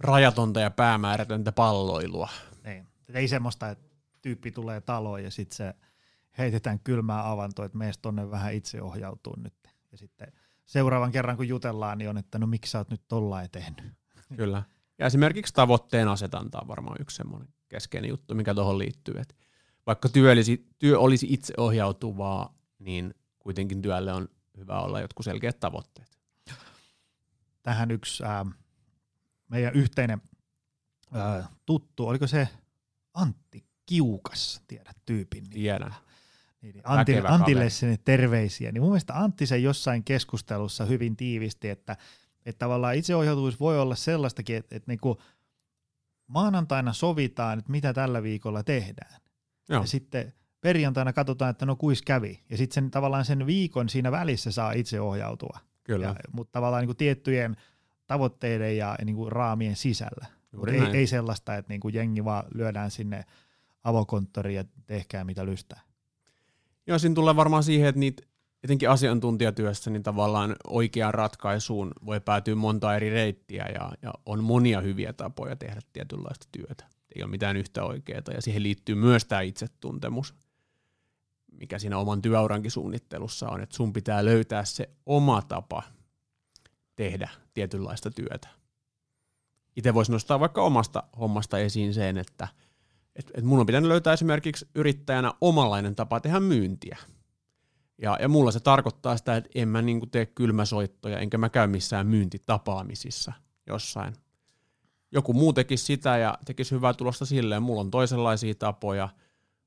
rajatonta 0.00 0.60
ja 0.60 0.70
päämäärätöntä 0.70 1.52
palloilua. 1.52 2.28
Niin. 2.64 2.86
Ei 3.14 3.28
semmoista, 3.28 3.70
että 3.70 3.88
tyyppi 4.22 4.50
tulee 4.50 4.80
taloon 4.80 5.24
ja 5.24 5.30
sitten 5.30 5.56
se 5.56 5.74
heitetään 6.38 6.80
kylmää 6.80 7.30
avantoa, 7.30 7.64
että 7.64 7.78
mees 7.78 7.98
tonne 7.98 8.30
vähän 8.30 8.54
itse 8.54 8.82
ohjautuu 8.82 9.36
nyt. 9.36 9.54
Ja 9.92 9.98
sitten 9.98 10.32
seuraavan 10.66 11.12
kerran 11.12 11.36
kun 11.36 11.48
jutellaan, 11.48 11.98
niin 11.98 12.10
on, 12.10 12.18
että 12.18 12.38
no 12.38 12.46
miksi 12.46 12.70
sä 12.70 12.78
oot 12.78 12.90
nyt 12.90 13.08
tollain 13.08 13.50
tehnyt. 13.50 13.99
Kyllä. 14.36 14.62
Ja 14.98 15.06
esimerkiksi 15.06 15.54
tavoitteen 15.54 16.08
asetanta 16.08 16.60
on 16.60 16.68
varmaan 16.68 16.96
yksi 17.00 17.16
semmoinen 17.16 17.48
keskeinen 17.68 18.08
juttu, 18.08 18.34
mikä 18.34 18.54
tuohon 18.54 18.78
liittyy. 18.78 19.14
Että 19.18 19.34
vaikka 19.86 20.08
työ 20.08 20.32
olisi, 20.32 20.66
työ 20.78 20.98
olisi 20.98 21.26
itse 21.30 21.54
ohjautuvaa, 21.56 22.54
niin 22.78 23.14
kuitenkin 23.38 23.82
työlle 23.82 24.12
on 24.12 24.28
hyvä 24.56 24.80
olla 24.80 25.00
jotkut 25.00 25.24
selkeät 25.24 25.60
tavoitteet. 25.60 26.18
Tähän 27.62 27.90
yksi 27.90 28.24
äh, 28.24 28.54
meidän 29.48 29.74
yhteinen 29.74 30.22
ää, 31.12 31.48
tuttu, 31.66 32.08
oliko 32.08 32.26
se 32.26 32.48
Antti 33.14 33.64
Kiukas, 33.86 34.62
tiedät 34.68 34.96
tyypin. 35.06 35.42
Niin, 35.42 35.52
Tiedän. 35.52 35.94
Niin, 36.62 36.74
niin 36.74 36.82
Antti, 36.84 37.18
Antille 37.24 37.70
sinne 37.70 37.98
terveisiä. 38.04 38.72
Niin 38.72 38.82
mun 38.82 38.90
mielestä 38.90 39.18
Antti 39.18 39.46
sen 39.46 39.62
jossain 39.62 40.04
keskustelussa 40.04 40.84
hyvin 40.84 41.16
tiivisti, 41.16 41.68
että, 41.68 41.96
että 42.46 42.58
tavallaan 42.58 42.94
itseohjautuvuus 42.94 43.60
voi 43.60 43.80
olla 43.80 43.94
sellaistakin, 43.94 44.56
että, 44.56 44.76
että 44.76 44.90
niin 44.90 45.00
kuin 45.00 45.18
maanantaina 46.26 46.92
sovitaan, 46.92 47.58
että 47.58 47.72
mitä 47.72 47.92
tällä 47.92 48.22
viikolla 48.22 48.62
tehdään. 48.62 49.20
Joo. 49.68 49.80
Ja 49.80 49.86
sitten 49.86 50.32
perjantaina 50.60 51.12
katsotaan, 51.12 51.50
että 51.50 51.66
no 51.66 51.76
kuis 51.76 52.02
kävi. 52.02 52.40
Ja 52.50 52.56
sitten 52.56 52.74
sen, 52.74 52.90
tavallaan 52.90 53.24
sen 53.24 53.46
viikon 53.46 53.88
siinä 53.88 54.12
välissä 54.12 54.52
saa 54.52 54.72
itse 54.72 55.00
ohjautua. 55.00 55.58
Kyllä. 55.84 56.06
Ja, 56.06 56.14
mutta 56.32 56.52
tavallaan 56.52 56.80
niin 56.80 56.88
kuin 56.88 56.96
tiettyjen– 56.96 57.56
tavoitteiden 58.10 58.76
ja 58.76 58.96
niin 59.04 59.16
kuin 59.16 59.32
raamien 59.32 59.76
sisällä. 59.76 60.26
Ei, 60.66 60.98
ei 60.98 61.06
sellaista, 61.06 61.56
että 61.56 61.72
niin 61.72 61.80
kuin 61.80 61.94
jengi 61.94 62.24
vaan 62.24 62.44
lyödään 62.54 62.90
sinne 62.90 63.24
avokonttoriin 63.84 64.56
ja 64.56 64.64
tehkää 64.86 65.24
mitä 65.24 65.46
lystää. 65.46 65.80
Joo, 66.86 66.98
siinä 66.98 67.14
tulee 67.14 67.36
varmaan 67.36 67.62
siihen, 67.62 67.88
että 67.88 67.98
niitä 67.98 68.22
etenkin 68.64 68.90
asiantuntijatyössä 68.90 69.90
niin 69.90 70.02
tavallaan 70.02 70.56
oikeaan 70.66 71.14
ratkaisuun 71.14 71.92
voi 72.06 72.20
päätyä 72.20 72.54
monta 72.54 72.96
eri 72.96 73.10
reittiä 73.10 73.66
ja, 73.74 73.92
ja 74.02 74.14
on 74.26 74.44
monia 74.44 74.80
hyviä 74.80 75.12
tapoja 75.12 75.56
tehdä 75.56 75.80
tietynlaista 75.92 76.48
työtä. 76.52 76.84
Ei 77.16 77.22
ole 77.22 77.30
mitään 77.30 77.56
yhtä 77.56 77.84
oikeaa 77.84 78.22
ja 78.34 78.42
siihen 78.42 78.62
liittyy 78.62 78.94
myös 78.94 79.24
tämä 79.24 79.40
itsetuntemus, 79.40 80.34
mikä 81.52 81.78
siinä 81.78 81.98
oman 81.98 82.22
työurankin 82.22 82.70
suunnittelussa 82.70 83.48
on, 83.48 83.60
että 83.60 83.76
sun 83.76 83.92
pitää 83.92 84.24
löytää 84.24 84.64
se 84.64 84.90
oma 85.06 85.42
tapa– 85.42 85.82
tehdä 87.00 87.28
tietynlaista 87.54 88.10
työtä. 88.10 88.48
Itse 89.76 89.94
voisi 89.94 90.12
nostaa 90.12 90.40
vaikka 90.40 90.62
omasta 90.62 91.02
hommasta 91.20 91.58
esiin 91.58 91.94
sen, 91.94 92.18
että 92.18 92.48
et, 93.16 93.30
et 93.34 93.44
mun 93.44 93.60
on 93.60 93.66
pitänyt 93.66 93.88
löytää 93.88 94.12
esimerkiksi 94.12 94.68
yrittäjänä 94.74 95.32
omanlainen 95.40 95.94
tapa 95.94 96.20
tehdä 96.20 96.40
myyntiä. 96.40 96.98
Ja, 98.02 98.16
ja 98.20 98.28
mulla 98.28 98.50
se 98.50 98.60
tarkoittaa 98.60 99.16
sitä, 99.16 99.36
että 99.36 99.50
en 99.54 99.68
mä 99.68 99.82
niinku 99.82 100.06
tee 100.06 100.26
kylmäsoittoja, 100.26 101.18
enkä 101.18 101.38
mä 101.38 101.48
käy 101.48 101.66
missään 101.66 102.06
myyntitapaamisissa 102.06 103.32
jossain. 103.66 104.14
Joku 105.12 105.32
muu 105.32 105.52
tekisi 105.52 105.84
sitä 105.84 106.18
ja 106.18 106.38
tekisi 106.44 106.70
hyvää 106.70 106.94
tulosta 106.94 107.26
silleen. 107.26 107.62
Mulla 107.62 107.80
on 107.80 107.90
toisenlaisia 107.90 108.54
tapoja. 108.54 109.08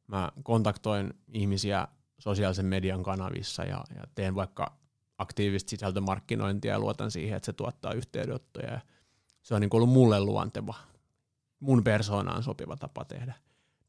Mä 0.07 0.31
kontaktoin 0.43 1.13
ihmisiä 1.33 1.87
sosiaalisen 2.19 2.65
median 2.65 3.03
kanavissa 3.03 3.63
ja, 3.63 3.83
ja 3.95 4.03
teen 4.15 4.35
vaikka 4.35 4.77
aktiivista 5.17 5.69
sisältömarkkinointia 5.69 6.71
ja 6.71 6.79
luotan 6.79 7.11
siihen, 7.11 7.37
että 7.37 7.45
se 7.45 7.53
tuottaa 7.53 7.93
yhteydenottoja. 7.93 8.71
Ja 8.71 8.79
se 9.41 9.55
on 9.55 9.61
niin 9.61 9.69
ollut 9.73 9.89
mulle 9.89 10.19
luonteva, 10.19 10.73
mun 11.59 11.83
persoonaan 11.83 12.43
sopiva 12.43 12.77
tapa 12.77 13.05
tehdä, 13.05 13.33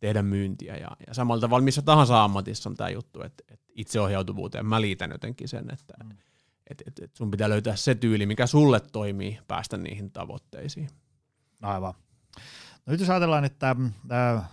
tehdä 0.00 0.22
myyntiä. 0.22 0.76
Ja, 0.76 0.90
ja 1.07 1.14
samalla 1.14 1.40
tavalla 1.40 1.64
missä 1.64 1.83
tahansa 1.83 2.24
ammatissa 2.24 2.70
on 2.70 2.76
tämä 2.76 2.90
juttu, 2.90 3.22
että, 3.22 3.44
että 3.48 3.63
itseohjautuvuuteen 3.75 4.67
mä 4.67 4.81
liitän 4.81 5.11
jotenkin 5.11 5.49
sen, 5.49 5.71
että 5.73 5.95
mm. 6.05 6.11
et, 6.71 6.83
et, 6.87 6.99
et 6.99 7.17
sun 7.17 7.31
pitää 7.31 7.49
löytää 7.49 7.77
se 7.77 7.95
tyyli, 7.95 8.27
mikä 8.27 8.47
sulle 8.47 8.81
toimii 8.81 9.39
päästä 9.49 9.77
niihin 9.77 10.11
tavoitteisiin. 10.11 10.89
Aivan. 11.63 11.95
No 12.87 12.91
nyt 12.91 13.01
jos 13.01 13.11
ajatellaan, 13.11 13.45
että 13.45 13.77
äh, 14.13 14.51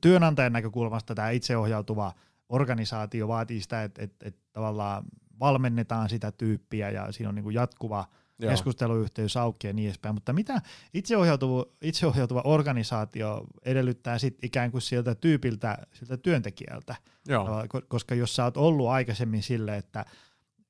työnantajan 0.00 0.52
näkökulmasta 0.52 1.14
tämä 1.14 1.30
itseohjautuva 1.30 2.12
organisaatio 2.48 3.28
vaatii 3.28 3.60
sitä, 3.60 3.82
että, 3.82 4.02
että, 4.02 4.28
että 4.28 4.40
tavallaan 4.52 5.04
valmennetaan 5.40 6.08
sitä 6.08 6.32
tyyppiä 6.32 6.90
ja 6.90 7.12
siinä 7.12 7.28
on 7.28 7.34
niin 7.34 7.42
kuin 7.42 7.54
jatkuva 7.54 8.08
Joo. 8.38 8.50
keskusteluyhteys 8.50 9.36
auki 9.36 9.66
ja 9.66 9.72
niin 9.72 9.88
edespäin. 9.88 10.14
Mutta 10.14 10.32
mitä 10.32 10.62
itseohjautuva, 10.94 11.64
itseohjautuva 11.82 12.42
organisaatio 12.44 13.46
edellyttää 13.64 14.18
sit 14.18 14.38
ikään 14.44 14.70
kuin 14.70 14.82
sieltä 14.82 15.14
tyypiltä, 15.14 15.78
sieltä 15.92 16.16
työntekijältä? 16.16 16.96
Joo. 17.28 17.48
Koska 17.88 18.14
jos 18.14 18.36
sä 18.36 18.44
oot 18.44 18.56
ollut 18.56 18.88
aikaisemmin 18.88 19.42
sille, 19.42 19.76
että 19.76 20.04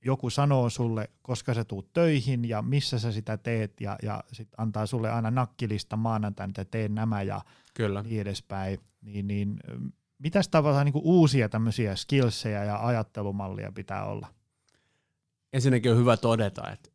joku 0.05 0.31
sanoo 0.31 0.71
sulle, 0.71 1.11
koska 1.23 1.55
sä 1.55 1.65
tuut 1.65 1.93
töihin 1.93 2.49
ja 2.49 2.63
missä 2.63 2.99
sä 2.99 3.13
sitä 3.13 3.37
teet 3.37 3.81
ja, 3.81 3.97
ja 4.03 4.25
sit 4.33 4.49
antaa 4.57 4.87
sulle 4.87 5.11
aina 5.11 5.31
nakkilista 5.31 5.97
maanantaina, 5.97 6.51
että 6.51 6.65
teen 6.65 6.95
nämä 6.95 7.23
ja 7.23 7.41
Kyllä. 7.75 8.03
niin 8.03 8.21
edespäin, 8.21 8.79
niin, 9.01 9.27
niin 9.27 9.61
mitäs 10.19 10.49
tavallaan 10.49 10.87
niin 10.87 11.03
uusia 11.03 11.49
tämmöisiä 11.49 11.97
skillsejä 11.97 12.65
ja 12.65 12.87
ajattelumallia 12.87 13.73
pitää 13.73 14.05
olla? 14.05 14.29
ensinnäkin 15.53 15.93
on 15.93 15.99
hyvä 15.99 16.17
todeta, 16.17 16.71
että, 16.71 16.73
että, 16.73 16.91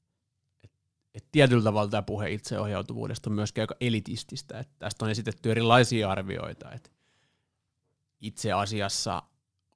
että 1.17 1.29
tietyllä 1.31 1.63
tavalla 1.63 1.89
tämä 1.89 2.01
puhe 2.01 2.31
itseohjautuvuudesta 2.31 3.29
on 3.29 3.35
myöskin 3.35 3.61
aika 3.61 3.75
elitististä. 3.81 4.59
Että 4.59 4.73
tästä 4.79 5.05
on 5.05 5.11
esitetty 5.11 5.51
erilaisia 5.51 6.11
arvioita, 6.11 6.71
että 6.71 6.89
itse 8.21 8.51
asiassa 8.51 9.23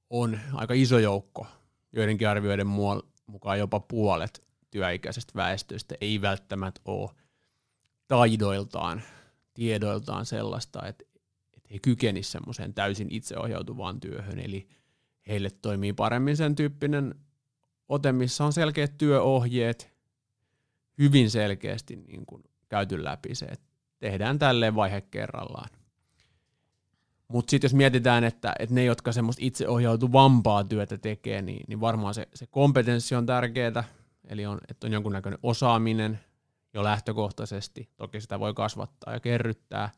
on 0.10 0.39
aika 0.54 0.73
iso 0.73 0.99
joukko, 0.99 1.47
joidenkin 1.93 2.30
arvioiden 2.30 2.67
mukaan 3.27 3.60
jopa 3.60 3.80
puolet 3.80 4.43
työikäisestä 4.71 5.32
väestöstä 5.36 5.95
ei 6.01 6.21
välttämättä 6.21 6.82
ole 6.86 7.10
taidoiltaan, 8.08 9.01
tiedoiltaan 9.54 10.25
sellaista, 10.25 10.88
että, 10.88 11.04
että 11.54 11.69
he 11.73 11.80
kykenisivät 11.80 12.32
semmoiseen 12.32 12.73
täysin 12.73 13.08
itseohjautuvaan 13.12 13.99
työhön, 13.99 14.39
eli 14.39 14.67
heille 15.27 15.49
toimii 15.49 15.93
paremmin 15.93 16.38
sen 16.38 16.56
tyyppinen 16.56 17.15
ote, 17.89 18.12
missä 18.12 18.45
on 18.45 18.54
selkeät 18.54 18.97
työohjeet, 18.97 19.91
hyvin 20.97 21.32
selkeästi 21.32 21.95
niin 21.95 22.25
kuin 22.25 22.43
käyty 22.69 23.04
läpi 23.04 23.36
se, 23.36 23.45
että 23.45 23.65
tehdään 23.99 24.39
tälleen 24.39 24.75
vaihe 24.75 25.01
kerrallaan. 25.01 25.69
Mutta 27.27 27.51
sitten 27.51 27.67
jos 27.67 27.73
mietitään, 27.73 28.23
että, 28.23 28.54
että 28.60 28.75
ne, 28.75 28.84
jotka 28.84 29.12
semmoista 29.12 29.45
itseohjautuvampaa 29.45 30.63
työtä 30.63 30.97
tekee, 30.97 31.41
niin, 31.41 31.63
niin 31.67 31.82
varmaan 31.82 32.13
se, 32.13 32.27
se 32.34 32.47
kompetenssi 32.47 33.15
on 33.15 33.25
tärkeää, 33.25 33.84
eli 34.27 34.45
on, 34.45 34.60
että 34.69 34.88
on 34.88 34.93
jonkunnäköinen 34.93 35.39
osaaminen 35.43 36.19
jo 36.73 36.84
lähtökohtaisesti. 36.84 37.89
Toki 37.97 38.21
sitä 38.21 38.39
voi 38.39 38.54
kasvattaa 38.54 39.13
ja 39.13 39.19
kerryttää. 39.19 39.89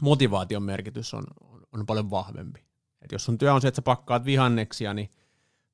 Motivaation 0.00 0.62
merkitys 0.62 1.14
on, 1.14 1.24
on, 1.40 1.62
on 1.72 1.86
paljon 1.86 2.10
vahvempi. 2.10 2.64
Et 3.02 3.12
jos 3.12 3.24
sun 3.24 3.38
työ 3.38 3.54
on 3.54 3.60
se, 3.60 3.68
että 3.68 3.76
sä 3.76 3.82
pakkaat 3.82 4.24
vihanneksia, 4.24 4.94
niin 4.94 5.10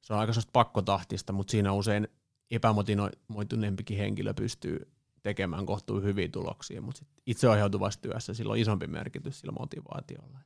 se 0.00 0.12
on 0.12 0.18
aika 0.18 0.32
pakkotahtista, 0.52 1.32
mutta 1.32 1.50
siinä 1.50 1.72
usein 1.72 2.08
epämotivoituneempikin 2.52 3.98
henkilö 3.98 4.34
pystyy 4.34 4.92
tekemään 5.22 5.66
kohtuu 5.66 6.00
hyviä 6.00 6.28
tuloksia, 6.28 6.82
mutta 6.82 7.04
itseohjautuvassa 7.26 8.00
työssä 8.00 8.34
sillä 8.34 8.52
on 8.52 8.58
isompi 8.58 8.86
merkitys 8.86 9.40
sillä 9.40 9.52
motivaatiolla. 9.58 10.38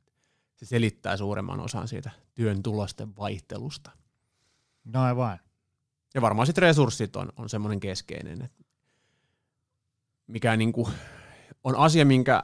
Se 0.55 0.65
selittää 0.65 1.17
suuremman 1.17 1.59
osan 1.59 1.87
siitä 1.87 2.11
työn 2.35 2.63
tulosten 2.63 3.15
vaihtelusta. 3.15 3.91
No 4.83 5.03
aivan. 5.03 5.39
Ja 6.13 6.21
varmaan 6.21 6.45
sitten 6.45 6.61
resurssit 6.61 7.15
on, 7.15 7.29
on 7.37 7.49
semmoinen 7.49 7.79
keskeinen, 7.79 8.41
että 8.41 8.63
mikä 10.27 10.57
niinku 10.57 10.89
on 11.63 11.75
asia, 11.75 12.05
minkä 12.05 12.41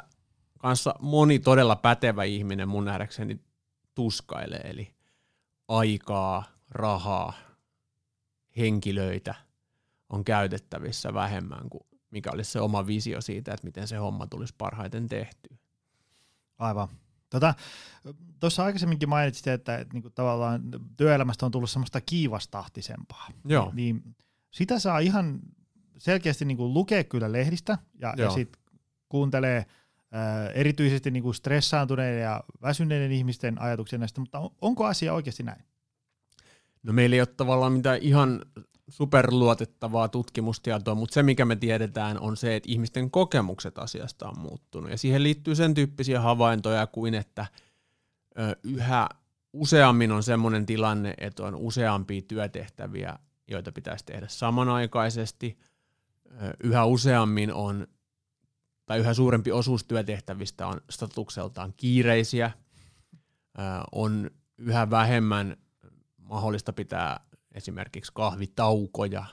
kanssa 0.60 0.96
moni 1.00 1.40
todella 1.40 1.76
pätevä 1.76 2.24
ihminen 2.24 2.70
mun 2.70 2.86
nähdäkseni 2.86 3.40
tuskailee, 3.96 4.62
eli 4.70 4.94
aikaa, 5.68 6.44
rahaa, 6.70 7.34
henkilöitä 8.58 9.36
on 10.14 10.24
käytettävissä 10.24 11.14
vähemmän 11.14 11.70
kuin 11.70 11.84
mikä 12.12 12.32
olisi 12.32 12.52
se 12.52 12.62
oma 12.62 12.88
visio 12.88 13.22
siitä, 13.22 13.54
että 13.54 13.68
miten 13.68 13.88
se 13.88 13.96
homma 13.96 14.28
tulisi 14.28 14.54
parhaiten 14.58 15.08
tehtyä. 15.08 15.58
Aivan. 16.58 16.88
Tuossa 17.30 17.56
tota, 18.40 18.64
aikaisemminkin 18.64 19.10
mainitsit, 19.10 19.48
että, 19.48 19.78
että 19.78 19.94
niin 19.94 20.02
kuin 20.02 20.14
tavallaan 20.14 20.62
työelämästä 20.98 21.46
on 21.46 21.52
tullut 21.52 21.70
semmoista 21.70 22.02
kiivastahtisempaa. 22.02 23.28
Joo. 23.46 23.72
Niin 23.74 24.16
sitä 24.52 24.80
saa 24.80 25.00
ihan 25.00 25.40
selkeästi 25.98 26.46
niin 26.46 26.58
kuin 26.58 26.74
lukea 26.74 27.04
kyllä 27.04 27.32
lehdistä 27.32 27.78
ja, 28.00 28.14
ja 28.18 28.30
sitten 28.30 28.62
kuuntelee 29.10 29.66
ää, 30.12 30.50
erityisesti 30.50 31.12
niin 31.12 31.24
kuin 31.24 31.36
stressaantuneiden 31.36 32.22
ja 32.22 32.44
väsyneiden 32.62 33.12
ihmisten 33.12 33.62
ajatuksia 33.62 34.00
näistä, 34.00 34.22
mutta 34.22 34.40
on, 34.40 34.50
onko 34.62 34.86
asia 34.86 35.14
oikeasti 35.14 35.44
näin? 35.44 35.64
No 36.84 36.94
meillä 36.94 37.14
ei 37.14 37.22
ole 37.22 37.28
tavallaan 37.28 37.74
mitään 37.74 38.00
ihan 38.02 38.42
superluotettavaa 38.94 40.08
tutkimustietoa, 40.08 40.96
mutta 40.96 41.14
se 41.14 41.24
mikä 41.24 41.46
me 41.46 41.56
tiedetään 41.56 42.20
on 42.20 42.38
se, 42.38 42.56
että 42.56 42.72
ihmisten 42.72 43.12
kokemukset 43.12 43.78
asiasta 43.78 44.28
on 44.28 44.40
muuttunut. 44.40 44.92
Ja 44.92 44.98
siihen 44.98 45.24
liittyy 45.24 45.56
sen 45.56 45.74
tyyppisiä 45.74 46.22
havaintoja 46.22 46.88
kuin, 46.88 47.14
että 47.14 47.46
yhä 48.64 49.10
useammin 49.54 50.12
on 50.12 50.24
sellainen 50.24 50.66
tilanne, 50.66 51.14
että 51.18 51.44
on 51.44 51.56
useampia 51.56 52.22
työtehtäviä, 52.22 53.20
joita 53.48 53.72
pitäisi 53.72 54.06
tehdä 54.06 54.28
samanaikaisesti. 54.30 55.58
Yhä 56.64 56.86
useammin 56.86 57.54
on, 57.54 57.88
tai 58.86 59.00
yhä 59.00 59.14
suurempi 59.14 59.52
osuus 59.52 59.84
työtehtävistä 59.84 60.68
on 60.68 60.82
statukseltaan 60.90 61.74
kiireisiä. 61.78 62.52
On 63.92 64.32
yhä 64.58 64.90
vähemmän 64.90 65.58
mahdollista 66.18 66.74
pitää 66.74 67.20
esimerkiksi 67.54 68.12
kahvitaukoja 68.16 69.26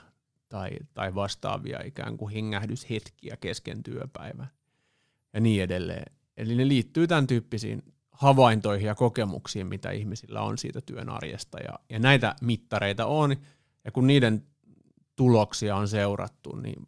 tai, 0.49 0.69
tai 0.93 1.15
vastaavia 1.15 1.79
ikään 1.85 2.17
kuin 2.17 2.33
hengähdyshetkiä 2.33 3.37
kesken 3.37 3.83
työpäivän 3.83 4.47
ja 5.33 5.39
niin 5.39 5.63
edelleen. 5.63 6.13
Eli 6.37 6.55
ne 6.55 6.67
liittyy 6.67 7.07
tämän 7.07 7.27
tyyppisiin 7.27 7.83
havaintoihin 8.11 8.87
ja 8.87 8.95
kokemuksiin, 8.95 9.67
mitä 9.67 9.91
ihmisillä 9.91 10.41
on 10.41 10.57
siitä 10.57 10.81
työn 10.81 11.09
arjesta. 11.09 11.57
Ja, 11.59 11.79
ja 11.89 11.99
näitä 11.99 12.35
mittareita 12.41 13.05
on, 13.05 13.35
ja 13.85 13.91
kun 13.91 14.07
niiden 14.07 14.45
tuloksia 15.15 15.75
on 15.75 15.87
seurattu, 15.87 16.55
niin 16.55 16.87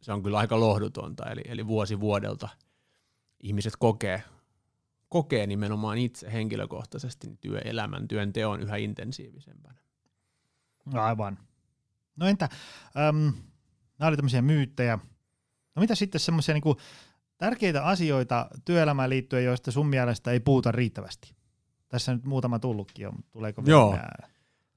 se 0.00 0.12
on 0.12 0.22
kyllä 0.22 0.38
aika 0.38 0.60
lohdutonta. 0.60 1.30
Eli, 1.30 1.42
eli 1.44 1.66
vuosi 1.66 2.00
vuodelta 2.00 2.48
ihmiset 3.40 3.72
kokee, 3.78 4.22
kokee 5.08 5.46
nimenomaan 5.46 5.98
itse 5.98 6.32
henkilökohtaisesti 6.32 7.26
työelämän, 7.40 8.08
työn 8.08 8.32
teon 8.32 8.60
yhä 8.60 8.76
intensiivisempänä. 8.76 9.83
Aivan. 10.92 11.38
No 12.16 12.26
entä, 12.26 12.48
äm, 13.08 13.32
nämä 13.98 14.08
oli 14.08 14.16
tämmöisiä 14.16 14.42
myyttejä. 14.42 14.98
No 15.76 15.80
mitä 15.80 15.94
sitten 15.94 16.20
semmoisia 16.20 16.54
niinku 16.54 16.76
tärkeitä 17.38 17.84
asioita 17.84 18.46
työelämään 18.64 19.10
liittyen, 19.10 19.44
joista 19.44 19.70
sun 19.70 19.86
mielestä 19.86 20.30
ei 20.30 20.40
puhuta 20.40 20.72
riittävästi? 20.72 21.34
Tässä 21.88 22.14
nyt 22.14 22.24
muutama 22.24 22.58
tullutkin 22.58 23.08
on, 23.08 23.14
tuleeko 23.30 23.62
Joo. 23.66 23.92
vielä? 23.92 24.08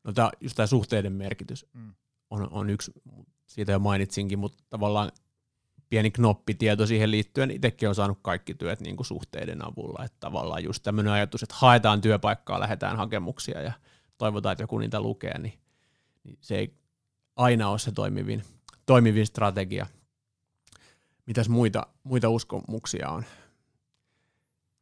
No 0.04 0.14
tää, 0.14 0.30
just 0.42 0.56
tämä 0.56 0.68
suhteiden 0.68 1.14
merkitys 1.14 1.66
mm. 1.74 1.94
on, 2.30 2.48
on 2.52 2.70
yksi, 2.70 2.92
siitä 3.46 3.72
jo 3.72 3.80
mainitsinkin, 3.80 4.40
mutta 4.40 4.64
tavallaan 4.70 5.12
pieni 5.90 6.12
knoppitieto 6.12 6.86
siihen 6.86 7.12
liittyen. 7.12 7.52
Itsekin 7.52 7.90
on 7.90 7.96
saanut 7.96 8.20
kaikki 8.22 8.54
työt 8.54 8.82
niin 8.82 8.96
kuin 8.96 9.08
suhteiden 9.08 9.66
avulla. 9.66 10.06
Että 10.06 10.18
tavallaan 10.20 10.64
just 10.64 10.84
tämmöinen 10.84 11.14
ajatus, 11.14 11.44
että 11.44 11.56
haetaan 11.58 12.02
työpaikkaa, 12.02 12.60
lähdetään 12.60 12.98
hakemuksia 12.98 13.62
ja 13.62 13.74
toivotaan, 14.18 14.54
että 14.54 14.64
joku 14.64 14.78
niitä 14.78 15.02
lukee, 15.02 15.40
niin 15.40 15.60
niin 16.24 16.38
se 16.42 16.58
ei 16.58 16.74
aina 17.36 17.70
ole 17.70 17.80
se 17.80 17.92
toimivin, 17.92 18.44
toimivin 18.86 19.26
strategia. 19.28 19.86
Mitäs 21.26 21.50
muita, 21.50 21.88
muita 22.04 22.30
uskomuksia 22.30 23.10
on? 23.10 23.24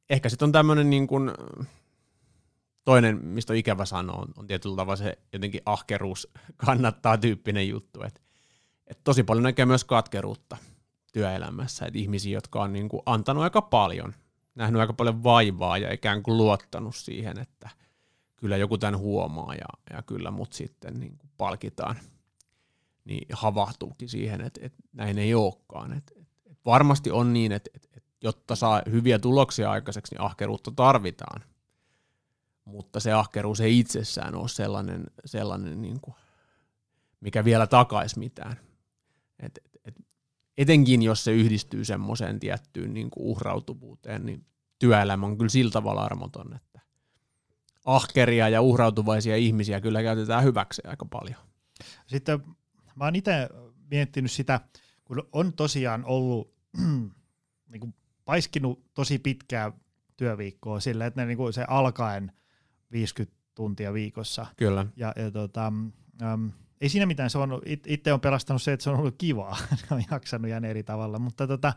Ehkä 0.09 0.29
sitten 0.29 0.45
on 0.45 0.51
tämmöinen 0.51 0.89
niin 0.89 1.07
kuin, 1.07 1.31
toinen, 2.83 3.25
mistä 3.25 3.53
on 3.53 3.57
ikävä 3.57 3.85
sanoa, 3.85 4.21
on, 4.21 4.27
on 4.37 4.47
tietyllä 4.47 4.75
tavalla 4.75 4.95
se 4.95 5.17
jotenkin 5.33 5.61
ahkeruus 5.65 6.27
kannattaa 6.65 7.17
tyyppinen 7.17 7.69
juttu. 7.69 8.03
Et, 8.03 8.21
et 8.87 8.99
tosi 9.03 9.23
paljon 9.23 9.43
näkee 9.43 9.65
myös 9.65 9.83
katkeruutta 9.83 10.57
työelämässä, 11.13 11.85
että 11.85 11.99
ihmisiä, 11.99 12.33
jotka 12.33 12.61
on 12.61 12.73
niin 12.73 12.89
kuin 12.89 13.01
antanut 13.05 13.43
aika 13.43 13.61
paljon, 13.61 14.13
nähnyt 14.55 14.81
aika 14.81 14.93
paljon 14.93 15.23
vaivaa 15.23 15.77
ja 15.77 15.93
ikään 15.93 16.23
kuin 16.23 16.37
luottanut 16.37 16.95
siihen, 16.95 17.39
että– 17.39 17.69
kyllä 18.45 18.57
joku 18.57 18.77
tämän 18.77 18.99
huomaa 18.99 19.53
ja, 19.53 19.95
ja 19.95 20.01
kyllä 20.01 20.31
mut 20.31 20.53
sitten 20.53 20.99
niin 20.99 21.17
kuin 21.17 21.29
palkitaan, 21.37 21.95
niin 23.05 23.27
havahtuukin 23.33 24.09
siihen, 24.09 24.41
että, 24.41 24.59
että 24.63 24.77
näin 24.93 25.17
ei 25.17 25.33
olekaan. 25.33 25.93
Että, 25.93 26.13
että 26.45 26.61
varmasti 26.65 27.11
on 27.11 27.33
niin, 27.33 27.51
että, 27.51 27.69
että 27.73 27.99
jotta 28.23 28.55
saa 28.55 28.81
hyviä 28.91 29.19
tuloksia 29.19 29.71
aikaiseksi, 29.71 30.15
niin 30.15 30.21
ahkeruutta 30.21 30.71
tarvitaan. 30.71 31.41
Mutta 32.65 32.99
se 32.99 33.11
ahkeruus 33.11 33.61
ei 33.61 33.79
itsessään 33.79 34.35
ole 34.35 34.47
sellainen, 34.47 35.03
sellainen 35.25 35.81
niin 35.81 36.01
kuin, 36.01 36.15
mikä 37.19 37.45
vielä 37.45 37.67
takaisi 37.67 38.19
mitään. 38.19 38.59
Et, 39.39 39.59
et, 39.65 39.79
et, 39.85 39.95
etenkin 40.57 41.01
jos 41.01 41.23
se 41.23 41.31
yhdistyy 41.31 41.85
semmoiseen 41.85 42.39
tiettyyn 42.39 42.93
niin 42.93 43.09
kuin 43.09 43.25
uhrautuvuuteen, 43.25 44.25
niin 44.25 44.45
työelämä 44.79 45.25
on 45.25 45.37
kyllä 45.37 45.49
sillä 45.49 45.71
tavalla 45.71 46.03
armoton, 46.03 46.55
että 46.55 46.74
ahkeria 47.85 48.49
ja 48.49 48.61
uhrautuvaisia 48.61 49.35
ihmisiä 49.35 49.81
kyllä 49.81 50.03
käytetään 50.03 50.43
hyväksi 50.43 50.81
aika 50.87 51.05
paljon. 51.05 51.39
Sitten 52.07 52.39
mä 52.95 53.03
oon 53.03 53.15
itse 53.15 53.49
miettinyt 53.91 54.31
sitä, 54.31 54.59
kun 55.05 55.23
on 55.31 55.53
tosiaan 55.53 56.05
ollut 56.05 56.55
niin 57.71 57.79
kuin 57.79 57.95
paiskinut 58.25 58.93
tosi 58.93 59.19
pitkää 59.19 59.71
työviikkoa 60.17 60.79
sillä, 60.79 61.05
että 61.05 61.21
ne, 61.21 61.25
niin 61.25 61.37
kuin 61.37 61.53
se 61.53 61.65
alkaen 61.67 62.31
50 62.91 63.37
tuntia 63.55 63.93
viikossa. 63.93 64.45
Kyllä. 64.57 64.85
Ja, 64.95 65.13
ja 65.15 65.31
tota, 65.31 65.73
äm, 66.21 66.51
ei 66.81 66.89
siinä 66.89 67.05
mitään, 67.05 67.29
se 67.29 67.37
on, 67.37 67.61
it, 67.65 67.83
itse 67.87 68.13
on 68.13 68.21
pelastanut 68.21 68.61
se, 68.61 68.73
että 68.73 68.83
se 68.83 68.89
on 68.89 68.99
ollut 68.99 69.15
kivaa, 69.17 69.57
on 69.91 70.03
jaksanut 70.11 70.51
ja 70.51 70.57
eri 70.57 70.83
tavalla, 70.83 71.19
mutta 71.19 71.47
tota, 71.47 71.73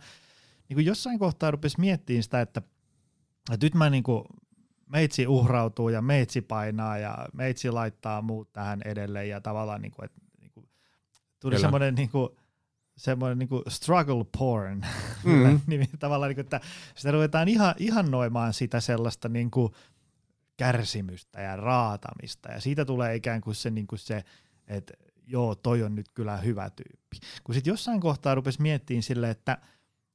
niin 0.68 0.74
kuin 0.74 0.86
jossain 0.86 1.18
kohtaa 1.18 1.50
rupesi 1.50 1.80
miettimään 1.80 2.22
sitä, 2.22 2.40
että, 2.40 2.62
että 3.52 3.66
nyt 3.66 3.74
mä 3.74 3.90
niin 3.90 4.02
kuin 4.02 4.24
meitsi 4.88 5.26
uhrautuu 5.26 5.88
ja 5.88 6.02
meitsi 6.02 6.40
painaa 6.40 6.98
ja 6.98 7.28
meitsi 7.32 7.70
laittaa 7.70 8.22
muut 8.22 8.52
tähän 8.52 8.82
edelleen 8.84 9.28
ja 9.28 9.40
tavallaan 9.40 9.82
niin 9.82 9.92
kuin, 9.92 10.04
että 10.04 10.20
niin 10.40 10.50
kuin, 10.50 10.68
tuli 11.40 11.50
Kyllä. 11.54 11.60
semmoinen 11.60 11.94
niin 11.94 12.10
kuin, 12.10 12.28
semmoinen 12.96 13.38
niin 13.38 13.48
kuin 13.48 13.62
struggle 13.68 14.24
porn, 14.38 14.80
mm-hmm. 15.24 15.60
niin 15.66 15.88
tavallaan, 15.98 16.28
niin 16.28 16.36
kuin, 16.36 16.44
että 16.44 16.60
sitä 16.94 17.10
ruvetaan 17.10 17.48
ihan, 17.48 17.74
ihannoimaan 17.78 18.54
sitä 18.54 18.80
sellaista 18.80 19.28
niin 19.28 19.50
kuin 19.50 19.72
kärsimystä 20.56 21.40
ja 21.40 21.56
raatamista. 21.56 22.52
Ja 22.52 22.60
siitä 22.60 22.84
tulee 22.84 23.14
ikään 23.14 23.40
kuin 23.40 23.54
se, 23.54 23.70
niin 23.70 23.86
kuin 23.86 23.98
se 23.98 24.24
että 24.68 24.94
joo, 25.26 25.54
toi 25.54 25.82
on 25.82 25.94
nyt 25.94 26.08
kyllä 26.14 26.36
hyvä 26.36 26.70
tyyppi. 26.70 27.16
Kun 27.44 27.54
sitten 27.54 27.70
jossain 27.70 28.00
kohtaa 28.00 28.34
rupesi 28.34 28.62
miettimään 28.62 29.02
silleen, 29.02 29.30
että 29.30 29.58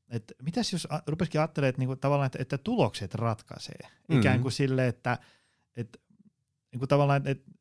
että 0.09 0.33
mitäs 0.43 0.73
jos 0.73 0.87
rupesikin 1.07 1.41
ajattelemaan, 1.41 1.69
että 1.69 1.79
niinku, 1.79 1.95
tavallaan, 1.95 2.25
että, 2.25 2.37
että 2.41 2.57
tulokset 2.57 3.15
ratkaisee. 3.15 3.79
Mm-hmm. 3.81 4.19
Ikään 4.19 4.41
kuin 4.41 4.51
silleen, 4.51 4.89
että, 4.89 5.17
että 5.75 5.99
niinku, 6.71 6.87
tavallaan, 6.87 7.27
että, 7.27 7.51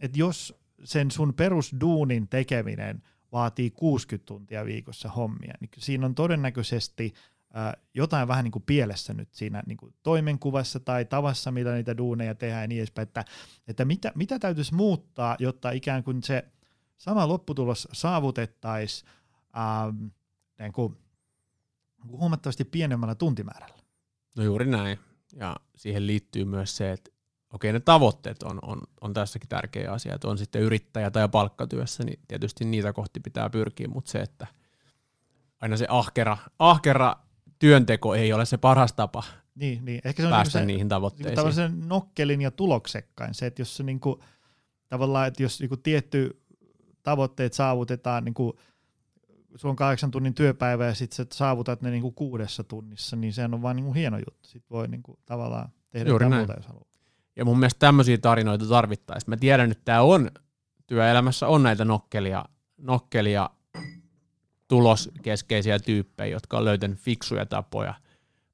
että, 0.00 0.18
jos 0.18 0.54
sen 0.84 1.10
sun 1.10 1.34
perusduunin 1.34 2.28
tekeminen 2.28 3.02
vaatii 3.32 3.70
60 3.70 4.26
tuntia 4.26 4.64
viikossa 4.64 5.08
hommia, 5.08 5.54
niin 5.60 5.70
siinä 5.78 6.06
on 6.06 6.14
todennäköisesti 6.14 7.14
jotain 7.94 8.28
vähän 8.28 8.44
niin 8.44 8.52
kuin 8.52 8.62
pielessä 8.66 9.14
nyt 9.14 9.34
siinä 9.34 9.62
niin 9.66 9.76
kuin 9.76 9.94
toimenkuvassa 10.02 10.80
tai 10.80 11.04
tavassa, 11.04 11.50
mitä 11.52 11.74
niitä 11.74 11.96
duuneja 11.96 12.34
tehdään 12.34 12.62
ja 12.62 12.66
niin 12.66 12.78
edespäin, 12.78 13.08
että, 13.08 13.24
että 13.68 13.84
mitä, 13.84 14.12
mitä 14.14 14.38
täytyisi 14.38 14.74
muuttaa, 14.74 15.36
jotta 15.38 15.70
ikään 15.70 16.04
kuin 16.04 16.22
se 16.22 16.44
sama 16.96 17.28
lopputulos 17.28 17.88
saavutettaisiin 17.92 19.10
ähm, 19.56 20.06
niin 20.58 20.72
kuin 20.72 20.96
huomattavasti 22.08 22.64
pienemmällä 22.64 23.14
tuntimäärällä. 23.14 23.76
No 24.36 24.44
juuri 24.44 24.66
näin. 24.66 24.98
Ja 25.36 25.56
siihen 25.76 26.06
liittyy 26.06 26.44
myös 26.44 26.76
se, 26.76 26.92
että 26.92 27.10
okei 27.52 27.72
ne 27.72 27.80
tavoitteet 27.80 28.42
on, 28.42 28.58
on, 28.62 28.82
on 29.00 29.14
tässäkin 29.14 29.48
tärkeä 29.48 29.92
asia, 29.92 30.14
että 30.14 30.28
on 30.28 30.38
sitten 30.38 30.62
yrittäjä 30.62 31.10
tai 31.10 31.28
palkkatyössä, 31.28 32.04
niin 32.04 32.20
tietysti 32.28 32.64
niitä 32.64 32.92
kohti 32.92 33.20
pitää 33.20 33.50
pyrkiä, 33.50 33.88
mutta 33.88 34.10
se, 34.10 34.20
että 34.20 34.46
aina 35.60 35.76
se 35.76 35.86
ahkera, 35.88 36.36
ahkera 36.58 37.16
työnteko 37.58 38.14
ei 38.14 38.32
ole 38.32 38.44
se 38.44 38.56
paras 38.56 38.92
tapa 38.92 39.22
niin, 39.54 39.84
niin. 39.84 40.00
Ehkä 40.04 40.22
se 40.22 40.26
on 40.26 40.32
päästä 40.32 40.58
se, 40.58 40.66
niihin 40.66 40.88
tavoitteisiin. 40.88 41.44
Niin 41.44 41.54
sen 41.54 41.88
nokkelin 41.88 42.40
ja 42.40 42.50
tuloksekkain, 42.50 43.34
se, 43.34 43.46
että 43.46 43.62
jos 43.62 43.76
se 43.76 43.82
niinku, 43.82 44.22
tavallaan, 44.88 45.28
että 45.28 45.42
jos 45.42 45.60
niinku 45.60 45.76
tietty 45.76 46.42
tavoitteet 47.02 47.52
saavutetaan, 47.52 48.24
niinku, 48.24 48.58
sulla 49.56 49.72
on 49.72 49.76
kahdeksan 49.76 50.10
tunnin 50.10 50.34
työpäivä 50.34 50.86
ja 50.86 50.94
sitten 50.94 51.26
saavutat 51.32 51.82
ne 51.82 51.90
niinku 51.90 52.10
kuudessa 52.10 52.64
tunnissa, 52.64 53.16
niin 53.16 53.32
se 53.32 53.44
on 53.44 53.62
vaan 53.62 53.76
niinku 53.76 53.92
hieno 53.92 54.18
juttu. 54.18 54.48
Sitten 54.48 54.70
voi 54.70 54.88
niinku, 54.88 55.18
tavallaan 55.26 55.68
tehdä 55.90 56.10
Juuri 56.10 56.28
näin. 56.28 56.40
muuta, 56.40 56.54
jos 56.56 56.66
haluaa. 56.66 56.84
Ja 57.36 57.44
mun 57.44 57.58
mielestä 57.58 57.78
tämmöisiä 57.78 58.18
tarinoita 58.18 58.66
tarvittaisiin. 58.66 59.30
Mä 59.30 59.36
tiedän, 59.36 59.70
että 59.70 59.84
tämä 59.84 60.02
on, 60.02 60.30
työelämässä 60.86 61.48
on 61.48 61.62
näitä 61.62 61.84
nokkelia, 61.84 62.44
nokkelia 62.76 63.50
tuloskeskeisiä 64.68 65.78
tyyppejä, 65.78 66.32
jotka 66.32 66.58
on 66.58 66.64
löytänyt 66.64 66.98
fiksuja 66.98 67.46
tapoja 67.46 67.94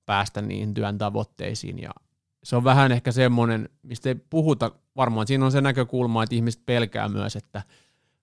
päästä 0.06 0.42
niihin 0.42 0.74
työn 0.74 0.98
tavoitteisiin. 0.98 1.78
Ja 1.78 1.90
se 2.44 2.56
on 2.56 2.64
vähän 2.64 2.92
ehkä 2.92 3.12
semmoinen, 3.12 3.68
mistä 3.82 4.08
ei 4.08 4.14
puhuta, 4.14 4.70
varmaan 4.96 5.26
siinä 5.26 5.44
on 5.44 5.52
se 5.52 5.60
näkökulma, 5.60 6.22
että 6.22 6.34
ihmiset 6.34 6.66
pelkää 6.66 7.08
myös, 7.08 7.36
että 7.36 7.62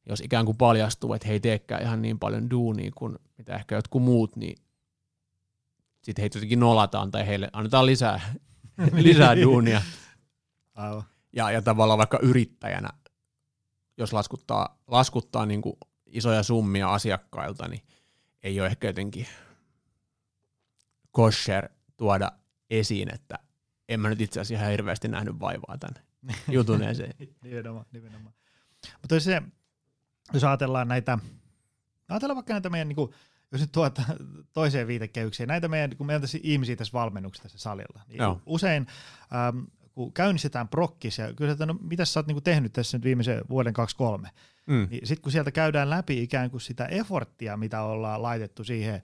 jos 0.10 0.22
ikään 0.22 0.46
kuin 0.46 0.58
paljastuu, 0.58 1.13
että 1.13 1.28
he 1.28 1.34
ei 1.34 1.39
teekään 1.39 1.82
ihan 1.82 2.02
niin 2.02 2.20
paljon 2.20 2.50
duunia 2.50 2.91
kuin 2.96 3.20
mitä 3.38 3.56
ehkä 3.56 3.76
jotkut 3.76 4.04
muut, 4.04 4.36
niin 4.36 4.58
sitten 6.02 6.24
heitä 6.24 6.38
jotenkin 6.38 6.60
nolataan 6.60 7.12
tai 7.12 7.28
heille 7.28 7.50
annetaan 7.54 7.86
lisää, 7.86 8.36
lisää 8.93 9.41
duunia. 9.41 9.82
Aivan. 10.76 11.04
Ja, 11.34 11.52
ja 11.52 11.62
tavallaan 11.62 11.98
vaikka 11.98 12.20
yrittäjänä, 12.22 12.89
jos 13.98 14.13
laskuttaa, 14.13 14.80
laskuttaa 14.88 15.46
niin 15.46 15.62
kuin 15.62 15.78
isoja 16.06 16.43
summia 16.43 16.93
asiakkailta, 16.93 17.67
niin 17.67 17.82
ei 18.43 18.60
ole 18.60 18.67
ehkä 18.67 18.88
jotenkin 18.88 19.28
kosher 21.12 21.70
tuoda 21.98 22.32
esiin, 22.70 23.13
että 23.13 23.39
en 23.89 24.00
mä 24.00 24.10
nyt 24.10 24.22
itse 24.22 24.39
asiassa 24.39 24.62
ihan 24.62 24.72
hirveästi 24.72 25.08
nähnyt 25.08 25.39
vaivaa 25.39 25.78
tänne 25.78 26.02
jutun 26.56 26.84
esiin. 26.84 27.13
nimenomaan, 27.43 27.86
nimenomaan. 27.91 28.34
Mutta 29.02 29.20
se, 29.20 29.41
jos 30.34 30.44
ajatellaan 30.44 30.88
näitä, 30.88 31.20
ajatellaan 32.10 32.36
vaikka 32.36 32.54
näitä 32.54 32.70
meidän, 32.70 32.88
niin 32.88 32.96
kuin, 32.96 33.12
jos 33.52 33.62
nyt 33.62 33.72
tuota 33.72 34.02
toiseen 34.54 34.88
viitekehykseen, 34.88 35.48
näitä 35.48 35.68
meidän, 35.68 35.96
kun 35.98 36.08
meillä 36.08 36.18
on 36.18 36.22
tässä 36.22 36.40
ihmisiä 36.44 36.76
tässä 36.76 36.94
valmennuksessa 36.94 37.44
tässä 37.44 37.58
salilla, 37.58 38.02
niin 38.08 38.18
Joo. 38.18 38.42
usein 38.46 38.88
ähm, 39.36 39.60
kun 39.98 40.13
käynnistetään 40.13 40.68
prokkis 40.68 41.18
ja 41.18 41.34
kyllä, 41.34 41.52
että 41.52 41.66
no 41.66 41.76
mitä 41.82 42.06
sä 42.06 42.20
oot 42.20 42.28
niin 42.28 42.44
tehnyt 42.44 42.74
tässä 42.74 42.98
nyt 42.98 43.04
viimeisen 43.04 43.42
vuoden, 43.50 43.74
kaksi, 43.74 43.96
kolme, 43.96 44.30
mm. 44.68 44.88
niin 44.90 45.08
sitten 45.08 45.22
kun 45.22 45.32
sieltä 45.32 45.52
käydään 45.52 45.90
läpi 45.90 46.24
ikään 46.24 46.52
kuin 46.52 46.62
sitä 46.62 46.86
efforttia, 46.86 47.58
mitä 47.58 47.82
ollaan 47.82 48.22
laitettu 48.22 48.63
siihen 48.63 49.02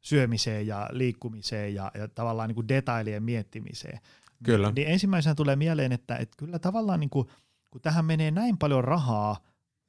syömiseen 0.00 0.66
ja 0.66 0.88
liikkumiseen 0.92 1.74
ja, 1.74 1.90
ja 1.94 2.08
tavallaan 2.08 2.48
niin 2.48 2.54
kuin 2.54 2.68
detailien 2.68 3.22
miettimiseen, 3.22 4.00
kyllä. 4.44 4.66
Niin, 4.66 4.74
niin 4.74 4.88
ensimmäisenä 4.88 5.34
tulee 5.34 5.56
mieleen, 5.56 5.92
että, 5.92 6.16
että 6.16 6.36
kyllä 6.38 6.58
tavallaan 6.58 7.00
niin 7.00 7.10
kuin, 7.10 7.28
kun 7.70 7.80
tähän 7.80 8.04
menee 8.04 8.30
näin 8.30 8.58
paljon 8.58 8.84
rahaa 8.84 9.40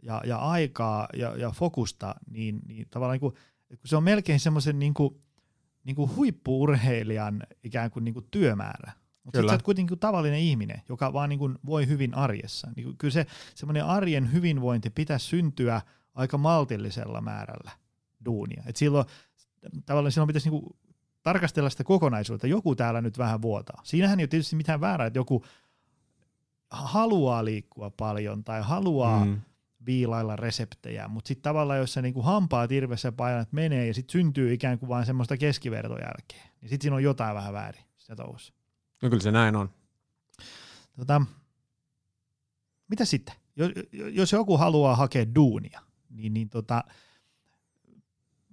ja, 0.04 0.22
ja 0.26 0.38
aikaa 0.38 1.08
ja, 1.14 1.38
ja 1.38 1.52
fokusta, 1.52 2.16
niin, 2.30 2.60
niin 2.68 2.88
tavallaan 2.90 3.14
niin 3.14 3.20
kuin, 3.20 3.34
kun 3.68 3.88
se 3.88 3.98
on 3.98 4.04
melkein 4.04 4.40
semmoisen 4.40 4.80
niin 4.80 4.94
kuin, 4.94 5.22
niin 5.84 5.96
kuin 5.96 6.16
huippuurheilijan 6.16 7.44
ikään 7.64 7.92
kuin, 7.92 8.06
niin 8.06 8.14
kuin 8.14 8.28
työmäärä, 8.32 8.92
mutta 9.24 9.42
sä 9.42 9.52
oot 9.52 9.62
kuitenkin 9.62 10.00
tavallinen 10.00 10.40
ihminen, 10.40 10.82
joka 10.90 11.14
vaan 11.14 11.30
niin 11.30 11.40
kuin 11.40 11.56
voi 11.66 11.88
hyvin 11.88 12.16
arjessa. 12.16 12.68
Niin 12.76 12.98
kyllä 12.98 13.12
se 13.12 13.26
semmoinen 13.56 13.86
arjen 13.86 14.34
hyvinvointi 14.34 14.90
pitäisi 14.90 15.26
syntyä 15.26 15.82
aika 16.16 16.38
maltillisella 16.38 17.22
määrällä 17.22 17.72
duunia. 18.26 18.64
Et 18.66 18.76
silloin, 18.76 19.06
tavallaan 19.86 20.12
silloin 20.12 20.28
pitäisi 20.28 20.50
niin 20.50 20.62
kuin 20.62 20.76
tarkastella 21.24 21.70
sitä 21.70 21.84
kokonaisuutta. 21.84 22.48
Joku 22.48 22.76
täällä 22.76 23.02
nyt 23.02 23.18
vähän 23.18 23.42
vuotaa. 23.42 23.82
Siinähän 23.84 24.20
ei 24.20 24.24
ole 24.24 24.28
tietysti 24.28 24.56
mitään 24.56 24.82
väärää, 24.82 25.08
että 25.08 25.20
joku 25.20 25.46
haluaa 26.70 27.46
liikkua 27.46 27.90
paljon 27.90 28.44
tai 28.44 28.62
haluaa 28.62 29.26
mm. 29.26 29.42
Viilailla 29.86 30.36
reseptejä, 30.36 31.08
mutta 31.08 31.28
sitten 31.28 31.44
tavallaan 31.44 31.80
jos 31.80 31.94
sä 31.94 32.02
niinku 32.02 32.22
hampaa 32.22 32.68
tirvessä 32.68 33.12
painat 33.12 33.52
menee 33.52 33.88
ja 33.88 33.94
sitten 33.94 34.12
syntyy 34.12 34.54
ikään 34.54 34.80
kuin 34.80 34.90
vain 34.90 35.06
semmoista 35.06 35.38
keskivertojälkeä, 35.38 36.44
niin 36.62 36.70
sitten 36.70 36.82
siinä 36.82 36.96
on 36.96 37.04
jotain 37.04 37.36
vähän 37.36 37.54
väärin 37.54 37.84
sitä 37.98 38.16
touhussa. 38.16 38.54
No 39.02 39.10
kyllä 39.10 39.24
se 39.24 39.32
näin 39.32 39.56
on. 39.56 39.70
Tota, 40.98 41.22
mitä 42.88 43.06
sitten? 43.06 43.36
Jos, 43.56 43.72
jos 43.92 44.32
joku 44.32 44.58
haluaa 44.58 44.96
hakea 44.96 45.26
duunia, 45.36 45.82
niin, 46.10 46.34
niin 46.34 46.50
tota, 46.50 46.84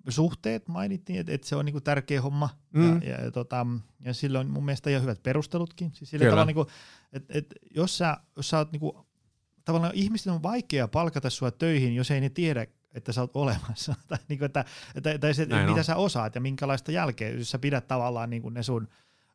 suhteet 0.08 0.68
mainittiin, 0.68 1.20
että, 1.20 1.32
että 1.32 1.46
se 1.46 1.56
on 1.56 1.64
niinku 1.64 1.80
tärkeä 1.80 2.22
homma. 2.22 2.48
Mm. 2.72 3.02
Ja, 3.02 3.24
ja, 3.24 3.30
tota, 3.30 3.66
ja 4.00 4.14
sillä 4.14 4.40
on 4.40 4.50
mun 4.50 4.64
mielestä 4.64 4.90
ihan 4.90 5.02
hyvät 5.02 5.22
perustelutkin. 5.22 5.90
Siis 5.94 6.10
sillä 6.10 6.24
tavalla, 6.24 6.44
niinku, 6.44 6.66
että, 7.12 7.38
että 7.38 7.54
jos 7.70 7.98
sä, 7.98 8.16
jos 8.36 8.50
sä 8.50 8.58
oot 8.58 8.72
niinku, 8.72 9.06
tavallaan 9.64 9.94
ihmisten 9.94 10.32
on 10.32 10.42
vaikea 10.42 10.88
palkata 10.88 11.30
sua 11.30 11.50
töihin, 11.50 11.94
jos 11.94 12.10
ei 12.10 12.20
ne 12.20 12.28
tiedä, 12.28 12.66
että 12.94 13.12
sä 13.12 13.20
oot 13.20 13.36
olemassa. 13.36 13.94
tai, 14.08 14.18
niinku, 14.28 14.44
että, 14.44 14.64
että, 14.94 15.18
tai 15.18 15.34
se, 15.34 15.44
mitä 15.44 15.72
on. 15.72 15.84
sä 15.84 15.96
osaat 15.96 16.34
ja 16.34 16.40
minkälaista 16.40 16.92
jälkeä, 16.92 17.28
jos 17.28 17.50
sä 17.50 17.58
pidät 17.58 17.88
tavallaan 17.88 18.30
niinku 18.30 18.48
ne 18.48 18.62
sun 18.62 18.88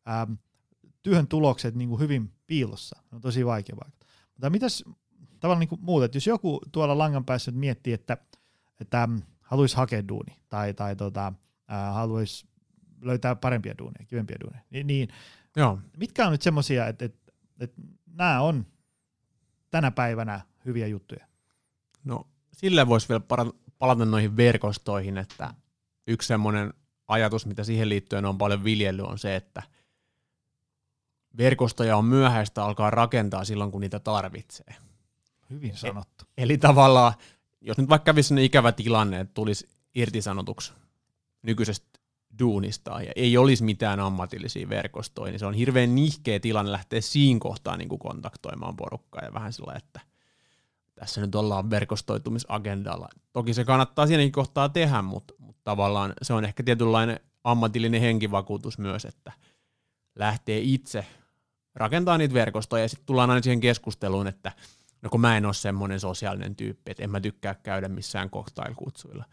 ähm, 0.09 0.33
työn 1.01 1.27
tulokset 1.27 1.75
niin 1.75 1.89
kuin 1.89 1.99
hyvin 1.99 2.31
piilossa. 2.47 2.99
On 3.11 3.21
tosi 3.21 3.45
vaikea 3.45 3.75
vaikka. 3.83 4.05
Mutta 4.33 4.49
mitäs 4.49 4.83
tavallaan 5.39 5.59
niin 5.59 5.69
kuin 5.69 5.81
muuta, 5.83 6.05
että 6.05 6.17
jos 6.17 6.27
joku 6.27 6.61
tuolla 6.71 6.97
langan 6.97 7.25
päässä 7.25 7.51
nyt 7.51 7.59
miettii, 7.59 7.93
että, 7.93 8.17
että 8.81 9.09
haluaisi 9.41 9.75
hakea 9.75 10.07
duuni 10.07 10.35
tai, 10.49 10.73
tai 10.73 10.95
tota, 10.95 11.33
äh, 11.71 11.93
haluaisi 11.93 12.47
löytää 13.01 13.35
parempia 13.35 13.77
duuneja, 13.77 14.05
kivempiä 14.05 14.37
duuneja, 14.43 14.63
niin, 14.69 14.87
niin 14.87 15.09
Joo. 15.55 15.79
mitkä 15.97 16.25
on 16.25 16.31
nyt 16.31 16.41
semmoisia, 16.41 16.87
että, 16.87 17.05
että, 17.05 17.31
että 17.59 17.81
nämä 18.05 18.41
on 18.41 18.65
tänä 19.75 19.91
päivänä 19.91 20.41
hyviä 20.65 20.87
juttuja? 20.87 21.25
No 22.03 22.27
sille 22.51 22.87
voisi 22.87 23.09
vielä 23.09 23.21
palata 23.79 24.05
noihin 24.05 24.37
verkostoihin, 24.37 25.17
että 25.17 25.53
yksi 26.07 26.27
semmoinen 26.27 26.73
ajatus, 27.07 27.45
mitä 27.45 27.63
siihen 27.63 27.89
liittyen 27.89 28.25
on 28.25 28.37
paljon 28.37 28.63
viljely, 28.63 29.01
on 29.01 29.19
se, 29.19 29.35
että– 29.35 29.63
verkostoja 31.37 31.97
on 31.97 32.05
myöhäistä 32.05 32.63
alkaa 32.65 32.89
rakentaa 32.89 33.45
silloin, 33.45 33.71
kun 33.71 33.81
niitä 33.81 33.99
tarvitsee. 33.99 34.75
Hyvin 35.49 35.77
sanottu. 35.77 36.25
E- 36.37 36.43
eli 36.43 36.57
tavallaan, 36.57 37.13
jos 37.61 37.77
nyt 37.77 37.89
vaikka 37.89 38.05
kävisi 38.05 38.45
ikävä 38.45 38.71
tilanne, 38.71 39.19
että 39.19 39.33
tulisi 39.33 39.69
irtisanotuksi 39.95 40.73
nykyisestä 41.41 41.94
duunista 42.39 43.01
ja 43.01 43.11
ei 43.15 43.37
olisi 43.37 43.63
mitään 43.63 43.99
ammatillisia 43.99 44.69
verkostoja, 44.69 45.31
niin 45.31 45.39
se 45.39 45.45
on 45.45 45.53
hirveän 45.53 45.95
nihkeä 45.95 46.39
tilanne 46.39 46.71
lähteä 46.71 47.01
siinä 47.01 47.39
kohtaa 47.39 47.77
niin 47.77 47.89
kuin 47.89 47.99
kontaktoimaan 47.99 48.75
porukkaa 48.75 49.25
ja 49.25 49.33
vähän 49.33 49.53
sillä, 49.53 49.73
että 49.75 49.99
tässä 50.95 51.21
nyt 51.21 51.35
ollaan 51.35 51.69
verkostoitumisagendalla. 51.69 53.09
Toki 53.33 53.53
se 53.53 53.65
kannattaa 53.65 54.07
siinäkin 54.07 54.31
kohtaa 54.31 54.69
tehdä, 54.69 55.01
mutta, 55.01 55.33
mutta 55.37 55.61
tavallaan 55.63 56.13
se 56.21 56.33
on 56.33 56.45
ehkä 56.45 56.63
tietynlainen 56.63 57.19
ammatillinen 57.43 58.01
henkivakuutus 58.01 58.77
myös, 58.77 59.05
että 59.05 59.31
lähtee 60.15 60.59
itse 60.59 61.05
rakentaa 61.75 62.17
niitä 62.17 62.33
verkostoja 62.33 62.83
ja 62.83 62.89
sitten 62.89 63.05
tullaan 63.05 63.29
aina 63.29 63.41
siihen 63.41 63.59
keskusteluun, 63.59 64.27
että 64.27 64.51
no 65.01 65.09
kun 65.09 65.21
mä 65.21 65.37
en 65.37 65.45
ole 65.45 65.53
semmoinen 65.53 65.99
sosiaalinen 65.99 66.55
tyyppi, 66.55 66.91
että 66.91 67.03
en 67.03 67.09
mä 67.09 67.21
tykkää 67.21 67.55
käydä 67.55 67.87
missään 67.87 68.29
cocktailkutsuilla. 68.29 69.25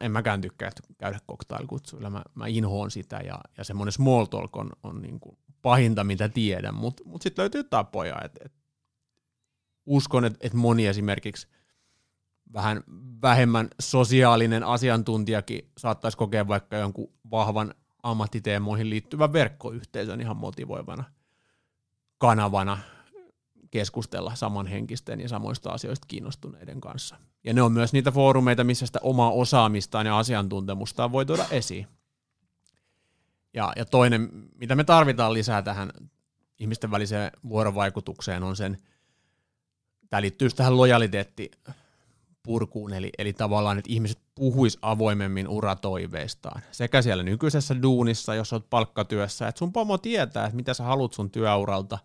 En 0.00 0.12
mäkään 0.12 0.40
tykkää 0.40 0.70
käydä 0.98 1.18
cocktailkutsuilla, 1.28 2.10
mä, 2.10 2.22
mä 2.34 2.46
inhoon 2.46 2.90
sitä 2.90 3.16
ja, 3.16 3.40
ja 3.58 3.64
semmoinen 3.64 3.92
small 3.92 4.24
talk 4.24 4.56
on, 4.56 4.70
on 4.82 5.02
niin 5.02 5.20
kuin 5.20 5.38
pahinta, 5.62 6.04
mitä 6.04 6.28
tiedän, 6.28 6.74
mutta 6.74 7.04
mut, 7.04 7.12
mut 7.12 7.22
sitten 7.22 7.42
löytyy 7.42 7.64
tapoja. 7.64 8.20
Et, 8.24 8.38
et 8.44 8.52
uskon, 9.86 10.24
että 10.24 10.38
et 10.40 10.54
moni 10.54 10.86
esimerkiksi 10.86 11.48
vähän 12.52 12.84
vähemmän 13.22 13.68
sosiaalinen 13.80 14.64
asiantuntijakin 14.64 15.70
saattaisi 15.78 16.16
kokea 16.16 16.48
vaikka 16.48 16.76
jonkun 16.76 17.12
vahvan 17.30 17.74
ammattiteemoihin 18.02 18.90
liittyvän 18.90 19.32
verkkoyhteisön 19.32 20.20
ihan 20.20 20.36
motivoivana 20.36 21.04
kanavana 22.18 22.78
keskustella 23.70 24.34
samanhenkisten 24.34 25.20
ja 25.20 25.28
samoista 25.28 25.70
asioista 25.70 26.06
kiinnostuneiden 26.08 26.80
kanssa. 26.80 27.16
Ja 27.44 27.54
ne 27.54 27.62
on 27.62 27.72
myös 27.72 27.92
niitä 27.92 28.10
foorumeita, 28.10 28.64
missä 28.64 28.86
sitä 28.86 28.98
omaa 29.02 29.30
osaamistaan 29.30 30.06
ja 30.06 30.18
asiantuntemustaan 30.18 31.12
voi 31.12 31.26
tuoda 31.26 31.46
esiin. 31.50 31.86
Ja, 33.54 33.72
ja 33.76 33.84
toinen, 33.84 34.28
mitä 34.54 34.76
me 34.76 34.84
tarvitaan 34.84 35.32
lisää 35.32 35.62
tähän 35.62 35.92
ihmisten 36.58 36.90
väliseen 36.90 37.30
vuorovaikutukseen, 37.48 38.42
on 38.42 38.56
sen, 38.56 38.78
tämä 40.10 40.20
liittyy 40.20 40.50
tähän 40.50 40.76
lojaliteetti 40.76 41.50
purkuun, 42.42 42.92
eli, 42.92 43.10
eli 43.18 43.32
tavallaan, 43.32 43.78
että 43.78 43.92
ihmiset 43.92 44.18
puhuis 44.34 44.78
avoimemmin 44.82 45.48
uratoiveistaan. 45.48 46.62
Sekä 46.70 47.02
siellä 47.02 47.22
nykyisessä 47.22 47.82
duunissa, 47.82 48.34
jos 48.34 48.52
olet 48.52 48.70
palkkatyössä, 48.70 49.48
että 49.48 49.58
sun 49.58 49.72
pomo 49.72 49.98
tietää, 49.98 50.44
että 50.44 50.56
mitä 50.56 50.74
sä 50.74 50.84
haluat 50.84 51.12
sun 51.12 51.30
työuralta, 51.30 51.98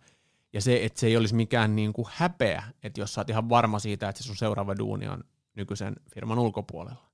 ja 0.56 0.60
se, 0.60 0.84
että 0.84 1.00
se 1.00 1.06
ei 1.06 1.16
olisi 1.16 1.34
mikään 1.34 1.76
niin 1.76 1.92
kuin 1.92 2.08
häpeä, 2.10 2.62
että 2.82 3.00
jos 3.00 3.14
sä 3.14 3.20
oot 3.20 3.30
ihan 3.30 3.48
varma 3.48 3.78
siitä, 3.78 4.08
että 4.08 4.22
se 4.22 4.26
sun 4.26 4.36
seuraava 4.36 4.78
duuni 4.78 5.08
on 5.08 5.24
nykyisen 5.54 5.96
firman 6.14 6.38
ulkopuolella. 6.38 7.06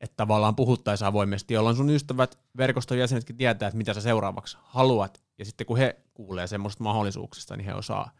Että 0.00 0.16
tavallaan 0.16 0.56
puhuttaisiin 0.56 1.08
avoimesti, 1.08 1.54
jolloin 1.54 1.76
sun 1.76 1.90
ystävät, 1.90 2.38
verkoston 2.56 2.98
jäsenetkin 2.98 3.36
tietää, 3.36 3.68
että 3.68 3.78
mitä 3.78 3.94
sä 3.94 4.00
seuraavaksi 4.00 4.58
haluat, 4.62 5.22
ja 5.38 5.44
sitten 5.44 5.66
kun 5.66 5.78
he 5.78 6.00
kuulee 6.14 6.46
semmoista 6.46 6.84
mahdollisuuksista, 6.84 7.56
niin 7.56 7.64
he 7.64 7.74
osaa 7.74 8.10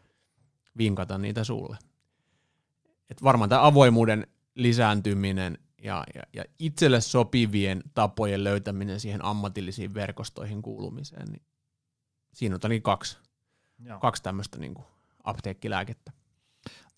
vinkata 0.77 1.17
niitä 1.17 1.43
sulle 1.43 1.77
että 3.09 3.23
varmaan 3.23 3.49
tämä 3.49 3.65
avoimuuden 3.65 4.27
lisääntyminen 4.55 5.57
ja, 5.83 6.03
ja, 6.15 6.21
ja 6.33 6.43
itselle 6.59 7.01
sopivien 7.01 7.83
tapojen 7.93 8.43
löytäminen 8.43 8.99
siihen 8.99 9.25
ammatillisiin 9.25 9.93
verkostoihin 9.93 10.61
kuulumiseen, 10.61 11.27
niin 11.27 11.41
siinä 12.33 12.55
on 12.55 12.81
kaksi, 12.81 13.17
Joo. 13.85 13.99
kaksi 13.99 14.23
tämmöistä 14.23 14.59
niin 14.59 14.73
kuin 14.73 14.85
apteekkilääkettä. 15.23 16.11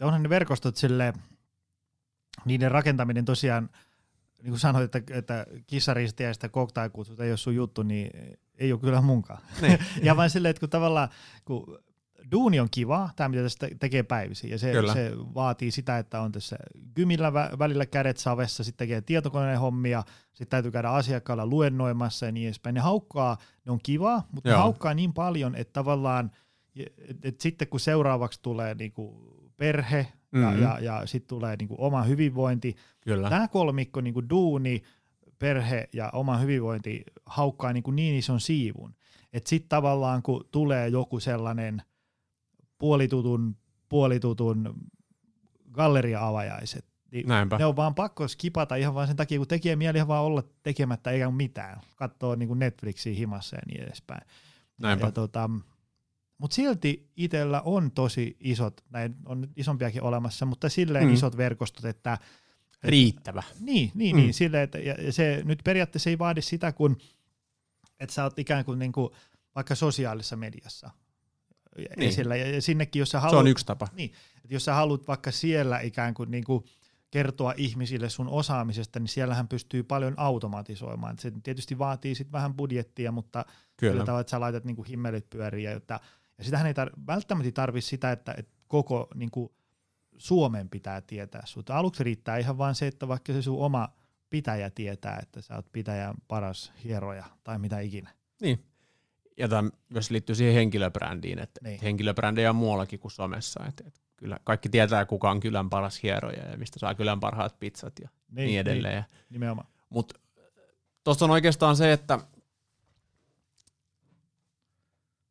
Onhan 0.01 0.23
ne 0.23 0.29
verkostot 0.29 0.75
sille, 0.75 1.13
niiden 2.45 2.71
rakentaminen 2.71 3.25
tosiaan, 3.25 3.69
niin 4.41 4.51
kuin 4.51 4.59
sanoit, 4.59 4.95
että, 4.95 5.17
että 5.17 5.45
kissaristiä 5.67 6.27
ja 6.27 6.33
sitä 6.33 6.49
cocktailkutsut 6.49 7.19
ei 7.19 7.31
ole 7.31 7.37
sun 7.37 7.55
juttu, 7.55 7.83
niin 7.83 8.11
ei 8.57 8.71
ole 8.71 8.79
kyllä 8.79 9.01
munkaan. 9.01 9.41
Niin. 9.61 9.79
ja 10.07 10.17
vain 10.17 10.29
silleen, 10.29 10.49
että 10.49 10.59
kun 10.59 10.69
tavallaan, 10.69 11.09
kun 11.45 11.79
duuni 12.31 12.59
on 12.59 12.67
kiva, 12.71 13.09
tämä 13.15 13.29
mitä 13.29 13.41
tästä 13.41 13.67
tekee 13.79 14.03
päivisin, 14.03 14.49
ja 14.49 14.59
se, 14.59 14.73
se 14.93 15.11
vaatii 15.17 15.71
sitä, 15.71 15.97
että 15.97 16.21
on 16.21 16.31
tässä 16.31 16.55
gymillä 16.95 17.33
välillä 17.33 17.85
kädet 17.85 18.17
savessa, 18.17 18.63
sitten 18.63 18.87
tekee 18.87 19.01
tietokoneen 19.01 19.59
hommia, 19.59 20.03
sitten 20.27 20.47
täytyy 20.47 20.71
käydä 20.71 20.89
asiakkaalla 20.89 21.45
luennoimassa 21.45 22.25
ja 22.25 22.31
niin 22.31 22.47
edespäin. 22.47 22.73
Ne 22.73 22.81
haukkaa, 22.81 23.37
ne 23.65 23.71
on 23.71 23.79
kiva, 23.83 24.23
mutta 24.31 24.49
Joo. 24.49 24.57
ne 24.57 24.61
haukkaa 24.61 24.93
niin 24.93 25.13
paljon, 25.13 25.55
että 25.55 25.73
tavallaan, 25.73 26.31
et 27.23 27.41
sitten 27.41 27.67
kun 27.67 27.79
seuraavaksi 27.79 28.39
tulee 28.41 28.75
niinku 28.75 29.33
perhe 29.57 30.07
mm-hmm. 30.31 30.61
ja, 30.61 30.79
ja, 30.79 30.79
ja 30.79 31.05
sitten 31.05 31.27
tulee 31.27 31.55
niinku 31.55 31.75
oma 31.77 32.03
hyvinvointi, 32.03 32.75
Kyllä. 33.01 33.29
tämä 33.29 33.47
kolmikko, 33.47 34.01
niinku 34.01 34.29
duuni, 34.29 34.83
perhe 35.39 35.89
ja 35.93 36.09
oma 36.13 36.37
hyvinvointi 36.37 37.03
haukkaa 37.25 37.73
niinku 37.73 37.91
niin 37.91 38.15
ison 38.15 38.39
siivun, 38.39 38.95
että 39.33 39.49
sitten 39.49 39.69
tavallaan 39.69 40.23
kun 40.23 40.47
tulee 40.51 40.87
joku 40.87 41.19
sellainen– 41.19 41.81
puolitutun, 42.77 43.55
puolitutun 43.89 44.73
galleria-avajaiset. 45.71 46.85
Niin 47.11 47.27
Näinpä. 47.27 47.57
Ne 47.57 47.65
on 47.65 47.75
vaan 47.75 47.95
pakko 47.95 48.27
skipata 48.27 48.75
ihan 48.75 48.93
vaan 48.93 49.07
sen 49.07 49.15
takia, 49.15 49.37
kun 49.37 49.47
tekee 49.47 49.75
mieli 49.75 50.07
vaan 50.07 50.23
olla 50.23 50.43
tekemättä 50.63 51.11
eikä 51.11 51.31
mitään. 51.31 51.81
Katsoo 51.95 52.35
niin 52.35 52.59
Netflixiä 52.59 53.13
himassa 53.13 53.55
ja 53.55 53.61
niin 53.67 53.83
edespäin. 53.83 54.21
Näinpä. 54.77 55.05
Ja, 55.05 55.11
tota, 55.11 55.49
mutta 56.37 56.55
silti 56.55 57.11
itsellä 57.15 57.61
on 57.61 57.91
tosi 57.91 58.37
isot, 58.39 58.81
näin 58.89 59.15
on 59.25 59.47
isompiakin 59.55 60.03
olemassa, 60.03 60.45
mutta 60.45 60.69
silleen 60.69 61.07
mm. 61.07 61.13
isot 61.13 61.37
verkostot, 61.37 61.85
että... 61.85 62.17
Riittävä. 62.83 63.43
Että, 63.51 63.63
niin, 63.65 63.91
niin, 63.95 64.15
mm. 64.15 64.21
niin 64.21 64.33
silleen, 64.33 64.63
että 64.63 64.77
ja 64.77 65.11
se 65.11 65.41
nyt 65.45 65.59
periaatteessa 65.63 66.09
ei 66.09 66.19
vaadi 66.19 66.41
sitä, 66.41 66.71
kun 66.71 66.97
että 67.99 68.13
sä 68.13 68.23
oot 68.23 68.39
ikään 68.39 68.65
kuin, 68.65 68.79
niin 68.79 68.91
kuin 68.91 69.09
vaikka 69.55 69.75
sosiaalisessa 69.75 70.35
mediassa 70.35 70.89
niin. 71.77 72.09
esillä. 72.09 72.35
Ja 72.35 72.61
sinnekin, 72.61 72.99
jos 72.99 73.09
sä 73.09 73.19
haluat, 73.19 73.35
Se 73.35 73.39
on 73.39 73.47
yksi 73.47 73.65
tapa. 73.65 73.87
Niin, 73.93 74.11
että 74.43 74.53
jos 74.53 74.65
sä 74.65 74.73
haluat 74.73 75.07
vaikka 75.07 75.31
siellä 75.31 75.79
ikään 75.79 76.13
kuin, 76.13 76.31
niin 76.31 76.43
kuin 76.43 76.65
kertoa 77.11 77.53
ihmisille 77.57 78.09
sun 78.09 78.27
osaamisesta, 78.27 78.99
niin 78.99 79.07
siellähän 79.07 79.47
pystyy 79.47 79.83
paljon 79.83 80.13
automatisoimaan. 80.17 81.19
Se 81.19 81.31
tietysti 81.43 81.77
vaatii 81.77 82.15
sitten 82.15 82.31
vähän 82.31 82.53
budjettia, 82.53 83.11
mutta 83.11 83.45
kyllä 83.77 84.05
tavalla, 84.05 84.21
että 84.21 84.31
sä 84.31 84.39
laitat 84.39 84.65
niin 84.65 84.75
kuin 84.75 84.87
himmelit 84.87 85.29
pyöriä. 85.29 85.71
Jotta, 85.71 85.99
ja 86.37 86.43
sitähän 86.43 86.67
ei 86.67 86.73
tar- 86.73 87.05
välttämättä 87.07 87.51
tarvitse 87.51 87.89
sitä, 87.89 88.11
että, 88.11 88.33
että 88.37 88.51
koko 88.67 89.07
niin 89.15 89.31
kuin 89.31 89.51
Suomen 90.17 90.69
pitää 90.69 91.01
tietää 91.01 91.41
sut. 91.45 91.69
Aluksi 91.69 92.03
riittää 92.03 92.37
ihan 92.37 92.57
vain 92.57 92.75
se, 92.75 92.87
että 92.87 93.07
vaikka 93.07 93.33
se 93.33 93.41
sun 93.41 93.65
oma 93.65 93.89
pitäjä 94.29 94.69
tietää, 94.69 95.19
että 95.21 95.41
sä 95.41 95.55
oot 95.55 95.71
pitäjän 95.71 96.15
paras 96.27 96.73
hieroja 96.83 97.25
tai 97.43 97.59
mitä 97.59 97.79
ikinä. 97.79 98.09
Niin, 98.41 98.65
ja 99.37 99.47
tämä 99.47 99.69
myös 99.89 100.11
liittyy 100.11 100.35
siihen 100.35 100.55
henkilöbrändiin, 100.55 101.39
että 101.39 101.59
niin. 101.63 101.81
henkilöbrändejä 101.81 102.49
on 102.49 102.55
muuallakin 102.55 102.99
kuin 102.99 103.11
somessa. 103.11 103.65
Että, 103.67 103.83
että 103.87 103.99
kyllä 104.17 104.39
kaikki 104.43 104.69
tietää, 104.69 105.05
kuka 105.05 105.31
on 105.31 105.39
kylän 105.39 105.69
paras 105.69 106.03
hieroja 106.03 106.49
ja 106.49 106.57
mistä 106.57 106.79
saa 106.79 106.95
kylän 106.95 107.19
parhaat 107.19 107.59
pizzat 107.59 107.93
ja 108.01 108.09
niin, 108.31 108.45
niin 108.45 108.59
edelleen. 108.59 109.03
Niin, 109.03 109.25
nimenomaan. 109.29 109.67
Mutta 109.89 110.19
tuossa 111.03 111.25
on 111.25 111.31
oikeastaan 111.31 111.75
se, 111.75 111.93
että 111.93 112.19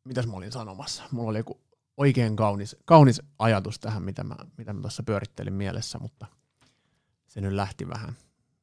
mitäs 0.05 0.27
mä 0.27 0.33
olin 0.33 0.51
sanomassa? 0.51 1.03
Mulla 1.11 1.29
oli 1.29 1.37
joku 1.37 1.61
oikein 1.97 2.35
kaunis, 2.35 2.75
kaunis 2.85 3.21
ajatus 3.39 3.79
tähän, 3.79 4.03
mitä 4.03 4.23
mä, 4.23 4.35
mitä 4.57 4.73
mä 4.73 4.81
tuossa 4.81 5.03
pyörittelin 5.03 5.53
mielessä, 5.53 5.99
mutta 5.99 6.25
se 7.27 7.41
nyt 7.41 7.53
lähti 7.53 7.89
vähän. 7.89 8.17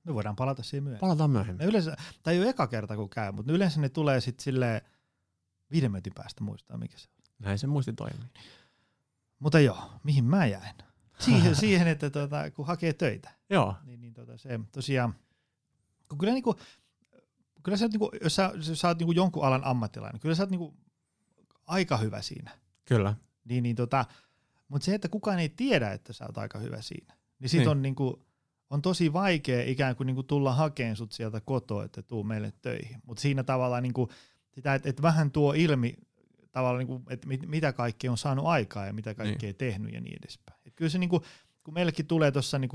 Me 0.05 0.15
voidaan 0.15 0.37
palata 0.37 0.63
siihen 0.63 0.83
myöhemmin. 0.83 1.01
Palataan 1.01 1.31
myöhemmin. 1.31 1.67
yleensä, 1.67 1.97
tämä 2.23 2.33
ei 2.33 2.41
ole 2.41 2.49
eka 2.49 2.67
kerta 2.67 2.97
kun 2.97 3.11
käy, 3.11 3.33
mutta 3.33 3.53
yleensä 3.53 3.81
ne 3.81 3.89
tulee 3.89 4.21
sitten 4.21 4.45
silleen, 4.45 4.81
viiden 5.71 5.91
minuutin 5.91 6.13
päästä 6.15 6.45
muistaa, 6.45 6.79
mikä 6.79 6.99
se 6.99 7.09
on. 7.09 7.23
Näin 7.39 7.59
se 7.59 7.67
muisti 7.67 7.93
toimii. 7.93 8.29
Mutta 9.39 9.61
joo, 9.61 9.91
mihin 10.05 10.25
mä 10.25 10.47
jäin? 10.47 10.75
Siihen, 11.19 11.57
siihen 11.65 11.89
että 11.89 12.11
tota, 12.11 12.51
kun 12.51 12.67
hakee 12.67 12.93
töitä. 12.93 13.31
Joo. 13.51 13.77
Niin, 13.85 14.01
niin 14.01 14.15
tota, 14.15 14.39
se 14.39 14.61
tosiaan, 14.73 15.15
kun 16.09 16.19
kyllä, 16.19 16.33
niinku, 16.33 16.55
kyllä 17.63 17.79
sä, 17.79 17.89
niinku, 17.89 18.11
jos 18.23 18.35
sä, 18.35 18.53
jos 18.55 18.81
sä 18.81 18.89
oot 18.89 18.99
niinku 18.99 19.13
jonkun 19.13 19.45
alan 19.45 19.65
ammattilainen, 19.65 20.21
kyllä 20.21 20.35
sä 20.35 20.43
oot 20.43 20.51
niinku 20.51 20.75
aika 21.67 21.97
hyvä 21.97 22.23
siinä. 22.23 22.51
Kyllä. 22.85 23.15
Niin, 23.45 23.63
niin 23.63 23.77
tota, 23.77 24.05
mutta 24.69 24.85
se, 24.85 24.95
että 24.95 25.09
kukaan 25.09 25.39
ei 25.39 25.49
tiedä, 25.49 25.93
että 25.93 26.13
sä 26.13 26.25
oot 26.25 26.39
aika 26.39 26.59
hyvä 26.59 26.83
siinä, 26.83 27.15
niin 27.39 27.49
sit 27.49 27.59
niin. 27.59 27.69
on 27.69 27.83
niinku, 27.83 28.27
on 28.71 28.83
tosi 28.83 29.13
vaikea 29.13 29.65
ikään 29.65 29.97
kuin 29.97 30.07
niinku 30.07 30.23
tulla 30.23 30.55
hakemaan 30.55 30.97
sut 30.97 31.13
sieltä 31.13 31.41
kotoa, 31.41 31.85
että 31.85 32.03
tuu 32.03 32.25
meille 32.25 32.53
töihin. 32.63 32.97
Mutta 33.07 33.21
siinä 33.21 33.43
tavallaan 33.43 33.83
niinku, 33.83 34.09
sitä, 34.51 34.75
että, 34.75 34.89
että 34.89 35.03
vähän 35.03 35.31
tuo 35.31 35.53
ilmi 35.53 35.95
tavallaan, 36.53 36.79
niin 36.79 36.87
kuin, 36.87 37.03
että 37.11 37.29
mit, 37.29 37.47
mitä 37.47 37.73
kaikkea 37.73 38.11
on 38.11 38.19
saanut 38.19 38.47
aikaa 38.47 38.87
ja 38.87 38.93
mitä 38.93 39.15
kaikkea 39.15 39.49
niin. 39.49 39.57
tehnyt 39.57 39.95
ja 39.95 40.01
niin 40.01 40.17
edespäin. 40.23 40.61
Et 40.65 40.73
kyllä 40.77 40.89
se, 40.89 40.99
niin 40.99 41.11
kuin, 41.11 41.23
kun 41.65 41.75
meillekin 41.75 42.07
tulee 42.07 42.31
tuossa 42.31 42.59
niin 42.59 42.71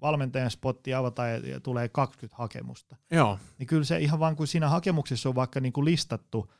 valmentajan 0.00 0.50
spotti 0.50 0.94
avataan 0.94 1.30
ja, 1.30 1.36
ja 1.36 1.60
tulee 1.60 1.88
20 1.88 2.36
hakemusta, 2.36 2.96
Joo. 3.10 3.38
niin 3.58 3.66
kyllä 3.66 3.84
se 3.84 3.98
ihan 3.98 4.20
vaan 4.20 4.36
kun 4.36 4.46
siinä 4.46 4.68
hakemuksessa 4.68 5.28
on 5.28 5.34
vaikka 5.34 5.60
niin 5.60 5.72
kuin 5.72 5.84
listattu, 5.84 6.52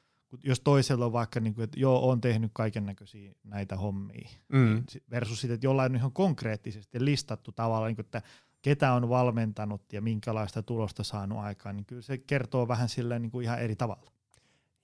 jos 0.43 0.61
toisella 0.61 1.07
on 1.07 1.13
vaikka, 1.13 1.41
niin 1.41 1.55
kuin, 1.55 1.65
että 1.65 1.81
joo, 1.81 2.11
on 2.11 2.21
tehnyt 2.21 2.51
kaiken 2.55 2.87
näköisiä 2.87 3.33
näitä 3.45 3.77
hommia, 3.77 4.29
mm. 4.49 4.85
versus 5.11 5.41
sitten, 5.41 5.55
että 5.55 5.67
jollain 5.67 5.93
on 5.93 5.97
ihan 5.97 6.13
konkreettisesti 6.13 7.05
listattu 7.05 7.53
tavallaan, 7.53 7.89
niin 7.89 7.97
kuin, 7.97 8.05
että 8.05 8.23
ketä 8.63 8.93
on 8.93 9.09
valmentanut 9.09 9.93
ja 9.93 10.03
minkälaista 10.03 10.63
tulosta 10.63 11.05
saanut 11.05 11.39
aikaan, 11.39 11.77
niin 11.77 11.87
kyllä 11.87 12.03
se 12.03 12.19
kertoo 12.19 12.69
vähän 12.69 12.89
silleen 12.89 13.23
niin 13.23 13.31
kuin 13.31 13.45
ihan 13.45 13.61
eri 13.61 13.77
tavalla. 13.77 14.13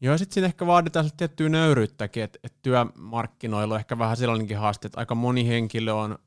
Joo, 0.01 0.19
sitten 0.19 0.35
siinä 0.35 0.47
ehkä 0.47 0.67
vaaditaan 0.67 1.11
tiettyä 1.17 1.49
nöyryyttäkin, 1.49 2.23
että, 2.23 2.39
että 2.45 2.59
työmarkkinoilla 2.63 3.75
on 3.75 3.81
ehkä 3.81 3.99
vähän 3.99 4.17
sellainenkin 4.17 4.59
haaste, 4.59 4.87
että 4.87 5.01
aika 5.01 5.15
moni 5.15 5.49
henkilö 5.49 5.93
on, 5.93 6.19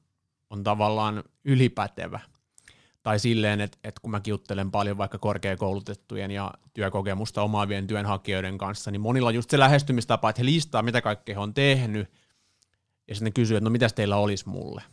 on 0.50 0.64
tavallaan 0.64 1.24
ylipätevä. 1.46 2.20
Tai 3.06 3.20
silleen, 3.20 3.62
että, 3.62 3.78
että 3.84 4.02
kun 4.02 4.12
mä 4.12 4.22
juttelen 4.28 4.72
paljon 4.72 4.98
vaikka 4.98 5.18
korkeakoulutettujen 5.18 6.32
ja 6.32 6.54
työkokemusta 6.74 7.42
omaavien 7.42 7.88
työnhakijoiden 7.88 8.58
kanssa, 8.58 8.92
niin 8.92 9.02
monilla 9.02 9.28
on 9.28 9.36
just 9.36 9.50
se 9.50 9.60
lähestymistapa, 9.60 10.30
että 10.30 10.40
he 10.40 10.46
listaa, 10.46 10.82
mitä 10.82 11.02
kaikkea 11.02 11.36
he 11.36 11.40
on 11.40 11.54
tehnyt, 11.54 12.12
ja 13.08 13.16
sitten 13.16 13.26
ne 13.26 13.32
kysyy, 13.32 13.58
että 13.58 13.64
no 13.64 13.70
mitäs 13.70 13.94
teillä 13.94 14.18
olisi 14.18 14.50
mulle. 14.50 14.84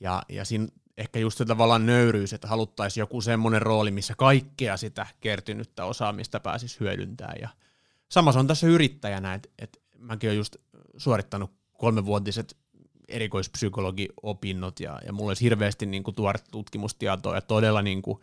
Ja, 0.00 0.22
ja 0.28 0.44
siinä 0.44 0.68
ehkä 0.96 1.18
just 1.18 1.38
se 1.38 1.44
tavallaan 1.44 1.86
nöyryys, 1.86 2.32
että 2.32 2.48
haluttaisiin 2.48 3.02
joku 3.02 3.20
semmoinen 3.20 3.62
rooli, 3.62 3.90
missä 3.90 4.14
kaikkea 4.18 4.76
sitä 4.76 5.06
kertynyttä 5.20 5.84
osaamista 5.84 6.40
pääsisi 6.40 6.80
hyödyntämään 6.80 7.38
ja 7.40 7.48
sama 8.08 8.32
se 8.32 8.38
on 8.38 8.46
tässä 8.46 8.66
yrittäjänä, 8.66 9.34
että 9.34 9.48
et 9.58 9.82
mäkin 9.98 10.30
olen 10.30 10.36
just 10.36 10.56
suorittanut 10.96 11.52
kolmevuotiset 11.72 12.56
erikoispsykologiopinnot 13.08 14.80
ja, 14.80 15.00
ja 15.06 15.12
mulla 15.12 15.30
olisi 15.30 15.44
hirveästi 15.44 15.86
niin 15.86 16.02
kuin 16.02 16.14
tuoretta 16.14 16.50
tutkimustietoa 16.50 17.34
ja 17.34 17.40
todella 17.40 17.82
niin 17.82 18.02
kuin 18.02 18.20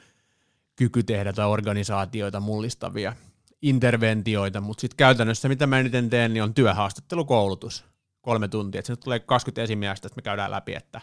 kyky 0.75 1.03
tehdä 1.03 1.33
tai 1.33 1.45
organisaatioita 1.47 2.39
mullistavia 2.39 3.15
interventioita, 3.61 4.61
mutta 4.61 4.81
sitten 4.81 4.97
käytännössä 4.97 5.49
mitä 5.49 5.67
mä 5.67 5.79
eniten 5.79 6.09
teen, 6.09 6.33
niin 6.33 6.43
on 6.43 6.53
työhaastattelukoulutus 6.53 7.85
kolme 8.21 8.47
tuntia, 8.47 8.81
se 8.83 8.95
tulee 8.95 9.19
20 9.19 9.61
esimiestä, 9.61 10.07
että 10.07 10.15
me 10.15 10.21
käydään 10.21 10.51
läpi, 10.51 10.75
että 10.75 11.01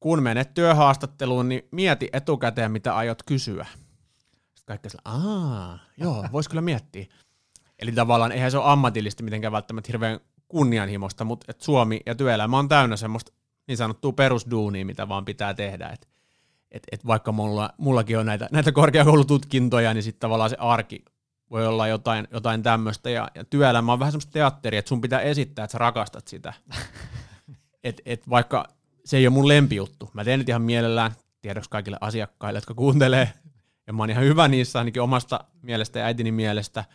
kun 0.00 0.22
menet 0.22 0.54
työhaastatteluun, 0.54 1.48
niin 1.48 1.68
mieti 1.70 2.08
etukäteen, 2.12 2.72
mitä 2.72 2.96
aiot 2.96 3.22
kysyä. 3.22 3.66
Sitten 4.34 4.64
kaikki 4.66 4.90
sillä, 4.90 5.02
aah, 5.04 5.80
joo, 5.96 6.24
vois 6.32 6.48
kyllä 6.48 6.62
miettiä. 6.62 7.06
Eli 7.78 7.92
tavallaan 7.92 8.32
eihän 8.32 8.50
se 8.50 8.58
ole 8.58 8.72
ammatillisesti 8.72 9.22
mitenkään 9.22 9.52
välttämättä 9.52 9.88
hirveän 9.88 10.20
kunnianhimosta, 10.48 11.24
mutta 11.24 11.46
et 11.48 11.60
Suomi 11.60 12.00
ja 12.06 12.14
työelämä 12.14 12.58
on 12.58 12.68
täynnä 12.68 12.96
semmoista 12.96 13.32
niin 13.68 13.76
sanottua 13.76 14.12
perusduunia, 14.12 14.86
mitä 14.86 15.08
vaan 15.08 15.24
pitää 15.24 15.54
tehdä. 15.54 15.88
Et, 15.88 16.08
et, 16.70 16.82
et 16.92 17.06
vaikka 17.06 17.32
mulla, 17.32 17.70
mullakin 17.78 18.18
on 18.18 18.26
näitä, 18.26 18.48
näitä 18.52 18.72
korkeakoulututkintoja, 18.72 19.94
niin 19.94 20.02
sitten 20.02 20.20
tavallaan 20.20 20.50
se 20.50 20.56
arki 20.58 21.04
voi 21.50 21.66
olla 21.66 21.88
jotain, 21.88 22.28
jotain 22.30 22.62
tämmöistä. 22.62 23.10
Ja, 23.10 23.28
ja 23.34 23.44
työelämä 23.44 23.92
on 23.92 23.98
vähän 23.98 24.12
semmoista 24.12 24.32
teatteria, 24.32 24.78
että 24.78 24.88
sun 24.88 25.00
pitää 25.00 25.20
esittää, 25.20 25.64
että 25.64 25.72
sä 25.72 25.78
rakastat 25.78 26.28
sitä. 26.28 26.52
et, 27.84 28.02
et 28.06 28.30
vaikka 28.30 28.68
se 29.04 29.16
ei 29.16 29.26
ole 29.26 29.34
mun 29.34 29.48
lempijuttu. 29.48 30.10
Mä 30.14 30.24
teen 30.24 30.38
nyt 30.38 30.48
ihan 30.48 30.62
mielellään 30.62 31.12
tiedoksi 31.40 31.70
kaikille 31.70 31.98
asiakkaille, 32.00 32.56
jotka 32.56 32.74
kuuntelee. 32.74 33.32
Ja 33.86 33.92
mä 33.92 34.02
oon 34.02 34.10
ihan 34.10 34.24
hyvä 34.24 34.48
niissä 34.48 34.78
ainakin 34.78 35.02
omasta 35.02 35.44
mielestä 35.62 35.98
ja 35.98 36.04
äitini 36.04 36.32
mielestä– 36.32 36.84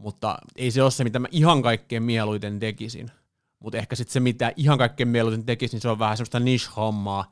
mutta 0.00 0.38
ei 0.56 0.70
se 0.70 0.82
ole 0.82 0.90
se, 0.90 1.04
mitä 1.04 1.18
mä 1.18 1.28
ihan 1.30 1.62
kaikkein 1.62 2.02
mieluiten 2.02 2.58
tekisin. 2.58 3.10
Mutta 3.58 3.78
ehkä 3.78 3.96
sitten 3.96 4.12
se, 4.12 4.20
mitä 4.20 4.52
ihan 4.56 4.78
kaikkein 4.78 5.08
mieluiten 5.08 5.46
tekisin, 5.46 5.76
niin 5.76 5.82
se 5.82 5.88
on 5.88 5.98
vähän 5.98 6.16
semmoista 6.16 6.40
niche-hommaa, 6.40 7.30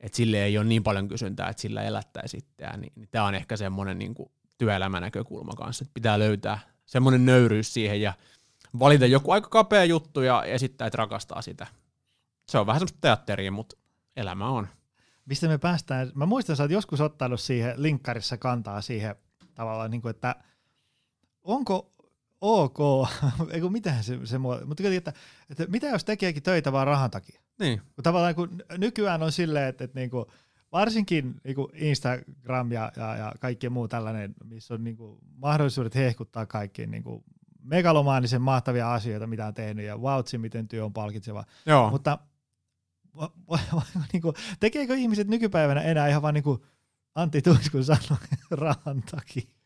että 0.00 0.16
sille 0.16 0.44
ei 0.44 0.58
ole 0.58 0.66
niin 0.66 0.82
paljon 0.82 1.08
kysyntää, 1.08 1.48
että 1.48 1.62
sillä 1.62 1.82
elättäisi 1.82 2.36
itseään. 2.36 2.80
Niin, 2.80 2.92
niin 2.96 3.08
tämä 3.10 3.24
on 3.24 3.34
ehkä 3.34 3.56
semmoinen 3.56 3.98
niin 3.98 4.14
työelämän 4.58 5.02
näkökulma 5.02 5.52
kanssa, 5.52 5.82
että 5.82 5.94
pitää 5.94 6.18
löytää 6.18 6.58
semmoinen 6.86 7.26
nöyryys 7.26 7.74
siihen 7.74 8.00
ja 8.00 8.12
valita 8.78 9.06
joku 9.06 9.30
aika 9.30 9.48
kapea 9.48 9.84
juttu 9.84 10.20
ja 10.20 10.42
esittää, 10.42 10.86
että 10.86 10.96
rakastaa 10.96 11.42
sitä. 11.42 11.66
Se 12.48 12.58
on 12.58 12.66
vähän 12.66 12.80
semmoista 12.80 12.98
teatteria, 13.00 13.52
mutta 13.52 13.76
elämä 14.16 14.48
on. 14.48 14.68
Mistä 15.24 15.48
me 15.48 15.58
päästään? 15.58 16.12
Mä 16.14 16.26
muistan, 16.26 16.54
että 16.54 16.62
olet 16.62 16.72
joskus 16.72 17.00
ottanut 17.00 17.40
siihen 17.40 17.74
linkkarissa 17.76 18.36
kantaa 18.36 18.80
siihen 18.80 19.14
tavallaan, 19.54 19.90
niin 19.90 20.02
kuin, 20.02 20.10
että 20.10 20.34
onko 21.42 21.92
ok, 22.40 22.78
eikö 23.52 23.70
mitähän 23.70 24.04
se, 24.04 24.18
se 24.24 24.38
mua, 24.38 24.60
mutta 24.64 24.82
että, 24.96 25.12
että, 25.50 25.66
mitä 25.68 25.86
jos 25.86 26.04
tekeekin 26.04 26.42
töitä 26.42 26.72
vaan 26.72 26.86
rahan 26.86 27.10
takia? 27.10 27.40
Niin. 27.58 27.80
Kun 27.94 28.02
tavallaan 28.02 28.34
kun 28.34 28.62
nykyään 28.78 29.22
on 29.22 29.32
silleen, 29.32 29.68
että, 29.68 29.84
että 29.84 30.00
niinku, 30.00 30.26
varsinkin 30.72 31.34
niinku 31.44 31.70
Instagram 31.74 32.72
ja, 32.72 32.92
ja, 32.96 33.16
ja 33.16 33.32
kaikki 33.40 33.68
muu 33.68 33.88
tällainen, 33.88 34.34
missä 34.44 34.74
on 34.74 34.84
niinku 34.84 35.18
mahdollisuudet 35.36 35.94
hehkuttaa 35.94 36.46
kaikkiin 36.46 36.90
niinku 36.90 37.24
megalomaanisen 37.62 38.42
mahtavia 38.42 38.94
asioita, 38.94 39.26
mitä 39.26 39.46
on 39.46 39.54
tehnyt, 39.54 39.86
ja 39.86 40.02
vautsi, 40.02 40.38
miten 40.38 40.68
työ 40.68 40.84
on 40.84 40.92
palkitseva. 40.92 41.44
Joo. 41.66 41.90
Mutta 41.90 42.18
va, 43.16 43.32
va, 43.50 43.58
va, 43.76 43.82
niinku, 44.12 44.34
tekeekö 44.60 44.94
ihmiset 44.94 45.28
nykypäivänä 45.28 45.82
enää 45.82 46.08
ihan 46.08 46.22
vaan 46.22 46.34
niinku 46.34 46.64
Antti 47.14 47.42
Tuiskun 47.42 47.84
sanoi 47.84 48.18
rahan 48.50 49.02
takia? 49.10 49.59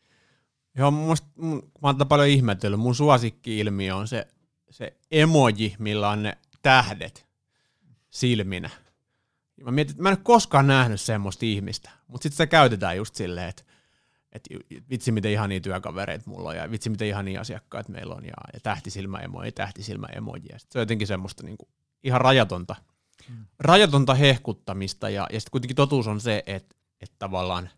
Joo, 0.75 0.91
musta, 0.91 1.27
mun, 1.35 1.71
mä 1.81 1.87
oon 1.87 2.07
paljon 2.09 2.27
ihmetellyt. 2.27 2.79
Mun 2.79 2.95
suosikki-ilmiö 2.95 3.95
on 3.95 4.07
se, 4.07 4.27
se 4.69 4.97
emoji, 5.11 5.75
millä 5.79 6.09
on 6.09 6.23
ne 6.23 6.37
tähdet 6.61 7.27
silminä. 8.09 8.69
Mä 9.63 9.71
mietin, 9.71 9.91
että 9.91 10.03
mä 10.03 10.09
en 10.09 10.17
ole 10.17 10.23
koskaan 10.23 10.67
nähnyt 10.67 11.01
semmoista 11.01 11.45
ihmistä, 11.45 11.89
mutta 12.07 12.23
sitten 12.23 12.35
sitä 12.35 12.47
käytetään 12.47 12.97
just 12.97 13.15
silleen, 13.15 13.49
että 13.49 13.63
et 14.31 14.49
vitsi 14.89 15.11
miten 15.11 15.31
ihania 15.31 15.59
työkavereita 15.59 16.29
mulla 16.29 16.49
on 16.49 16.55
ja 16.55 16.71
vitsi 16.71 16.89
miten 16.89 17.07
ihania 17.07 17.41
asiakkaita 17.41 17.91
meillä 17.91 18.15
on 18.15 18.25
ja, 18.25 18.33
ja 18.53 18.59
tähtisilmä 18.63 19.17
emoji, 19.17 19.51
tähtisilmä 19.51 20.07
emoji. 20.07 20.41
Ja 20.49 20.59
se 20.59 20.79
on 20.79 20.81
jotenkin 20.81 21.07
semmoista 21.07 21.43
niinku 21.43 21.67
ihan 22.03 22.21
rajatonta, 22.21 22.75
hmm. 23.27 23.45
rajatonta 23.59 24.13
hehkuttamista 24.13 25.09
ja, 25.09 25.27
ja 25.31 25.39
sitten 25.39 25.51
kuitenkin 25.51 25.75
totuus 25.75 26.07
on 26.07 26.21
se, 26.21 26.43
että, 26.45 26.75
että 27.01 27.15
tavallaan 27.19 27.69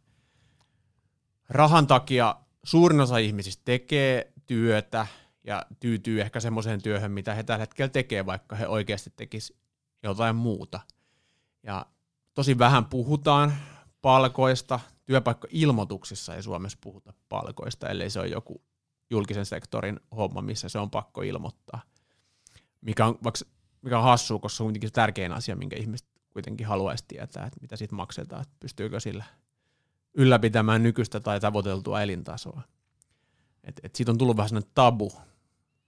rahan 1.50 1.88
takia 1.88 2.36
suurin 2.68 3.02
osa 3.02 3.18
ihmisistä 3.18 3.62
tekee 3.66 4.34
työtä 4.46 5.08
ja 5.44 5.66
tyytyy 5.80 6.22
ehkä 6.22 6.40
semmoiseen 6.40 6.82
työhön, 6.82 7.12
mitä 7.12 7.34
he 7.34 7.44
tällä 7.44 7.60
hetkellä 7.60 7.90
tekee, 7.90 8.26
vaikka 8.26 8.56
he 8.56 8.68
oikeasti 8.68 9.14
tekisivät 9.16 9.62
jotain 10.04 10.36
muuta. 10.36 10.80
Ja 11.64 11.86
tosi 12.34 12.58
vähän 12.58 12.86
puhutaan 12.86 13.54
palkoista. 14.02 14.80
Työpaikka-ilmoituksissa 15.06 16.36
ei 16.36 16.44
Suomessa 16.44 16.78
puhuta 16.82 17.14
palkoista, 17.30 17.90
ellei 17.90 18.10
se 18.10 18.20
ole 18.20 18.28
joku 18.28 18.62
julkisen 19.10 19.46
sektorin 19.46 20.00
homma, 20.18 20.42
missä 20.42 20.70
se 20.70 20.80
on 20.80 20.90
pakko 20.90 21.22
ilmoittaa. 21.22 21.82
Mikä 22.82 23.06
on, 23.06 23.20
vaikka, 23.24 23.40
mikä 23.82 23.98
on 23.98 24.04
hassua, 24.04 24.40
koska 24.40 24.58
se 24.58 24.64
on 24.64 24.68
kuitenkin 24.68 24.90
se 24.90 24.94
tärkein 24.94 25.32
asia, 25.32 25.56
minkä 25.56 25.76
ihmiset 25.76 26.08
kuitenkin 26.30 26.68
haluaisi 26.68 27.06
tietää, 27.08 27.46
että 27.46 27.60
mitä 27.62 27.76
siitä 27.76 27.96
maksetaan, 27.96 28.42
että 28.42 28.56
pystyykö 28.60 29.00
sillä– 29.00 29.24
ylläpitämään 30.18 30.84
nykyistä 30.84 31.20
tai 31.20 31.40
tavoiteltua 31.40 32.02
elintasoa. 32.02 32.62
Et, 33.64 33.80
et 33.84 33.96
siitä 33.96 34.12
on 34.12 34.18
tullut 34.18 34.38
vähän 34.38 34.50
sellainen 34.50 34.72
tabu 34.76 35.12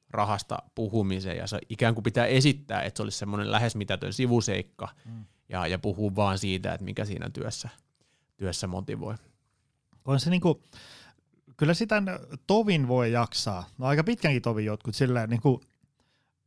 rahasta 0.10 0.58
puhumiseen 0.76 1.38
ja 1.38 1.48
se 1.48 1.60
ikään 1.70 1.94
kuin 1.94 2.04
pitää 2.04 2.26
esittää, 2.26 2.84
että 2.84 2.98
se 2.98 3.04
olisi 3.04 3.18
semmoinen 3.18 3.52
lähes 3.52 3.76
mitätön 3.76 4.14
sivuseikka 4.14 4.88
mm. 5.06 5.26
ja, 5.50 5.68
ja 5.68 5.80
puhuu 5.80 6.16
vaan 6.16 6.38
siitä, 6.38 6.74
että 6.74 6.86
mikä 6.86 7.06
siinä 7.06 7.30
työssä, 7.30 7.70
työssä 8.38 8.68
motivoi. 8.68 9.16
On 10.06 10.20
se 10.20 10.30
niinku, 10.30 10.64
kyllä 11.58 11.74
sitä 11.74 12.04
tovin 12.48 12.88
voi 12.88 13.12
jaksaa. 13.12 13.70
No 13.78 13.86
aika 13.86 14.04
pitkänkin 14.04 14.42
tovin 14.42 14.66
jotkut 14.66 14.96
sillä 14.96 15.28
niinku 15.28 15.62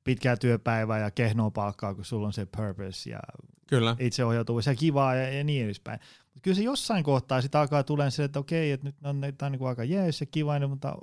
pitkää 0.04 0.36
työpäivää 0.36 0.98
ja 0.98 1.10
kehnoa 1.10 1.50
palkkaa, 1.50 1.94
kun 1.94 2.04
sulla 2.04 2.26
on 2.26 2.32
se 2.32 2.46
purpose 2.56 3.10
ja 3.10 3.20
Kyllä. 3.66 3.96
itseohjautuvuus 3.98 4.66
ja 4.66 4.74
kivaa 4.74 5.14
ja, 5.14 5.28
ja 5.28 5.44
niin 5.44 5.64
edespäin. 5.64 6.00
Mutta 6.34 6.40
kyllä 6.42 6.54
se 6.54 6.62
jossain 6.62 7.04
kohtaa 7.04 7.42
sitä 7.42 7.60
alkaa 7.60 7.82
tulee 7.82 8.10
sille, 8.10 8.24
että 8.24 8.38
okei, 8.38 8.72
että 8.72 8.86
nyt 8.86 8.96
on, 9.04 9.20
tämä 9.38 9.46
on 9.46 9.52
niin 9.52 9.66
aika 9.66 9.84
jees 9.84 10.20
ja 10.20 10.26
kiva, 10.26 10.68
mutta 10.68 10.94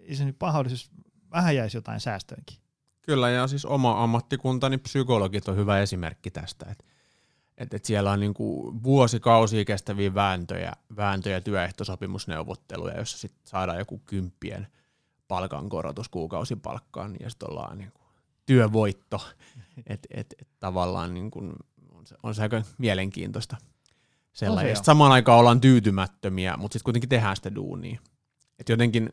ei 0.00 0.16
se 0.16 0.24
nyt 0.24 0.38
paha 0.38 0.58
olisi, 0.58 0.74
jos 0.74 0.90
vähän 1.30 1.56
jäisi 1.56 1.76
jotain 1.76 2.00
säästöönkin. 2.00 2.58
Kyllä, 3.02 3.30
ja 3.30 3.46
siis 3.46 3.64
oma 3.64 4.02
ammattikuntani 4.04 4.78
psykologit 4.78 5.48
on 5.48 5.56
hyvä 5.56 5.80
esimerkki 5.80 6.30
tästä, 6.30 6.66
että 6.70 6.84
et, 7.58 7.74
et 7.74 7.84
siellä 7.84 8.10
on 8.10 8.20
niinku 8.20 8.74
vuosikausia 8.82 9.64
kestäviä 9.64 10.14
vääntöjä, 10.14 10.72
vääntöjä 10.96 11.40
työehtosopimusneuvotteluja, 11.40 12.98
jossa 12.98 13.18
sit 13.18 13.32
saadaan 13.44 13.78
joku 13.78 13.98
kymppien 13.98 14.66
palkankorotus 15.28 16.08
kuukausipalkkaan, 16.08 17.16
ja 17.20 17.30
sitten 17.30 17.50
ollaan 17.50 17.78
niinku 17.78 18.00
työvoitto. 18.46 19.20
Et, 19.86 20.06
et, 20.10 20.34
et 20.40 20.48
tavallaan 20.60 21.14
niinku, 21.14 21.38
on, 21.90 22.06
se, 22.06 22.14
on 22.22 22.34
se 22.34 22.42
aika 22.42 22.62
mielenkiintoista. 22.78 23.56
Sellainen. 24.36 24.70
Ja 24.70 24.82
samaan 24.82 25.12
aikaan 25.12 25.38
ollaan 25.38 25.60
tyytymättömiä, 25.60 26.56
mutta 26.56 26.72
sitten 26.72 26.84
kuitenkin 26.84 27.08
tehdään 27.08 27.36
sitä 27.36 27.54
duunia. 27.54 28.00
Et 28.58 28.68
jotenkin 28.68 29.12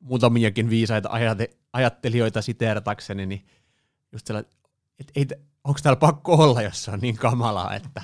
muutamiakin 0.00 0.70
viisaita 0.70 1.08
ajate, 1.12 1.50
ajattelijoita 1.72 2.42
siteeratakseni, 2.42 3.26
niin 3.26 3.46
just 4.12 4.26
sellainen, 4.26 4.52
että 4.98 5.12
ei, 5.16 5.26
onko 5.64 5.80
täällä 5.82 5.96
pakko 5.96 6.34
olla, 6.34 6.62
jos 6.62 6.84
se 6.84 6.90
on 6.90 6.98
niin 6.98 7.16
kamalaa, 7.16 7.74
että 7.74 8.02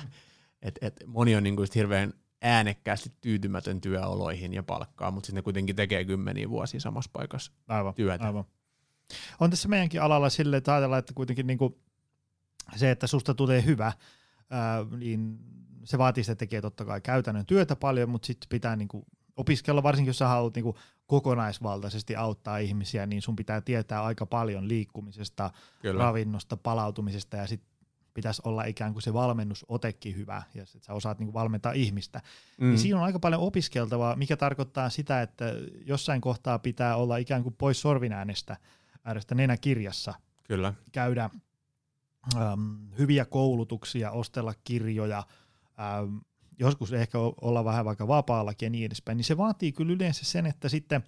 et, 0.61 0.79
et 0.81 1.03
moni 1.05 1.35
on 1.35 1.43
niinku 1.43 1.65
hirveän 1.75 2.13
äänekkäästi 2.41 3.11
tyytymätön 3.21 3.81
työoloihin 3.81 4.53
ja 4.53 4.63
palkkaa, 4.63 5.11
mutta 5.11 5.27
sitten 5.27 5.35
ne 5.39 5.41
kuitenkin 5.41 5.75
tekee 5.75 6.05
kymmeniä 6.05 6.49
vuosia 6.49 6.79
samassa 6.79 7.11
paikassa 7.13 7.51
aivan, 7.67 7.93
työtä. 7.93 8.25
Aivan. 8.25 8.45
On 9.39 9.49
tässä 9.49 9.69
meidänkin 9.69 10.01
alalla 10.01 10.29
silleen, 10.29 10.57
että 10.57 10.73
ajatellaan, 10.73 10.99
että 10.99 11.13
kuitenkin 11.13 11.47
niinku 11.47 11.79
se, 12.75 12.91
että 12.91 13.07
susta 13.07 13.33
tulee 13.33 13.65
hyvä, 13.65 13.93
ää, 14.49 14.85
niin 14.97 15.39
se 15.87 15.97
vaatii 15.97 16.23
sitä 16.23 16.35
tekee 16.35 16.61
totta 16.61 16.85
kai 16.85 17.01
käytännön 17.01 17.45
työtä 17.45 17.75
paljon, 17.75 18.09
mutta 18.09 18.25
sitten 18.25 18.49
pitää 18.49 18.75
niinku 18.75 19.05
opiskella, 19.37 19.83
varsinkin 19.83 20.09
jos 20.09 20.17
sä 20.17 20.27
haluat 20.27 20.55
niinku 20.55 20.77
kokonaisvaltaisesti 21.07 22.15
auttaa 22.15 22.57
ihmisiä, 22.57 23.05
niin 23.05 23.21
sun 23.21 23.35
pitää 23.35 23.61
tietää 23.61 24.03
aika 24.03 24.25
paljon 24.25 24.67
liikkumisesta, 24.67 25.51
Kyllä. 25.81 26.03
ravinnosta, 26.03 26.57
palautumisesta 26.57 27.37
ja 27.37 27.47
sitten 27.47 27.69
pitäisi 28.13 28.41
olla 28.45 28.63
ikään 28.63 28.93
kuin 28.93 29.03
se 29.03 29.13
valmennusotekin 29.13 30.15
hyvä 30.15 30.43
ja 30.53 30.63
että 30.63 30.79
sä 30.81 30.93
osaat 30.93 31.19
niinku 31.19 31.33
valmentaa 31.33 31.71
ihmistä. 31.71 32.21
Mm. 32.57 32.67
Niin 32.67 32.79
siinä 32.79 32.97
on 32.97 33.03
aika 33.03 33.19
paljon 33.19 33.41
opiskeltavaa, 33.41 34.15
mikä 34.15 34.37
tarkoittaa 34.37 34.89
sitä, 34.89 35.21
että 35.21 35.45
jossain 35.85 36.21
kohtaa 36.21 36.59
pitää 36.59 36.95
olla 36.95 37.17
ikään 37.17 37.43
kuin 37.43 37.55
pois 37.57 37.81
sorvinäänestä 37.81 38.57
äärestä 39.05 39.35
nenäkirjassa. 39.35 40.13
Kyllä. 40.43 40.73
Käydä 40.91 41.29
äm, 42.35 42.77
hyviä 42.97 43.25
koulutuksia, 43.25 44.11
ostella 44.11 44.53
kirjoja, 44.63 45.23
äm, 45.79 46.21
joskus 46.59 46.93
ehkä 46.93 47.17
olla 47.41 47.65
vähän 47.65 47.85
vaikka 47.85 48.07
vapaallakin 48.07 48.65
ja 48.65 48.69
niin 48.69 48.85
edespäin, 48.85 49.17
niin 49.17 49.25
se 49.25 49.37
vaatii 49.37 49.71
kyllä 49.71 49.93
yleensä 49.93 50.25
sen, 50.25 50.45
että 50.45 50.69
sitten 50.69 51.03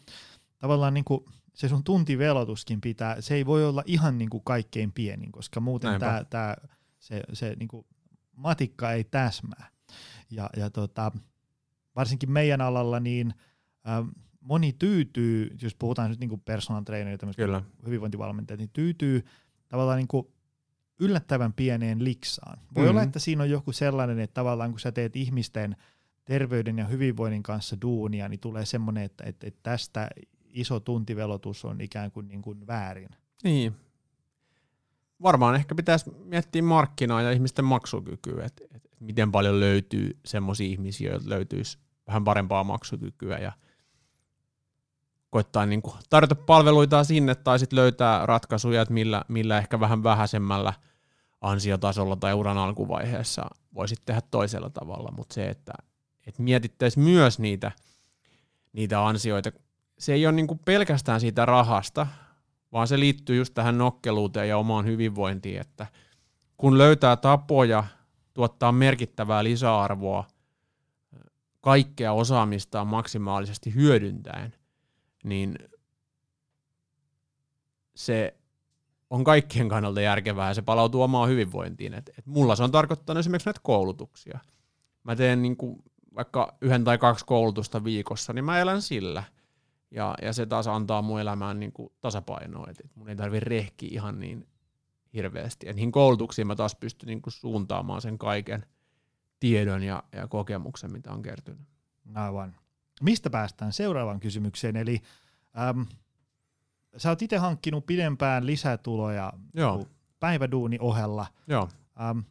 tavallaan 0.60 0.94
niin 0.94 1.06
kuin 1.06 1.26
se 1.54 1.70
sun 1.70 1.84
tuntivelotuskin 1.84 2.82
pitää, 2.82 3.22
se 3.22 3.36
ei 3.36 3.46
voi 3.46 3.66
olla 3.66 3.84
ihan 3.86 4.18
niin 4.18 4.30
kuin 4.30 4.44
kaikkein 4.44 4.92
pienin, 4.92 5.32
koska 5.32 5.60
muuten 5.60 6.00
tää, 6.00 6.24
tää, 6.24 6.68
se, 7.00 7.24
se 7.34 7.56
niin 7.60 7.68
kuin 7.68 7.86
matikka 8.36 8.92
ei 8.92 9.04
täsmää. 9.04 9.70
Ja, 10.32 10.50
ja 10.58 10.70
tota, 10.70 11.12
varsinkin 11.96 12.32
meidän 12.32 12.62
alalla, 12.62 13.00
niin 13.00 13.34
ähm, 13.88 14.08
moni 14.42 14.74
tyytyy, 14.74 15.56
jos 15.62 15.76
puhutaan 15.76 16.10
nyt 16.10 16.20
niin 16.20 16.30
kuin 16.30 16.42
personal 16.42 16.84
trainerit, 16.84 17.22
hyvinvointivalmentajat, 17.86 18.60
niin 18.60 18.70
tyytyy 18.74 19.26
tavallaan 19.68 19.98
niin 19.98 20.08
kuin 20.08 20.28
yllättävän 21.00 21.54
pieneen 21.54 22.04
liksaan. 22.04 22.58
Voi 22.60 22.84
mm-hmm. 22.84 22.90
olla, 22.90 23.04
että 23.04 23.20
siinä 23.20 23.44
on 23.44 23.50
joku 23.50 23.72
sellainen, 23.72 24.20
että 24.20 24.34
tavallaan 24.34 24.72
kun 24.72 24.80
sä 24.80 24.92
teet 24.92 25.16
ihmisten 25.16 25.76
terveyden 26.26 26.78
ja 26.78 26.86
hyvinvoinnin 26.86 27.44
kanssa 27.44 27.78
duunia, 27.82 28.30
niin 28.30 28.40
tulee 28.40 28.66
semmoinen, 28.66 29.04
että, 29.04 29.24
että, 29.28 29.48
että 29.48 29.60
tästä 29.64 30.10
iso 30.54 30.80
tuntivelotus 30.80 31.66
on 31.66 31.82
ikään 31.82 32.12
kuin, 32.12 32.28
niin 32.28 32.42
kuin 32.42 32.68
väärin. 32.68 33.10
Niin. 33.44 33.76
Varmaan 35.22 35.56
ehkä 35.56 35.76
pitäisi 35.76 36.12
miettiä 36.24 36.62
markkinaa 36.62 37.22
ja 37.22 37.32
ihmisten 37.32 37.66
maksukykyä, 37.66 38.46
että, 38.46 38.64
että 38.76 38.90
miten 39.00 39.32
paljon 39.32 39.60
löytyy 39.60 40.18
semmoisia 40.26 40.68
ihmisiä, 40.68 41.12
joilla 41.12 41.30
löytyisi 41.30 41.78
vähän 42.08 42.24
parempaa 42.24 42.64
maksukykyä 42.64 43.38
ja 43.38 43.52
koittaa 45.30 45.66
niin 45.66 45.82
kuin 45.82 45.96
tarjota 46.10 46.36
palveluita 46.36 47.04
sinne 47.04 47.36
tai 47.36 47.60
sitten 47.60 47.78
löytää 47.78 48.26
ratkaisuja, 48.26 48.82
että 48.82 48.94
millä, 48.94 49.26
millä 49.28 49.58
ehkä 49.58 49.80
vähän 49.80 50.04
vähäisemmällä 50.04 50.74
ansiotasolla 51.42 52.16
tai 52.16 52.34
uran 52.34 52.58
alkuvaiheessa 52.58 53.46
voisi 53.74 53.96
tehdä 54.06 54.22
toisella 54.32 54.70
tavalla, 54.70 55.12
mutta 55.18 55.34
se, 55.34 55.50
että, 55.50 55.74
että 56.28 56.44
mietittäisiin 56.44 57.04
myös 57.04 57.40
niitä, 57.40 57.72
niitä 58.74 59.08
ansioita, 59.08 59.52
se 60.00 60.14
ei 60.14 60.26
ole 60.26 60.36
niin 60.36 60.48
kuin 60.48 60.60
pelkästään 60.60 61.20
siitä 61.20 61.46
rahasta, 61.46 62.08
vaan 62.72 62.88
se 62.88 63.00
liittyy 63.00 63.38
just 63.38 63.54
tähän 63.54 63.78
nokkeluuteen 63.78 64.50
ja 64.50 64.58
omaan 64.58 64.86
hyvinvointiin, 64.86 65.62
että 65.62 65.88
kun 66.58 66.78
löytää 66.78 67.16
tapoja 67.16 67.84
tuottaa 68.34 68.72
merkittävää 68.72 69.44
lisäarvoa 69.44 70.28
kaikkea 71.62 72.14
osaamistaan 72.14 72.88
maksimaalisesti 72.88 73.76
hyödyntäen, 73.76 74.56
niin 75.24 75.56
se 77.96 78.39
on 79.10 79.24
kaikkien 79.24 79.70
kannalta 79.70 80.02
järkevää 80.02 80.48
ja 80.48 80.54
se 80.54 80.62
palautuu 80.62 81.02
omaan 81.02 81.30
hyvinvointiin. 81.30 81.94
Et, 81.94 82.10
et 82.18 82.26
mulla 82.26 82.56
se 82.56 82.64
on 82.64 82.72
tarkoittanut 82.72 83.20
esimerkiksi 83.20 83.48
näitä 83.48 83.60
koulutuksia. 83.64 84.40
Mä 85.04 85.16
teen 85.16 85.42
niin 85.42 85.58
kuin 85.58 85.84
vaikka 86.16 86.58
yhden 86.62 86.84
tai 86.84 86.98
kaksi 86.98 87.26
koulutusta 87.26 87.84
viikossa, 87.84 88.34
niin 88.34 88.46
mä 88.46 88.60
elän 88.60 88.82
sillä. 88.82 89.24
Ja, 89.92 90.16
ja 90.22 90.34
se 90.34 90.46
taas 90.46 90.68
antaa 90.68 91.02
mun 91.02 91.20
elämään 91.20 91.60
niin 91.60 91.72
kuin 91.72 91.90
tasapainoa, 92.02 92.68
että 92.70 92.84
mun 92.96 93.10
ei 93.10 93.16
tarvi 93.16 93.40
rehki 93.40 93.88
ihan 93.88 94.20
niin 94.20 94.48
hirveästi. 95.14 95.68
Ja 95.68 95.74
niihin 95.74 95.92
koulutuksiin 95.92 96.48
mä 96.48 96.56
taas 96.56 96.76
pystyn 96.76 97.08
niin 97.08 97.22
kuin 97.22 97.34
suuntaamaan 97.34 98.02
sen 98.02 98.18
kaiken 98.18 98.66
tiedon 99.40 99.84
ja, 99.84 100.04
ja 100.12 100.28
kokemuksen, 100.28 100.92
mitä 100.92 101.12
on 101.12 101.22
kertynyt. 101.22 101.68
Aivan. 102.16 102.56
Mistä 103.02 103.30
päästään 103.30 103.74
seuraavaan 103.74 104.20
kysymykseen, 104.20 104.76
eli 104.76 105.02
äm, 105.70 105.86
sä 106.98 107.10
oot 107.10 107.22
itse 107.22 107.38
hankkinut 107.38 107.86
pidempään 107.86 108.46
lisätuloja 108.46 109.34
Joo. 109.54 109.86
päiväduuni 110.20 110.78
ohella. 110.82 111.28
Joo. 111.48 111.70
Äm, 112.10 112.24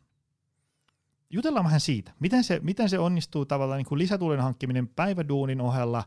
jutellaan 1.31 1.65
vähän 1.65 1.81
siitä, 1.81 2.13
miten 2.21 2.45
se, 2.45 2.61
miten 2.63 2.89
se 2.89 2.99
onnistuu 2.99 3.47
tavallaan 3.47 3.79
niin 3.79 3.87
kuin 3.87 3.99
lisätulojen 3.99 4.43
hankkiminen 4.43 4.89
päiväduunin 4.89 5.61
ohella, 5.61 6.05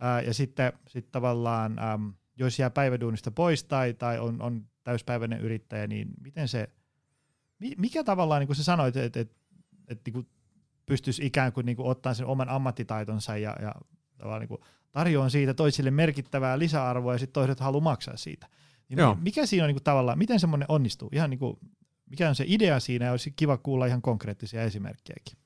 ää, 0.00 0.20
ja 0.20 0.34
sitten 0.34 0.72
sit 0.88 1.12
tavallaan, 1.12 1.78
äm, 1.78 2.14
jos 2.36 2.58
jää 2.58 2.70
päiväduunista 2.70 3.30
pois 3.30 3.64
tai, 3.64 3.94
tai 3.94 4.18
on, 4.18 4.42
on 4.42 4.66
täyspäiväinen 4.84 5.40
yrittäjä, 5.40 5.86
niin 5.86 6.08
miten 6.20 6.48
se, 6.48 6.68
mikä 7.76 8.04
tavallaan, 8.04 8.40
niin 8.40 8.46
kuin 8.46 8.56
sä 8.56 8.64
sanoit, 8.64 8.96
että 8.96 9.20
et, 9.20 9.30
et, 9.30 9.36
et, 9.88 10.14
niin 10.14 10.28
pystyisi 10.86 11.26
ikään 11.26 11.52
kuin, 11.52 11.66
niin 11.66 11.76
kuin 11.76 11.88
ottaa 11.88 12.14
sen 12.14 12.26
oman 12.26 12.48
ammattitaitonsa 12.48 13.36
ja, 13.36 13.56
ja 13.62 13.74
tavallaan 14.18 14.40
niin 14.40 14.48
kuin 14.48 14.60
tarjoan 14.96 15.30
siitä 15.30 15.54
toisille 15.54 15.90
merkittävää 15.90 16.58
lisäarvoa 16.58 17.12
ja 17.12 17.18
sitten 17.18 17.32
toiset 17.32 17.60
haluaa 17.60 17.82
maksaa 17.82 18.16
siitä. 18.16 18.48
Niin 18.88 18.98
Joo. 18.98 19.16
mikä 19.20 19.46
siinä 19.46 19.64
on 19.64 19.68
niin 19.68 19.74
kuin 19.74 19.84
tavallaan, 19.84 20.18
miten 20.18 20.40
semmoinen 20.40 20.66
onnistuu? 20.68 21.08
Ihan 21.12 21.30
niin 21.30 21.38
kuin, 21.38 21.58
mikä 22.10 22.28
on 22.28 22.34
se 22.34 22.44
idea 22.46 22.80
siinä 22.80 23.04
ja 23.04 23.10
olisi 23.10 23.32
kiva 23.36 23.56
kuulla 23.56 23.86
ihan 23.86 24.02
konkreettisia 24.02 24.62
esimerkkejäkin. 24.62 25.38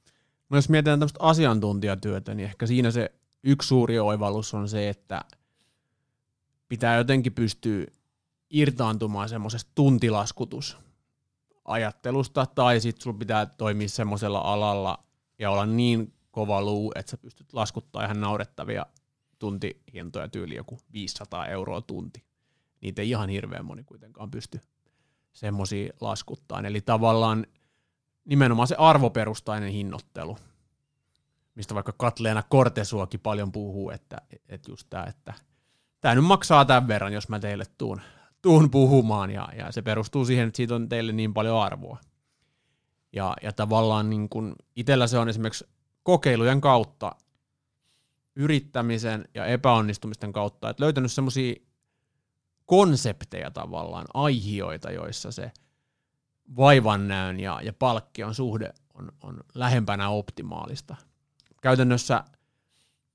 No 0.51 0.57
jos 0.57 0.69
mietitään 0.69 0.99
tämmöistä 0.99 1.19
asiantuntijatyötä, 1.23 2.35
niin 2.35 2.45
ehkä 2.45 2.67
siinä 2.67 2.91
se 2.91 3.13
yksi 3.43 3.69
suuri 3.69 3.99
oivallus 3.99 4.55
on 4.55 4.69
se, 4.69 4.89
että 4.89 5.21
pitää 6.69 6.97
jotenkin 6.97 7.33
pystyä 7.33 7.87
irtaantumaan 8.51 9.29
semmoisesta 9.29 9.71
tuntilaskutusajattelusta, 9.75 12.47
tai 12.47 12.81
sitten 12.81 13.03
sulla 13.03 13.19
pitää 13.19 13.47
toimia 13.47 13.89
semmoisella 13.89 14.39
alalla 14.39 15.05
ja 15.39 15.51
olla 15.51 15.67
niin 15.67 16.13
kova 16.31 16.63
luu, 16.63 16.93
että 16.95 17.11
sä 17.11 17.17
pystyt 17.17 17.53
laskuttaa 17.53 18.05
ihan 18.05 18.21
naurettavia 18.21 18.87
tuntihintoja 19.41 20.29
tyyli 20.29 20.55
joku 20.55 20.79
500 20.93 21.47
euroa 21.47 21.81
tunti. 21.81 22.25
Niitä 22.81 23.03
ei 23.03 23.11
ihan 23.11 23.29
hirveän 23.29 23.65
moni 23.65 23.85
kuitenkaan 23.85 24.31
pysty 24.31 24.61
semmoisia 25.33 25.93
laskuttaa. 26.01 26.61
Eli 26.61 26.81
tavallaan 26.81 27.47
nimenomaan 28.25 28.69
se 28.69 28.75
arvoperustainen 28.79 29.73
hinnoittelu, 29.73 30.39
mistä 31.55 31.75
vaikka 31.75 31.93
Katleena 31.97 32.43
Kortesuokin 32.43 33.21
paljon 33.21 33.53
puhuu, 33.53 33.91
että, 33.91 34.21
että 34.49 34.71
just 34.71 34.87
tämä, 34.91 35.05
että 35.05 35.35
tämä 36.01 36.15
nyt 36.15 36.25
maksaa 36.25 36.65
tämän 36.65 36.89
verran, 36.89 37.13
jos 37.13 37.29
mä 37.29 37.39
teille 37.39 37.65
tuun, 37.79 38.01
tuun 38.43 38.71
puhumaan, 38.71 39.31
ja, 39.31 39.49
ja 39.57 39.73
se 39.73 39.83
perustuu 39.83 40.25
siihen, 40.25 40.49
että 40.49 40.57
siitä 40.57 40.75
on 40.75 40.89
teille 40.89 41.13
niin 41.13 41.35
paljon 41.35 41.63
arvoa. 41.63 41.99
Ja, 43.13 43.37
ja 43.43 43.53
tavallaan 43.53 44.11
niin 44.11 44.29
kun 44.29 44.57
itsellä 44.77 45.07
se 45.07 45.19
on 45.19 45.29
esimerkiksi 45.29 45.69
kokeilujen 46.03 46.61
kautta, 46.61 47.17
yrittämisen 48.37 49.29
ja 49.35 49.47
epäonnistumisten 49.47 50.33
kautta, 50.33 50.71
että 50.71 50.85
löytänyt 50.85 51.13
semmoisia 51.13 51.55
konsepteja 52.67 53.51
tavallaan, 53.51 54.07
aihioita, 54.15 54.91
joissa 54.91 55.33
se 55.33 55.53
vaivannäön 56.57 57.41
ja, 57.41 57.61
ja 57.63 57.73
palkkion 57.73 58.35
suhde 58.35 58.73
on, 58.95 59.13
on 59.23 59.41
lähempänä 59.55 60.09
optimaalista. 60.09 60.97
Käytännössä 61.63 62.25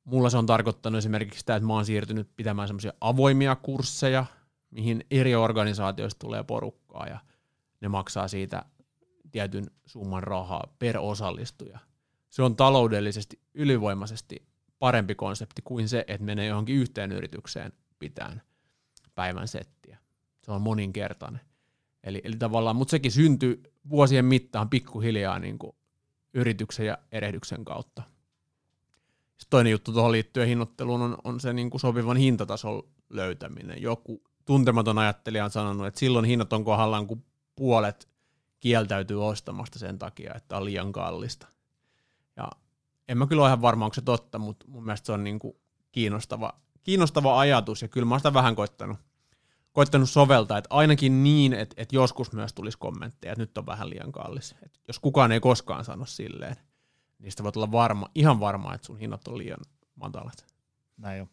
mulla 0.04 0.30
se 0.30 0.38
on 0.38 0.46
tarkoittanut 0.46 0.98
esimerkiksi 0.98 1.40
sitä, 1.40 1.56
että 1.56 1.68
mä 1.68 1.74
oon 1.74 1.86
siirtynyt 1.86 2.30
pitämään 2.36 2.68
semmoisia 2.68 2.94
avoimia 3.02 3.56
kursseja, 3.56 4.26
mihin 4.72 5.06
eri 5.12 5.36
organisaatioista 5.36 6.20
tulee 6.20 6.44
porukkaa 6.44 7.08
ja 7.08 7.20
ne 7.82 7.88
maksaa 7.88 8.28
siitä 8.28 8.66
tietyn 9.32 9.72
summan 9.86 10.24
rahaa 10.24 10.74
per 10.80 10.98
osallistuja– 10.98 11.80
se 12.36 12.44
on 12.44 12.56
taloudellisesti 12.56 13.40
ylivoimaisesti 13.54 14.46
parempi 14.80 15.16
konsepti 15.16 15.62
kuin 15.62 15.90
se, 15.90 16.06
että 16.08 16.26
menee 16.26 16.48
johonkin 16.48 16.76
yhteen 16.76 17.12
yritykseen 17.12 17.74
pitään 18.00 18.42
päivän 19.16 19.48
settiä. 19.48 19.98
Se 20.42 20.52
on 20.52 20.62
moninkertainen. 20.62 21.42
Eli, 22.04 22.22
eli 22.24 22.36
tavallaan, 22.36 22.76
mutta 22.76 22.92
sekin 22.92 23.12
syntyi 23.12 23.64
vuosien 23.90 24.26
mittaan 24.26 24.70
pikkuhiljaa 24.70 25.40
niin 25.40 25.60
kuin 25.60 25.76
yrityksen 26.34 26.86
ja 26.86 26.98
erehdyksen 27.12 27.66
kautta. 27.66 28.04
Sitten 29.38 29.50
toinen 29.50 29.72
juttu 29.72 29.92
tuohon 29.92 30.12
liittyen 30.12 30.48
hinnoitteluun 30.48 31.02
on, 31.02 31.18
on 31.24 31.40
se 31.40 31.54
niin 31.54 31.70
kuin 31.70 31.82
sopivan 31.82 32.18
hintatason 32.18 32.84
löytäminen. 33.10 33.82
Joku 33.82 34.24
tuntematon 34.46 34.98
ajattelija 34.98 35.46
on 35.46 35.52
sanonut, 35.52 35.88
että 35.88 36.00
silloin 36.00 36.26
hinnat 36.26 36.54
on 36.54 36.64
kohdallaan, 36.64 37.08
kun 37.08 37.26
puolet 37.56 38.10
kieltäytyy 38.60 39.26
ostamasta 39.26 39.80
sen 39.80 40.00
takia, 40.00 40.34
että 40.36 40.58
on 40.58 40.66
liian 40.66 40.92
kallista. 40.92 41.48
En 43.08 43.18
mä 43.18 43.28
kyllä 43.28 43.42
ole 43.42 43.50
ihan 43.50 43.62
varma, 43.62 43.86
onko 43.86 43.94
se 43.94 44.02
totta, 44.02 44.40
mutta 44.40 44.66
mun 44.68 44.86
mielestä 44.86 45.06
se 45.06 45.12
on 45.12 45.24
niin 45.24 45.40
kuin 45.40 45.54
kiinnostava, 45.92 46.54
kiinnostava 46.84 47.40
ajatus, 47.40 47.82
ja 47.82 47.88
kyllä 47.88 48.06
mä 48.06 48.14
oon 48.14 48.20
sitä 48.20 48.34
vähän 48.34 48.56
koittanut, 48.56 48.98
koittanut 49.72 50.10
soveltaa, 50.10 50.58
että 50.58 50.68
ainakin 50.76 51.24
niin, 51.24 51.54
että, 51.54 51.76
että 51.78 51.96
joskus 51.96 52.32
myös 52.34 52.54
tulisi 52.54 52.78
kommentteja, 52.78 53.32
että 53.32 53.42
nyt 53.42 53.58
on 53.58 53.66
vähän 53.66 53.90
liian 53.90 54.12
kallis. 54.12 54.56
Että 54.64 54.80
jos 54.88 55.00
kukaan 55.00 55.32
ei 55.32 55.40
koskaan 55.40 55.86
sano 55.86 56.06
silleen, 56.06 56.56
niin 57.20 57.32
sitä 57.32 57.44
voit 57.44 57.58
olla 57.58 57.72
varma, 57.72 58.10
ihan 58.16 58.40
varma, 58.40 58.74
että 58.74 58.88
sun 58.88 59.00
hinnat 59.00 59.28
on 59.28 59.38
liian 59.38 59.60
matalat. 59.96 60.46
Näin 60.98 61.18
jo. 61.20 61.28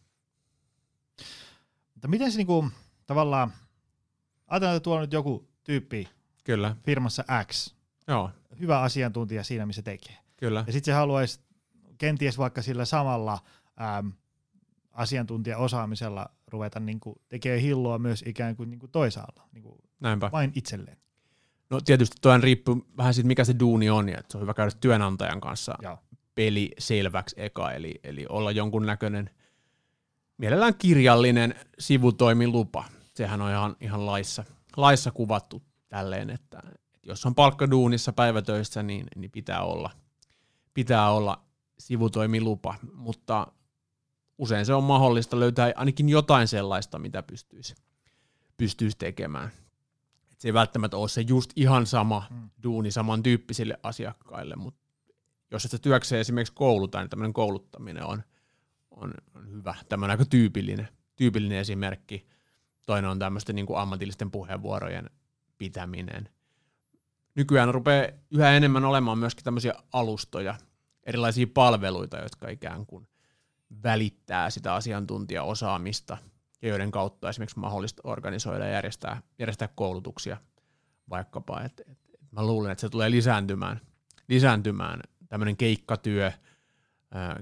Mutta 1.93 2.07
miten 2.07 2.31
se 2.31 2.37
niinku, 2.37 2.69
tavallaan, 3.05 3.53
ajatellaan, 4.47 4.77
että 4.77 4.83
tuolla 4.83 4.99
on 4.99 5.03
nyt 5.03 5.13
joku 5.13 5.47
tyyppi 5.63 6.09
Kyllä. 6.43 6.75
firmassa 6.83 7.23
X, 7.51 7.75
Joo. 8.07 8.31
hyvä 8.59 8.79
asiantuntija 8.81 9.43
siinä, 9.43 9.65
missä 9.65 9.81
tekee. 9.81 10.17
Kyllä. 10.37 10.63
Ja 10.67 10.73
sitten 10.73 10.91
se 10.93 10.95
haluaisi 10.95 11.39
kenties 12.03 12.37
vaikka 12.37 12.61
sillä 12.61 12.85
samalla 12.85 13.39
äm, 13.99 14.11
asiantuntijaosaamisella 14.91 16.29
ruveta 16.47 16.79
niin 16.79 16.99
kuin, 16.99 17.15
tekemään 17.29 17.61
hilloa 17.61 17.99
myös 17.99 18.23
ikään 18.27 18.55
kuin, 18.55 18.69
niin 18.69 18.79
kuin 18.79 18.91
toisaalla, 18.91 19.47
niin 19.51 19.63
kuin 19.63 19.75
Näinpä. 19.99 20.29
vain 20.31 20.51
itselleen. 20.55 20.97
No 21.69 21.81
tietysti 21.81 22.17
tuon 22.21 22.43
riippuu 22.43 22.85
vähän 22.97 23.13
siitä, 23.13 23.27
mikä 23.27 23.43
se 23.43 23.55
duuni 23.59 23.89
on, 23.89 24.09
ja 24.09 24.17
että 24.17 24.31
se 24.31 24.37
on 24.37 24.41
hyvä 24.41 24.53
käydä 24.53 24.71
työnantajan 24.81 25.41
kanssa 25.41 25.75
Joo. 25.81 25.97
peli 26.35 26.71
selväksi 26.79 27.35
eka, 27.39 27.71
eli, 27.71 27.99
eli 28.03 28.25
olla 28.29 28.51
jonkun 28.51 28.85
näköinen 28.85 29.29
mielellään 30.37 30.75
kirjallinen 30.75 31.55
sivutoimilupa. 31.79 32.83
Sehän 33.13 33.41
on 33.41 33.51
ihan, 33.51 33.75
ihan 33.81 34.05
laissa, 34.05 34.43
laissa 34.77 35.11
kuvattu 35.11 35.63
tälleen, 35.89 36.29
että, 36.29 36.59
että 36.65 36.99
jos 37.03 37.25
on 37.25 37.35
palkkaduunissa 37.35 38.13
päivätöissä, 38.13 38.83
niin, 38.83 39.05
niin 39.15 39.31
pitää, 39.31 39.63
olla, 39.63 39.89
pitää 40.73 41.11
olla 41.11 41.52
sivutoimilupa, 41.83 42.75
mutta 42.93 43.47
usein 44.37 44.65
se 44.65 44.73
on 44.73 44.83
mahdollista 44.83 45.39
löytää 45.39 45.71
ainakin 45.75 46.09
jotain 46.09 46.47
sellaista, 46.47 46.99
mitä 46.99 47.23
pystyisi, 47.23 47.75
pystyisi 48.57 48.97
tekemään. 48.97 49.51
Et 50.31 50.41
se 50.41 50.47
ei 50.47 50.53
välttämättä 50.53 50.97
ole 50.97 51.09
se 51.09 51.21
just 51.21 51.51
ihan 51.55 51.85
sama 51.85 52.25
hmm. 52.29 52.49
duuni 52.63 52.91
samantyyppisille 52.91 53.79
asiakkaille, 53.83 54.55
mutta 54.55 54.81
jos 55.51 55.63
se 55.63 55.77
työkseen 55.77 56.21
esimerkiksi 56.21 56.53
kouluta, 56.53 56.99
niin 56.99 57.09
tämmöinen 57.09 57.33
kouluttaminen 57.33 58.05
on, 58.05 58.23
on, 58.91 59.13
on 59.35 59.51
hyvä, 59.51 59.75
tämmöinen 59.89 60.11
aika 60.11 60.25
tyypillinen, 60.25 60.87
tyypillinen 61.15 61.57
esimerkki. 61.57 62.27
Toinen 62.85 63.11
on 63.11 63.19
tämmöisten 63.19 63.55
niin 63.55 63.65
kuin 63.65 63.79
ammatillisten 63.79 64.31
puheenvuorojen 64.31 65.09
pitäminen. 65.57 66.29
Nykyään 67.35 67.73
rupeaa 67.73 68.07
yhä 68.31 68.51
enemmän 68.51 68.85
olemaan 68.85 69.17
myöskin 69.17 69.43
tämmöisiä 69.43 69.73
alustoja, 69.93 70.55
erilaisia 71.05 71.47
palveluita, 71.53 72.17
jotka 72.17 72.49
ikään 72.49 72.85
kuin 72.85 73.07
välittää 73.83 74.49
sitä 74.49 74.73
asiantuntijaosaamista 74.73 76.17
ja 76.61 76.69
joiden 76.69 76.91
kautta 76.91 77.29
esimerkiksi 77.29 77.59
mahdollista 77.59 78.01
organisoida 78.05 78.65
ja 78.65 78.71
järjestää, 78.71 79.21
järjestää 79.39 79.67
koulutuksia 79.67 80.37
vaikkapa. 81.09 81.61
Et, 81.61 81.79
et, 81.79 81.97
et 82.13 82.31
mä 82.31 82.45
luulen, 82.45 82.71
että 82.71 82.81
se 82.81 82.89
tulee 82.89 83.11
lisääntymään, 83.11 83.81
lisääntymään 84.27 84.99
tämmöinen 85.29 85.57
keikkatyö, 85.57 86.31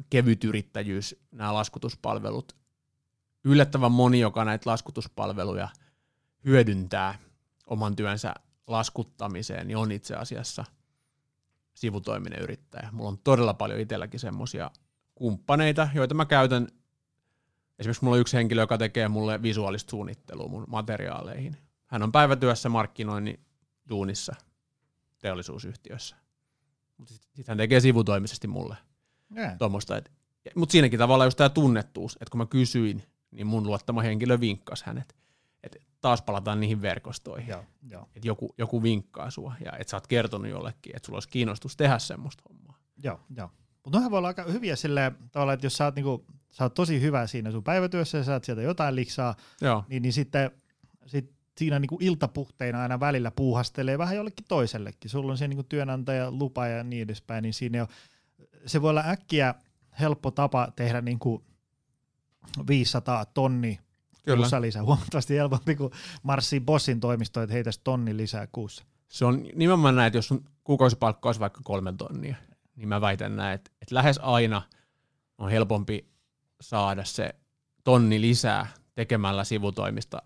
kevytyrittäjyys, 0.10 1.16
nämä 1.32 1.54
laskutuspalvelut. 1.54 2.56
Yllättävän 3.44 3.92
moni, 3.92 4.20
joka 4.20 4.46
näitä 4.46 4.70
laskutuspalveluja 4.70 5.70
hyödyntää 6.46 7.20
oman 7.68 7.96
työnsä 7.96 8.34
laskuttamiseen, 8.68 9.68
niin 9.68 9.78
on 9.78 9.92
itse 9.92 10.16
asiassa 10.16 10.66
sivutoiminen 11.82 12.40
yrittäjä. 12.40 12.90
Mulla 12.92 13.10
on 13.10 13.18
todella 13.18 13.54
paljon 13.54 13.80
itselläkin 13.80 14.20
semmoisia 14.20 14.72
kumppaneita, 15.16 15.90
joita 15.94 16.16
mä 16.16 16.26
käytän. 16.26 16.68
Esimerkiksi 17.80 18.04
mulla 18.04 18.16
on 18.16 18.22
yksi 18.22 18.38
henkilö, 18.38 18.62
joka 18.62 18.78
tekee 18.78 19.08
mulle 19.08 19.42
visuaalista 19.42 19.90
suunnittelua 19.92 20.48
mun 20.48 20.64
materiaaleihin. 20.68 21.58
Hän 21.88 22.04
on 22.04 22.12
päivätyössä 22.12 22.70
markkinoinnin 22.70 23.40
duunissa 23.90 24.36
teollisuusyhtiössä. 25.20 26.16
Mutta 26.98 27.14
sitten 27.14 27.32
sit 27.36 27.48
hän 27.48 27.58
tekee 27.58 27.80
sivutoimisesti 27.80 28.48
mulle 28.48 28.76
yeah. 29.38 29.58
tuommoista. 29.58 30.02
Mutta 30.56 30.72
siinäkin 30.72 31.00
tavalla 31.00 31.26
just 31.26 31.38
tämä 31.38 31.50
tunnettuus, 31.50 32.14
että 32.14 32.32
kun 32.32 32.38
mä 32.38 32.46
kysyin, 32.46 33.04
niin 33.32 33.48
mun 33.48 33.64
luottama 33.64 34.02
henkilö 34.02 34.40
vinkkasi 34.40 34.86
hänet. 34.86 35.16
Taas 36.02 36.22
palataan 36.22 36.60
niihin 36.60 36.82
verkostoihin. 36.82 37.50
Joo, 37.50 37.66
joo. 37.90 38.10
Että 38.16 38.28
joku, 38.28 38.54
joku 38.58 38.84
vinkkaa 38.84 39.30
sua 39.30 39.54
ja 39.66 39.72
että 39.80 39.92
sä 39.92 39.98
oot 39.98 40.08
kertonut 40.08 40.52
jollekin, 40.52 40.96
että 40.96 41.06
sulla 41.06 41.16
olisi 41.16 41.30
kiinnostus 41.30 41.78
tehdä 41.78 42.00
semmoista 42.00 42.44
hommaa. 42.50 42.78
Joo, 43.04 43.20
joo. 43.38 43.50
Mutta 43.84 43.98
noihän 43.98 44.12
voi 44.12 44.18
olla 44.18 44.28
aika 44.28 44.44
hyviä 44.44 44.76
sillä 44.76 45.12
tavalla, 45.32 45.54
että 45.54 45.66
jos 45.66 45.78
sä 45.78 45.86
oot, 45.86 45.96
niinku, 45.96 46.26
sä 46.52 46.64
oot 46.64 46.74
tosi 46.74 47.02
hyvä 47.02 47.28
siinä 47.28 47.52
sun 47.52 47.64
päivätyössä 47.64 48.18
ja 48.18 48.24
saat 48.24 48.44
sieltä 48.44 48.62
jotain 48.62 48.96
liksaa, 48.96 49.36
Joo. 49.62 49.84
Niin, 49.90 50.02
niin 50.02 50.14
sitten 50.14 50.52
sit 51.06 51.32
siinä 51.58 51.80
niinku 51.80 51.98
iltapuhteina 52.02 52.82
aina 52.82 53.00
välillä 53.00 53.32
puuhastelee 53.32 53.98
vähän 53.98 54.16
jollekin 54.16 54.46
toisellekin. 54.48 55.12
Sulla 55.12 55.32
on 55.32 55.38
se 55.38 55.48
niinku 55.48 55.64
työnantaja 55.64 56.32
lupa 56.32 56.68
ja 56.68 56.84
niin 56.84 57.04
edespäin, 57.04 57.42
niin 57.42 57.54
siinä 57.54 57.78
jo, 57.78 57.88
se 58.66 58.82
voi 58.82 58.90
olla 58.90 59.04
äkkiä 59.08 59.56
helppo 60.00 60.32
tapa 60.32 60.72
tehdä 60.76 61.02
niinku 61.02 61.44
500 62.68 63.26
tonni 63.26 63.80
Kyllä. 64.24 64.62
lisää. 64.62 64.84
Huomattavasti 64.84 65.36
helpompi 65.36 65.76
kuin 65.76 65.94
marssii 66.24 66.60
bossin 66.60 67.00
toimistoon, 67.00 67.44
että 67.44 67.54
heitäisi 67.54 67.82
tonni 67.84 68.18
lisää 68.18 68.48
kuussa. 68.52 68.84
Se 69.08 69.26
on 69.26 69.46
nimenomaan 69.56 69.96
näin, 69.96 70.08
että 70.08 70.18
jos 70.18 70.28
sun 70.28 70.46
kuukausipalkka 70.64 71.30
olisi 71.30 71.40
vaikka 71.40 71.62
kolme 71.64 71.94
tonnia, 71.98 72.36
niin 72.76 72.88
mä 72.88 73.02
väitän 73.02 73.36
näin, 73.36 73.56
että, 73.56 73.72
että 73.82 73.96
lähes 73.96 74.20
aina 74.24 74.62
on 75.38 75.52
helpompi 75.52 76.12
saada 76.62 77.06
se 77.06 77.36
tonni 77.84 78.22
lisää 78.22 78.68
tekemällä 78.96 79.44
sivutoimista 79.44 80.22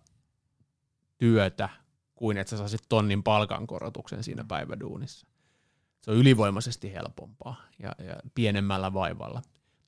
työtä, 1.17 1.69
kuin 2.15 2.37
että 2.37 2.51
sä 2.51 2.57
saisit 2.57 2.81
tonnin 2.89 3.23
palkankorotuksen 3.23 4.23
siinä 4.23 4.43
päiväduunissa. 4.47 5.27
Se 6.01 6.11
on 6.11 6.17
ylivoimaisesti 6.17 6.93
helpompaa 6.93 7.61
ja, 7.79 7.91
ja 8.05 8.15
pienemmällä 8.35 8.93
vaivalla. 8.93 9.41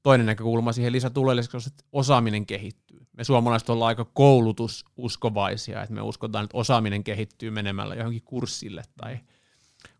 Toinen 0.04 0.26
näkökulma 0.26 0.74
siihen 0.74 0.94
lisätuloille, 0.94 1.42
on, 1.54 1.62
että 1.68 1.84
osaaminen 1.92 2.46
kehittyy. 2.46 2.87
Me 3.18 3.24
suomalaiset 3.24 3.70
ollaan 3.70 3.88
aika 3.88 4.06
koulutususkovaisia, 4.14 5.82
että 5.82 5.94
me 5.94 6.02
uskotaan, 6.02 6.44
että 6.44 6.58
osaaminen 6.58 7.04
kehittyy 7.04 7.52
menemällä 7.52 7.96
johonkin 7.96 8.22
kurssille 8.26 8.84
tai 8.98 9.20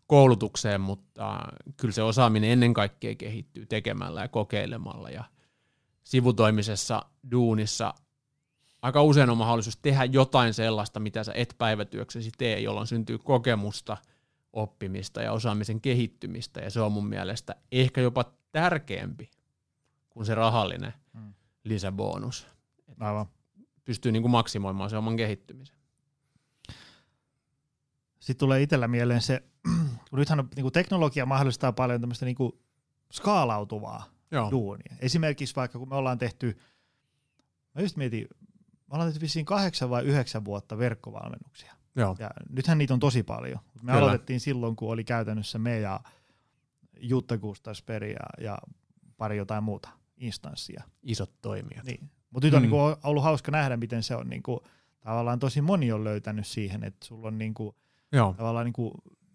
koulutukseen, 0.06 0.80
mutta 0.80 1.38
kyllä 1.76 1.92
se 1.92 2.02
osaaminen 2.02 2.50
ennen 2.50 2.74
kaikkea 2.74 3.14
kehittyy 3.14 3.66
tekemällä 3.66 4.20
ja 4.20 4.28
kokeilemalla 4.28 5.10
ja 5.10 5.24
sivutoimisessa 6.04 7.02
duunissa 7.30 7.94
aika 8.82 9.02
usein 9.02 9.30
on 9.30 9.36
mahdollisuus 9.36 9.76
tehdä 9.76 10.04
jotain 10.04 10.54
sellaista, 10.54 11.00
mitä 11.00 11.24
sä 11.24 11.32
et 11.34 11.54
päivätyöksesi 11.58 12.30
tee, 12.38 12.60
jolloin 12.60 12.86
syntyy 12.86 13.18
kokemusta, 13.18 13.96
oppimista 14.52 15.22
ja 15.22 15.32
osaamisen 15.32 15.80
kehittymistä, 15.80 16.60
ja 16.60 16.70
se 16.70 16.80
on 16.80 16.92
mun 16.92 17.08
mielestä 17.08 17.56
ehkä 17.72 18.00
jopa 18.00 18.24
tärkeämpi 18.52 19.30
kuin 20.10 20.26
se 20.26 20.34
rahallinen 20.34 20.94
mm. 21.12 21.34
lisäbonus. 21.64 22.46
Aivan. 23.00 23.26
Pystyy 23.84 24.12
niin 24.12 24.22
kuin 24.22 24.32
maksimoimaan 24.32 24.90
se 24.90 24.96
oman 24.96 25.16
kehittymisen. 25.16 25.76
Sitten 28.20 28.46
tulee 28.46 28.62
itsellä 28.62 28.88
mieleen 28.88 29.22
se, 29.22 29.42
kun 30.10 30.18
nythän 30.18 30.48
niin 30.56 30.64
kuin 30.64 30.72
teknologia 30.72 31.26
mahdollistaa 31.26 31.72
paljon 31.72 32.00
tämmöistä 32.00 32.26
niin 32.26 32.36
kuin 32.36 32.52
skaalautuvaa 33.12 34.04
Joo. 34.30 34.50
duunia. 34.50 34.96
Esimerkiksi 35.00 35.56
vaikka 35.56 35.78
kun 35.78 35.88
me 35.88 35.94
ollaan 35.94 36.18
tehty, 36.18 36.58
mä 37.74 37.82
just 37.82 37.96
mietin, 37.96 38.28
me 38.60 38.94
ollaan 38.94 39.08
tehty 39.10 39.20
vissiin 39.20 39.44
kahdeksan 39.44 39.90
vai 39.90 40.04
yhdeksän 40.04 40.44
vuotta 40.44 40.78
verkkovalmennuksia. 40.78 41.74
Joo. 41.96 42.16
Ja 42.18 42.30
nythän 42.50 42.78
niitä 42.78 42.94
on 42.94 43.00
tosi 43.00 43.22
paljon. 43.22 43.58
Me 43.74 43.92
Kyllä. 43.92 43.98
aloitettiin 43.98 44.40
silloin, 44.40 44.76
kun 44.76 44.92
oli 44.92 45.04
käytännössä 45.04 45.58
me 45.58 45.80
ja 45.80 46.00
Jutta 47.00 47.38
Gustafsberg 47.38 48.10
ja, 48.10 48.44
ja 48.44 48.58
pari 49.16 49.36
jotain 49.36 49.64
muuta 49.64 49.88
instanssia. 50.16 50.84
Isot 51.02 51.32
toimijat. 51.42 51.84
Niin. 51.84 52.10
Mutta 52.30 52.46
nyt 52.46 52.54
on 52.54 52.60
mm. 52.60 52.62
niinku 52.62 52.78
ollut 53.04 53.24
hauska 53.24 53.52
nähdä, 53.52 53.76
miten 53.76 54.02
se 54.02 54.16
on 54.16 54.28
niinku, 54.28 54.62
tavallaan 55.00 55.38
tosi 55.38 55.60
moni 55.60 55.92
on 55.92 56.04
löytänyt 56.04 56.46
siihen, 56.46 56.84
että 56.84 57.06
sulla 57.06 57.28
on 57.28 57.38
niinku, 57.38 57.74
Joo. 58.12 58.34
tavallaan 58.36 58.64
niinku 58.64 58.92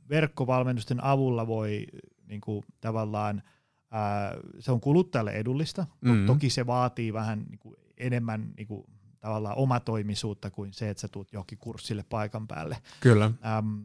verkkovalmennusten 0.09 1.03
avulla 1.03 1.47
voi 1.47 1.87
niinku, 2.27 2.63
tavallaan, 2.81 3.41
ää, 3.91 4.37
se 4.59 4.71
on 4.71 4.81
kuluttajalle 4.81 5.31
edullista, 5.31 5.85
mm. 6.01 6.25
toki 6.25 6.49
se 6.49 6.67
vaatii 6.67 7.13
vähän 7.13 7.45
niinku, 7.49 7.75
enemmän 7.97 8.53
niinku, 8.57 8.85
tavallaan 9.19 9.57
omatoimisuutta 9.57 10.51
kuin 10.51 10.73
se, 10.73 10.89
että 10.89 11.01
sä 11.01 11.07
tuut 11.07 11.33
johonkin 11.33 11.57
kurssille 11.57 12.05
paikan 12.09 12.47
päälle. 12.47 12.77
Kyllä. 12.99 13.25
Ähm, 13.25 13.79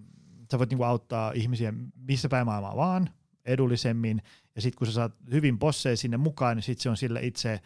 sä 0.51 0.59
voit 0.59 0.71
niinku 0.71 0.85
auttaa 0.85 1.33
ihmisiä 1.33 1.73
missä 1.97 2.29
päin 2.29 2.47
maailmaa 2.47 2.77
vaan 2.77 3.11
edullisemmin, 3.45 4.23
ja 4.55 4.63
sitten 4.63 4.79
kun 4.79 4.87
sä 4.87 4.93
saat 4.93 5.13
hyvin 5.33 5.59
bosseja 5.59 5.97
sinne 5.97 6.17
mukaan, 6.17 6.57
niin 6.57 6.63
sitten 6.63 6.83
se 6.83 6.91
on 6.91 6.97
sille 6.97 7.21
itse 7.23 7.53
äh, 7.53 7.61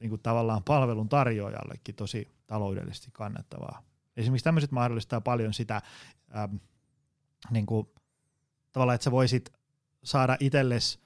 niinku 0.00 0.18
tavallaan 0.18 0.64
palvelun 0.64 1.08
tarjoajallekin 1.08 1.94
tosi 1.94 2.28
taloudellisesti 2.46 3.08
kannattavaa. 3.12 3.82
Esimerkiksi 4.16 4.44
tämmöiset 4.44 4.70
mahdollistaa 4.70 5.20
paljon 5.20 5.54
sitä, 5.54 5.82
ähm, 6.36 6.56
niinku, 7.50 7.92
tavallaan, 8.72 8.94
että 8.94 9.04
sä 9.04 9.10
voisit 9.10 9.52
saada 10.04 10.36
itsellesi 10.40 10.98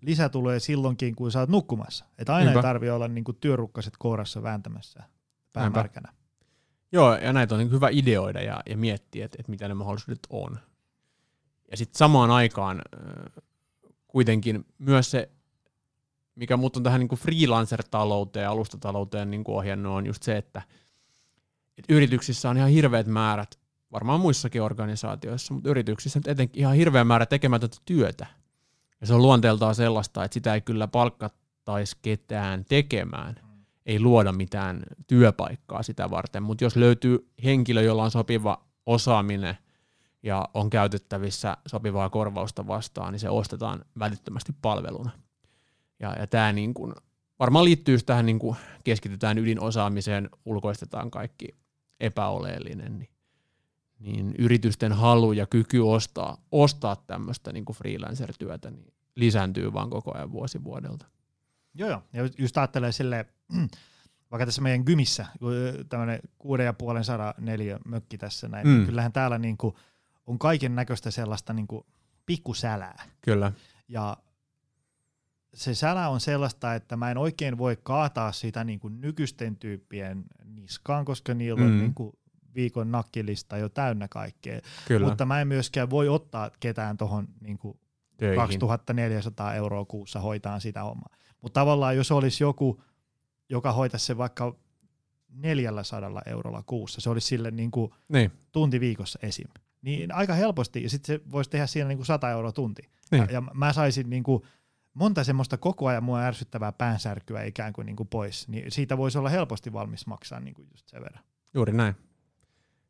lisätuloja 0.00 0.60
silloinkin, 0.60 1.14
kun 1.14 1.32
sä 1.32 1.40
oot 1.40 1.48
nukkumassa. 1.48 2.04
Että 2.18 2.34
aina 2.34 2.44
Niinpä. 2.44 2.58
ei 2.58 2.62
tarvi 2.62 2.90
olla 2.90 3.08
niinku 3.08 3.32
työrukkaset 3.32 3.94
kourassa 3.98 4.42
vääntämässä 4.42 5.02
pään 5.52 5.72
märkänä. 5.72 6.12
Joo, 6.92 7.14
ja 7.14 7.32
näitä 7.32 7.54
on 7.54 7.58
niin 7.58 7.70
hyvä 7.70 7.88
ideoida 7.90 8.42
ja, 8.42 8.60
ja 8.66 8.76
miettiä, 8.76 9.24
että, 9.24 9.36
että 9.40 9.50
mitä 9.50 9.68
ne 9.68 9.74
mahdollisuudet 9.74 10.26
on. 10.30 10.58
Ja 11.70 11.76
sitten 11.76 11.98
samaan 11.98 12.30
aikaan 12.30 12.82
äh, 12.94 13.44
kuitenkin 14.08 14.66
myös 14.78 15.10
se, 15.10 15.30
mikä 16.36 16.56
muut 16.56 16.76
on 16.76 16.82
tähän 16.82 17.00
niin 17.00 17.18
freelancer-talouteen 17.18 18.42
ja 18.42 18.50
alustatalouteen 18.50 19.30
niin 19.30 19.44
ohjannut, 19.48 19.92
on 19.92 20.06
just 20.06 20.22
se, 20.22 20.36
että, 20.36 20.62
että 21.78 21.94
yrityksissä 21.94 22.50
on 22.50 22.56
ihan 22.56 22.70
hirveät 22.70 23.06
määrät, 23.06 23.58
varmaan 23.92 24.20
muissakin 24.20 24.62
organisaatioissa, 24.62 25.54
mutta 25.54 25.70
yrityksissä 25.70 26.20
etenkin 26.26 26.60
ihan 26.60 26.76
hirveä 26.76 27.04
määrä 27.04 27.26
tekemätöntä 27.26 27.76
työtä. 27.84 28.26
Ja 29.00 29.06
se 29.06 29.14
on 29.14 29.22
luonteeltaan 29.22 29.74
sellaista, 29.74 30.24
että 30.24 30.34
sitä 30.34 30.54
ei 30.54 30.60
kyllä 30.60 30.88
palkkattaisi 30.88 31.96
ketään 32.02 32.64
tekemään. 32.64 33.34
Ei 33.86 34.00
luoda 34.00 34.32
mitään 34.32 34.82
työpaikkaa 35.06 35.82
sitä 35.82 36.10
varten, 36.10 36.42
mutta 36.42 36.64
jos 36.64 36.76
löytyy 36.76 37.30
henkilö, 37.44 37.82
jolla 37.82 38.04
on 38.04 38.10
sopiva 38.10 38.64
osaaminen 38.86 39.56
ja 40.22 40.48
on 40.54 40.70
käytettävissä 40.70 41.56
sopivaa 41.66 42.10
korvausta 42.10 42.66
vastaan, 42.66 43.12
niin 43.12 43.20
se 43.20 43.28
ostetaan 43.30 43.84
välittömästi 43.98 44.52
palveluna. 44.62 45.10
Ja, 46.00 46.16
ja 46.18 46.26
tämä 46.26 46.52
niin 46.52 46.74
kuin 46.74 46.94
varmaan 47.38 47.64
liittyy 47.64 47.98
tähän 47.98 48.26
niin 48.26 48.38
kuin 48.38 48.56
keskitytään 48.84 49.38
ydinosaamiseen, 49.38 50.30
ulkoistetaan 50.44 51.10
kaikki 51.10 51.48
epäoleellinen, 52.00 52.98
niin, 52.98 53.10
niin 53.98 54.34
yritysten 54.38 54.92
halu 54.92 55.32
ja 55.32 55.46
kyky 55.46 55.78
ostaa, 55.78 56.36
ostaa 56.52 56.96
tämmöistä 56.96 57.52
niin 57.52 57.64
kuin 57.64 57.76
freelancer-työtä 57.76 58.70
niin 58.70 58.92
lisääntyy 59.14 59.72
vaan 59.72 59.90
koko 59.90 60.14
ajan 60.14 60.32
vuosi 60.32 60.64
vuodelta. 60.64 61.06
Joo, 61.74 61.90
joo. 61.90 62.02
Ja 62.12 62.28
just 62.38 62.58
ajattelee 62.58 62.92
silleen, 62.92 63.24
vaikka 64.30 64.46
tässä 64.46 64.62
meidän 64.62 64.82
gymissä, 64.86 65.26
tämmöinen 65.88 66.20
kuuden 66.38 66.66
ja 66.66 66.72
puolen 66.72 67.04
neljä 67.38 67.78
mökki 67.84 68.18
tässä 68.18 68.48
näin, 68.48 68.64
niin 68.64 68.74
mm. 68.74 68.78
niin 68.78 68.86
kyllähän 68.86 69.12
täällä 69.12 69.38
niin 69.38 69.56
kuin 69.56 69.74
on 70.26 70.38
kaiken 70.38 70.74
näköistä 70.74 71.10
sellaista 71.10 71.52
niin 71.52 71.66
kuin 71.66 71.86
pikkusälää. 72.26 73.04
Kyllä. 73.20 73.52
Ja 73.88 74.16
se 75.56 75.74
sälä 75.74 76.08
on 76.08 76.20
sellaista, 76.20 76.74
että 76.74 76.96
mä 76.96 77.10
en 77.10 77.18
oikein 77.18 77.58
voi 77.58 77.78
kaataa 77.82 78.32
sitä 78.32 78.64
niin 78.64 78.80
kuin 78.80 79.00
nykyisten 79.00 79.56
tyyppien 79.56 80.24
niskaan, 80.44 81.04
koska 81.04 81.34
niillä 81.34 81.60
mm. 81.60 81.66
on 81.66 81.78
niin 81.78 81.94
kuin 81.94 82.18
viikon 82.54 82.92
nakkilista 82.92 83.58
jo 83.58 83.68
täynnä 83.68 84.08
kaikkea. 84.08 84.60
Kyllä. 84.88 85.06
Mutta 85.06 85.26
mä 85.26 85.40
en 85.40 85.48
myöskään 85.48 85.90
voi 85.90 86.08
ottaa 86.08 86.50
ketään 86.60 86.96
tuohon 86.96 87.28
niin 87.40 87.58
2400 88.36 89.54
euroa 89.54 89.84
kuussa 89.84 90.20
hoitaa 90.20 90.60
sitä 90.60 90.84
omaa. 90.84 91.16
Mutta 91.42 91.60
tavallaan 91.60 91.96
jos 91.96 92.12
olisi 92.12 92.44
joku, 92.44 92.82
joka 93.48 93.72
hoitaisi 93.72 94.06
se 94.06 94.16
vaikka 94.16 94.56
400 95.28 96.22
eurolla 96.26 96.62
kuussa, 96.62 97.00
se 97.00 97.10
olisi 97.10 97.26
sille 97.26 97.50
niin 97.50 97.70
kuin 97.70 97.92
niin. 98.08 98.32
tunti 98.52 98.80
viikossa 98.80 99.18
esim. 99.22 99.48
Niin 99.82 100.14
aika 100.14 100.34
helposti, 100.34 100.82
ja 100.82 100.90
sitten 100.90 101.16
se 101.16 101.30
voisi 101.30 101.50
tehdä 101.50 101.66
siinä 101.66 101.88
niin 101.88 101.98
kuin 101.98 102.06
100 102.06 102.30
euroa 102.30 102.52
tunti. 102.52 102.82
Niin. 103.10 103.22
Ja, 103.22 103.32
ja 103.32 103.40
mä 103.40 103.72
saisin 103.72 104.10
niin 104.10 104.22
kuin 104.22 104.42
monta 104.96 105.24
semmoista 105.24 105.56
koko 105.56 105.86
ajan 105.86 106.04
mua 106.04 106.20
ärsyttävää 106.20 106.72
päänsärkyä 106.72 107.42
ikään 107.42 107.72
kuin, 107.72 107.86
niin 107.86 107.96
kuin 107.96 108.08
pois, 108.08 108.48
niin 108.48 108.72
siitä 108.72 108.98
voisi 108.98 109.18
olla 109.18 109.28
helposti 109.28 109.72
valmis 109.72 110.06
maksaa 110.06 110.40
niin 110.40 110.54
kuin 110.54 110.68
just 110.70 110.88
sen 110.88 111.02
verran. 111.02 111.24
Juuri 111.54 111.72
näin. 111.72 111.96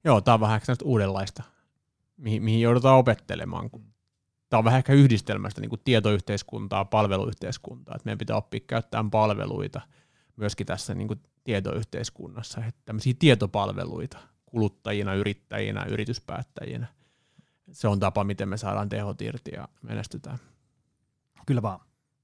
Joo, 0.05 0.21
tämä 0.21 0.35
on 0.35 0.41
vähän 0.41 0.57
ehkä 0.57 0.73
uudenlaista, 0.85 1.43
mihin, 2.17 2.43
mihin 2.43 2.61
joudutaan 2.61 2.99
opettelemaan. 2.99 3.71
Kun 3.71 3.95
tämä 4.49 4.59
on 4.59 4.65
vähän 4.65 4.79
ehkä 4.79 4.93
yhdistelmästä 4.93 5.61
niin 5.61 5.69
kuin 5.69 5.81
tietoyhteiskuntaa, 5.85 6.85
palveluyhteiskuntaa, 6.85 7.95
että 7.95 8.07
meidän 8.07 8.19
pitää 8.19 8.37
oppia 8.37 8.61
käyttämään 8.67 9.11
palveluita 9.11 9.81
myöskin 10.37 10.67
tässä 10.67 10.95
niin 10.95 11.09
kuin 11.09 11.21
tietoyhteiskunnassa, 11.45 12.65
että 12.65 12.81
tämmöisiä 12.85 13.15
tietopalveluita 13.19 14.19
kuluttajina, 14.47 15.15
yrittäjinä, 15.15 15.85
yrityspäättäjinä. 15.85 16.87
Se 17.73 17.89
on 17.89 18.01
tapa, 18.01 18.25
miten 18.25 18.49
me 18.49 18.57
saadaan 18.57 18.89
tehot 18.89 19.23
irti 19.23 19.51
ja 19.55 19.69
menestytään. 19.83 20.39
Kyllä 21.47 21.63
vaan. 21.63 21.81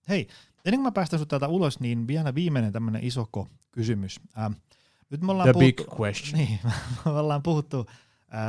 Hei, 0.09 0.29
ennen 0.65 0.79
kuin 0.79 0.83
mä 0.83 0.93
päästän 0.93 1.19
sut 1.19 1.29
täältä 1.29 1.49
ulos, 1.49 1.81
niin 1.81 2.07
vielä 2.07 2.35
viimeinen 2.35 2.73
tämmöinen 2.73 3.05
isoko 3.05 3.49
kysymys. 3.73 4.21
Ähm, 4.39 4.53
nyt 5.11 5.21
me 5.21 5.33
ollaan 5.33 5.47
The 5.47 5.53
puhuttu, 5.53 5.85
big 5.85 6.01
question. 6.01 6.39
Niin, 6.41 6.59
me 7.05 7.11
ollaan 7.11 7.43
puhuttu 7.43 7.87
äh, 7.89 8.41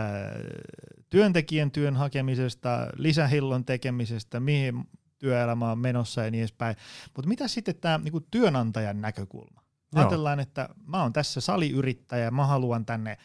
työntekijän 1.10 1.72
työn 1.72 1.95
hakemisesta, 1.95 2.88
lisähillon 2.95 3.66
tekemisestä, 3.66 4.39
mihin 4.39 4.84
työelämä 5.20 5.72
on 5.72 5.80
menossa 5.80 6.24
ja 6.24 6.32
niin 6.32 6.41
edespäin. 6.41 6.76
Mutta 7.16 7.30
mitä 7.30 7.47
sitten 7.47 7.76
tämä 7.76 7.97
niinku 7.97 8.20
työnantajan 8.20 9.01
näkökulma? 9.01 9.62
Joo. 9.95 10.01
Ajatellaan, 10.01 10.39
että 10.39 10.70
mä 10.86 11.01
oon 11.01 11.14
tässä 11.14 11.41
saliyrittäjä, 11.41 12.32
mä 12.32 12.45
haluan 12.45 12.86
tänne 12.86 13.18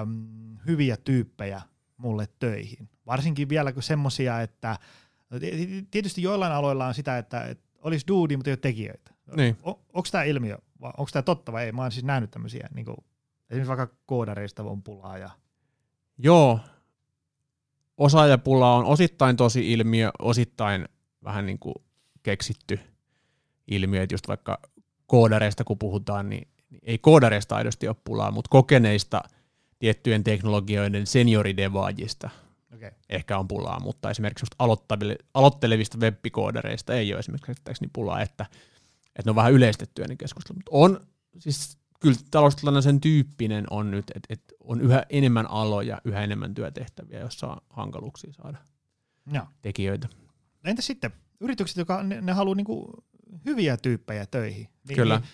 äm, 0.00 0.56
hyviä 0.66 0.96
tyyppejä 0.96 1.62
mulle 1.96 2.28
töihin. 2.38 2.88
Varsinkin 3.06 3.48
vielä 3.48 3.72
kuin 3.72 3.82
semmosia, 3.82 4.40
että 4.40 4.78
tietysti 5.90 6.22
joillain 6.22 6.52
aloilla 6.52 6.86
on 6.86 6.94
sitä, 6.94 7.18
että, 7.18 7.44
että 7.44 7.64
olisi 7.82 8.06
duudi, 8.08 8.36
mutta 8.36 8.50
ei 8.50 8.52
ole 8.52 8.58
tekijöitä. 8.62 9.10
Niin. 9.36 9.56
On, 9.62 9.74
onko 9.92 10.08
tämä 10.12 10.24
ilmiö, 10.24 10.58
onko 10.82 11.08
tämä 11.12 11.22
totta 11.22 11.52
vai 11.52 11.64
ei? 11.64 11.72
Mä 11.72 11.82
oon 11.82 11.92
siis 11.92 12.04
nähnyt 12.04 12.30
tämmöisiä, 12.30 12.68
niin 12.74 12.84
kuin, 12.84 12.96
esimerkiksi 13.50 13.68
vaikka 13.68 13.96
koodareista 14.06 14.62
on 14.62 14.82
pulaa. 14.82 15.18
Ja... 15.18 15.30
Joo, 16.18 16.60
osaajapula 17.96 18.74
on 18.74 18.84
osittain 18.84 19.36
tosi 19.36 19.72
ilmiö, 19.72 20.10
osittain 20.18 20.88
vähän 21.24 21.46
niin 21.46 21.58
kuin 21.58 21.74
keksitty 22.22 22.80
ilmiö, 23.68 24.02
että 24.02 24.14
just 24.14 24.28
vaikka 24.28 24.60
koodareista 25.06 25.64
kun 25.64 25.78
puhutaan, 25.78 26.28
niin 26.28 26.48
ei 26.82 26.98
koodareista 26.98 27.56
aidosti 27.56 27.88
ole 27.88 27.96
pulaa, 28.04 28.30
mutta 28.30 28.48
kokeneista 28.48 29.22
tiettyjen 29.78 30.24
teknologioiden 30.24 31.06
senioridevaajista 31.06 32.30
Okay. 32.74 32.90
Ehkä 33.08 33.38
on 33.38 33.48
pulaa, 33.48 33.80
mutta 33.80 34.10
esimerkiksi 34.10 34.46
aloittelevista 35.34 35.98
webbikoodereista 35.98 36.94
ei 36.94 37.12
ole 37.12 37.18
esimerkiksi 37.18 37.88
pulaa, 37.92 38.20
että, 38.22 38.46
että 39.06 39.22
ne 39.24 39.30
on 39.30 39.36
vähän 39.36 39.52
yleistettyä 39.52 40.06
ne 40.06 40.16
keskustelut. 40.16 40.56
Mutta 40.56 40.70
on, 40.72 41.06
siis 41.38 41.78
kyllä 42.00 42.16
taloustilanne 42.30 42.82
sen 42.82 43.00
tyyppinen 43.00 43.64
on 43.70 43.90
nyt, 43.90 44.04
että, 44.14 44.26
että 44.28 44.54
on 44.60 44.80
yhä 44.80 45.06
enemmän 45.10 45.50
aloja, 45.50 46.00
yhä 46.04 46.20
enemmän 46.20 46.54
työtehtäviä, 46.54 47.20
joissa 47.20 47.46
on 47.46 47.60
hankaluuksia 47.70 48.32
saada 48.32 48.58
ja. 49.32 49.46
tekijöitä. 49.62 50.08
Entä 50.64 50.82
sitten 50.82 51.10
yritykset, 51.40 51.76
jotka 51.76 52.02
ne, 52.02 52.20
ne 52.20 52.32
haluaa 52.32 52.54
niinku 52.54 53.04
hyviä 53.44 53.76
tyyppejä 53.76 54.26
töihin? 54.26 54.68
Niin, 54.88 54.96
Kyllä. 54.96 55.18
Niin, 55.18 55.28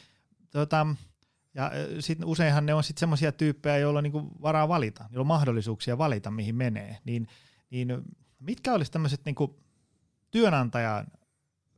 tota, 0.51 0.87
ja 1.57 1.71
sit 2.01 2.19
useinhan 2.25 2.67
ne 2.67 2.75
on 2.75 2.85
sitten 2.85 3.01
semmoisia 3.01 3.33
tyyppejä, 3.33 3.79
joilla 3.79 3.99
on 3.99 4.03
niinku 4.05 4.31
varaa 4.43 4.69
valita, 4.69 5.05
joilla 5.11 5.21
on 5.21 5.27
mahdollisuuksia 5.27 5.99
valita, 5.99 6.31
mihin 6.31 6.55
menee. 6.55 6.99
Niin, 7.05 7.27
niin 7.71 7.89
mitkä 8.41 8.73
olisi 8.73 8.93
tämmöiset 8.93 9.21
niinku 9.25 9.61
työnantajan, 10.31 11.07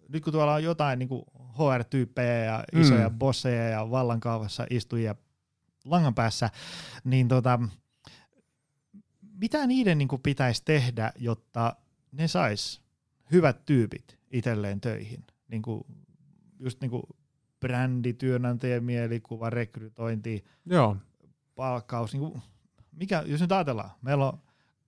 nyt 0.09 0.25
kun 0.25 0.33
tuolla 0.33 0.55
on 0.55 0.65
jotain 0.65 0.99
niinku 0.99 1.25
HR-tyyppejä 1.59 2.45
ja 2.45 2.65
isoja 2.73 3.09
mm. 3.09 3.19
bosseja 3.19 3.69
ja 3.69 3.91
vallankaavassa 3.91 4.67
istujia 4.71 5.15
langan 5.85 6.15
päässä, 6.15 6.51
niin 7.05 7.29
tota, 7.29 7.61
mitä 9.41 9.67
niiden 9.67 9.99
niinku 9.99 10.19
pitäisi 10.19 10.63
tehdä, 10.65 11.13
jotta 11.19 11.77
ne 12.13 12.29
sais 12.29 12.81
hyvät 13.33 13.65
tyypit 13.65 14.19
itselleen 14.31 14.81
töihin? 14.81 15.25
Niinku, 15.49 15.87
just 16.59 16.81
niinku 16.81 17.18
brändi, 17.61 18.13
työnantajan 18.13 18.85
mielikuva, 18.85 19.51
rekrytointi, 19.51 20.45
Joo. 20.67 20.97
palkkaus. 21.55 22.13
Niin 22.13 22.21
kuin, 22.21 22.43
mikä, 22.93 23.23
jos 23.27 23.41
nyt 23.41 23.53
ajatellaan, 23.53 23.91
meillä 24.03 24.27
on 24.29 24.39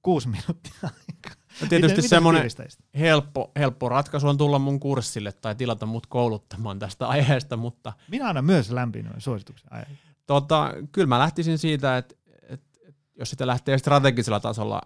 kuusi 0.02 0.28
minuuttia 0.28 0.74
aikaa. 0.82 1.40
No 1.60 1.66
tietysti 1.68 2.02
semmoinen 2.02 2.50
helppo, 2.98 3.52
helppo 3.58 3.88
ratkaisu 3.88 4.28
on 4.28 4.38
tulla 4.38 4.58
mun 4.58 4.80
kurssille 4.80 5.32
tai 5.32 5.54
tilata 5.54 5.86
mut 5.86 6.06
kouluttamaan 6.06 6.78
tästä 6.78 7.08
aiheesta, 7.14 7.56
mutta... 7.56 7.92
Minä 8.10 8.28
annan 8.28 8.44
myös 8.44 8.70
lämpimän 8.70 9.20
suosituksen 9.20 9.72
aiheesta. 9.72 10.08
Tota, 10.26 10.72
kyllä 10.92 11.06
mä 11.06 11.18
lähtisin 11.18 11.58
siitä, 11.58 11.96
että, 11.96 12.14
että 12.48 12.78
jos 13.18 13.30
sitä 13.30 13.46
lähtee 13.46 13.78
strategisella 13.78 14.40
tasolla 14.40 14.82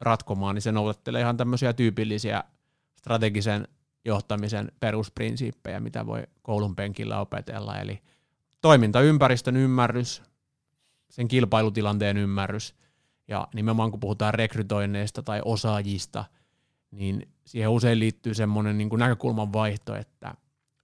ratkomaan, 0.00 0.54
niin 0.54 0.62
se 0.62 0.72
noudattelee 0.72 1.20
ihan 1.20 1.36
tämmöisiä 1.36 1.72
tyypillisiä 1.72 2.44
strategisen 2.98 3.68
johtamisen 4.04 4.72
perusprinsiippejä, 4.80 5.80
mitä 5.80 6.06
voi 6.06 6.22
koulun 6.42 6.76
penkillä 6.76 7.20
opetella, 7.20 7.78
eli 7.78 8.02
toimintaympäristön 8.60 9.56
ymmärrys, 9.56 10.22
sen 11.10 11.28
kilpailutilanteen 11.28 12.16
ymmärrys, 12.16 12.74
ja 13.28 13.48
nimenomaan 13.54 13.90
kun 13.90 14.00
puhutaan 14.00 14.34
rekrytoinneista 14.34 15.22
tai 15.22 15.42
osaajista, 15.44 16.24
niin 16.90 17.28
siihen 17.44 17.70
usein 17.70 17.98
liittyy 17.98 18.34
semmoinen 18.34 18.78
niin 18.78 18.88
kuin 18.88 19.00
näkökulman 19.00 19.52
vaihto, 19.52 19.94
että 19.94 20.34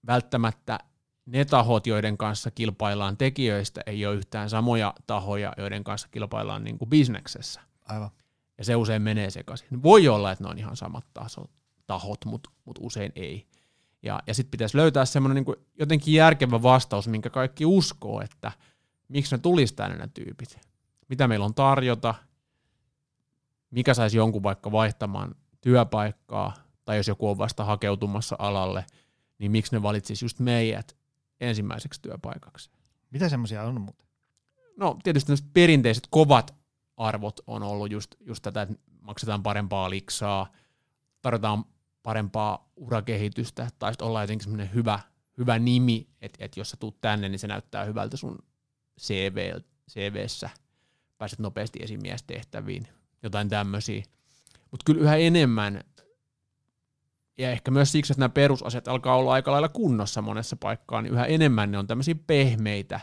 välttämättä 0.07 0.79
ne 1.25 1.45
tahot, 1.45 1.87
joiden 1.87 2.17
kanssa 2.17 2.51
kilpaillaan 2.51 3.17
tekijöistä, 3.17 3.81
ei 3.85 4.05
ole 4.05 4.15
yhtään 4.15 4.49
samoja 4.49 4.93
tahoja, 5.07 5.53
joiden 5.57 5.83
kanssa 5.83 6.07
kilpaillaan 6.11 6.63
niin 6.63 6.77
kuin 6.77 6.89
bisneksessä. 6.89 7.61
Aivan. 7.85 8.09
Ja 8.57 8.65
se 8.65 8.75
usein 8.75 9.01
menee 9.01 9.29
sekaisin. 9.29 9.83
Voi 9.83 10.07
olla, 10.07 10.31
että 10.31 10.43
ne 10.43 10.49
on 10.49 10.57
ihan 10.57 10.75
samat 10.75 11.05
tasot, 11.13 11.51
tahot, 11.87 12.25
mutta 12.25 12.49
mut 12.65 12.79
usein 12.81 13.11
ei. 13.15 13.47
Ja, 14.03 14.19
ja 14.27 14.33
sitten 14.33 14.51
pitäisi 14.51 14.77
löytää 14.77 15.05
semmoinen 15.05 15.43
niin 15.43 15.65
jotenkin 15.79 16.13
järkevä 16.13 16.63
vastaus, 16.63 17.07
minkä 17.07 17.29
kaikki 17.29 17.65
uskoo, 17.65 18.21
että 18.21 18.51
miksi 19.07 19.35
ne 19.35 19.41
tulisi 19.41 19.75
tänne 19.75 19.97
nämä 19.97 20.07
tyypit. 20.07 20.59
Mitä 21.09 21.27
meillä 21.27 21.45
on 21.45 21.53
tarjota, 21.53 22.15
mikä 23.71 23.93
saisi 23.93 24.17
jonkun 24.17 24.43
vaikka 24.43 24.71
vaihtamaan 24.71 25.35
työpaikkaa, 25.61 26.53
tai 26.85 26.97
jos 26.97 27.07
joku 27.07 27.29
on 27.29 27.37
vasta 27.37 27.65
hakeutumassa 27.65 28.35
alalle, 28.39 28.85
niin 29.39 29.51
miksi 29.51 29.75
ne 29.75 29.81
valitsisi 29.81 30.25
just 30.25 30.39
meidät 30.39 30.97
ensimmäiseksi 31.39 32.01
työpaikaksi. 32.01 32.69
Mitä 33.11 33.29
semmoisia 33.29 33.63
on 33.63 33.81
muuten? 33.81 34.07
No 34.77 34.97
tietysti 35.03 35.33
perinteiset 35.53 36.07
kovat 36.09 36.55
arvot 36.97 37.39
on 37.47 37.63
ollut 37.63 37.91
just, 37.91 38.15
just 38.19 38.43
tätä, 38.43 38.61
että 38.61 38.75
maksetaan 39.01 39.43
parempaa 39.43 39.89
liksaa, 39.89 40.51
tarjotaan 41.21 41.65
parempaa 42.05 42.69
urakehitystä, 42.75 43.67
tai 43.79 43.93
sitten 43.93 44.07
olla 44.07 44.21
jotenkin 44.21 44.43
semmoinen 44.43 44.73
hyvä, 44.73 44.99
hyvä 45.37 45.59
nimi, 45.59 46.07
että 46.21 46.45
et 46.45 46.57
jos 46.57 46.69
sä 46.69 46.77
tuut 46.77 47.01
tänne, 47.01 47.29
niin 47.29 47.39
se 47.39 47.47
näyttää 47.47 47.83
hyvältä 47.83 48.17
sun 48.17 48.37
CV, 49.01 49.53
CVssä, 49.91 50.49
pääset 51.17 51.39
nopeasti 51.39 51.79
esimiestehtäviin, 51.81 52.87
jotain 53.23 53.49
tämmöisiä. 53.49 54.03
Mutta 54.71 54.83
kyllä 54.85 55.01
yhä 55.01 55.15
enemmän 55.15 55.83
ja 57.37 57.51
ehkä 57.51 57.71
myös 57.71 57.91
siksi, 57.91 58.13
että 58.13 58.19
nämä 58.19 58.29
perusasiat 58.29 58.87
alkaa 58.87 59.15
olla 59.15 59.33
aika 59.33 59.51
lailla 59.51 59.69
kunnossa 59.69 60.21
monessa 60.21 60.55
paikkaa, 60.55 61.01
niin 61.01 61.13
yhä 61.13 61.25
enemmän 61.25 61.71
ne 61.71 61.77
on 61.77 61.87
tämmöisiä 61.87 62.15
pehmeitä 62.27 62.99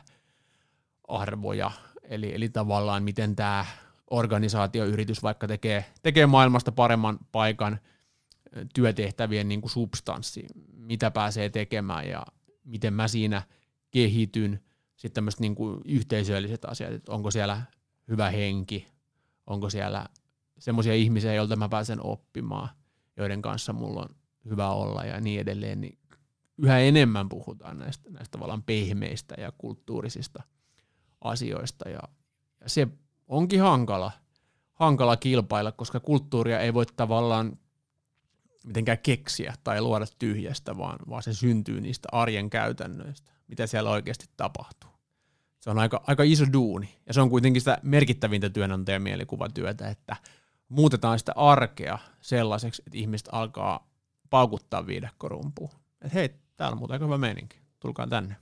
arvoja, 1.08 1.70
eli, 2.02 2.34
eli 2.34 2.48
tavallaan 2.48 3.02
miten 3.02 3.36
tämä 3.36 3.66
organisaatioyritys 4.10 5.22
vaikka 5.22 5.48
tekee, 5.48 5.84
tekee 6.02 6.26
maailmasta 6.26 6.72
paremman 6.72 7.18
paikan 7.32 7.80
työtehtävien 8.74 9.48
niin 9.48 9.60
kuin 9.60 9.70
substanssi, 9.70 10.46
mitä 10.76 11.10
pääsee 11.10 11.48
tekemään 11.48 12.08
ja 12.08 12.26
miten 12.64 12.94
mä 12.94 13.08
siinä 13.08 13.42
kehityn, 13.90 14.60
sitten 14.96 15.14
tämmöiset 15.14 15.40
niin 15.40 15.54
kuin 15.54 15.80
yhteisölliset 15.84 16.64
asiat, 16.64 16.92
että 16.92 17.12
onko 17.12 17.30
siellä 17.30 17.62
hyvä 18.08 18.30
henki, 18.30 18.88
onko 19.46 19.70
siellä 19.70 20.06
semmoisia 20.58 20.94
ihmisiä, 20.94 21.34
joilta 21.34 21.56
mä 21.56 21.68
pääsen 21.68 22.06
oppimaan, 22.06 22.68
joiden 23.16 23.42
kanssa 23.42 23.72
mulla 23.72 24.00
on 24.00 24.08
hyvä 24.44 24.70
olla 24.70 25.04
ja 25.04 25.20
niin 25.20 25.40
edelleen, 25.40 25.80
niin 25.80 25.98
yhä 26.58 26.78
enemmän 26.78 27.28
puhutaan 27.28 27.78
näistä, 27.78 28.10
näistä 28.10 28.30
tavallaan 28.32 28.62
pehmeistä 28.62 29.34
ja 29.38 29.52
kulttuurisista 29.58 30.42
asioista 31.20 31.88
ja, 31.88 32.00
ja 32.60 32.68
se 32.68 32.88
onkin 33.28 33.60
hankala, 33.60 34.12
hankala 34.72 35.16
kilpailla, 35.16 35.72
koska 35.72 36.00
kulttuuria 36.00 36.60
ei 36.60 36.74
voi 36.74 36.86
tavallaan 36.86 37.58
mitenkään 38.64 38.98
keksiä 38.98 39.54
tai 39.64 39.80
luoda 39.80 40.06
tyhjästä, 40.18 40.78
vaan, 40.78 40.98
vaan 41.08 41.22
se 41.22 41.34
syntyy 41.34 41.80
niistä 41.80 42.08
arjen 42.12 42.50
käytännöistä, 42.50 43.32
mitä 43.48 43.66
siellä 43.66 43.90
oikeasti 43.90 44.26
tapahtuu. 44.36 44.90
Se 45.60 45.70
on 45.70 45.78
aika, 45.78 46.04
aika 46.06 46.22
iso 46.22 46.44
duuni, 46.52 46.98
ja 47.06 47.14
se 47.14 47.20
on 47.20 47.30
kuitenkin 47.30 47.60
sitä 47.60 47.78
merkittävintä 47.82 48.50
työnantajan 48.50 49.02
mielikuvatyötä, 49.02 49.88
että 49.88 50.16
muutetaan 50.68 51.18
sitä 51.18 51.32
arkea 51.36 51.98
sellaiseksi, 52.20 52.82
että 52.86 52.98
ihmiset 52.98 53.28
alkaa 53.32 53.90
paukuttaa 54.30 54.86
viidakkorumpuun. 54.86 55.70
Että 56.00 56.14
hei, 56.14 56.28
täällä 56.56 56.72
on 56.72 56.78
muuten 56.78 56.94
aika 56.94 57.04
hyvä 57.04 57.18
meininki, 57.18 57.60
tulkaa 57.80 58.06
tänne. 58.06 58.36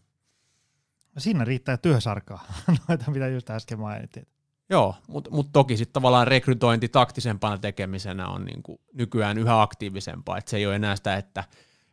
No 1.14 1.20
siinä 1.20 1.44
riittää 1.44 1.76
työsarkaa, 1.76 2.44
noita 2.88 3.10
mitä 3.10 3.28
just 3.28 3.50
äsken 3.50 3.80
mainittiin. 3.80 4.26
Joo, 4.70 4.94
mutta 5.08 5.30
mut 5.30 5.52
toki 5.52 5.76
sitten 5.76 5.92
tavallaan 5.92 6.26
rekrytointi 6.26 6.88
taktisempana 6.88 7.58
tekemisenä 7.58 8.28
on 8.28 8.44
niinku 8.44 8.80
nykyään 8.94 9.38
yhä 9.38 9.62
aktiivisempaa, 9.62 10.38
että 10.38 10.50
se 10.50 10.56
ei 10.56 10.66
ole 10.66 10.76
enää 10.76 10.96
sitä, 10.96 11.16
että 11.16 11.44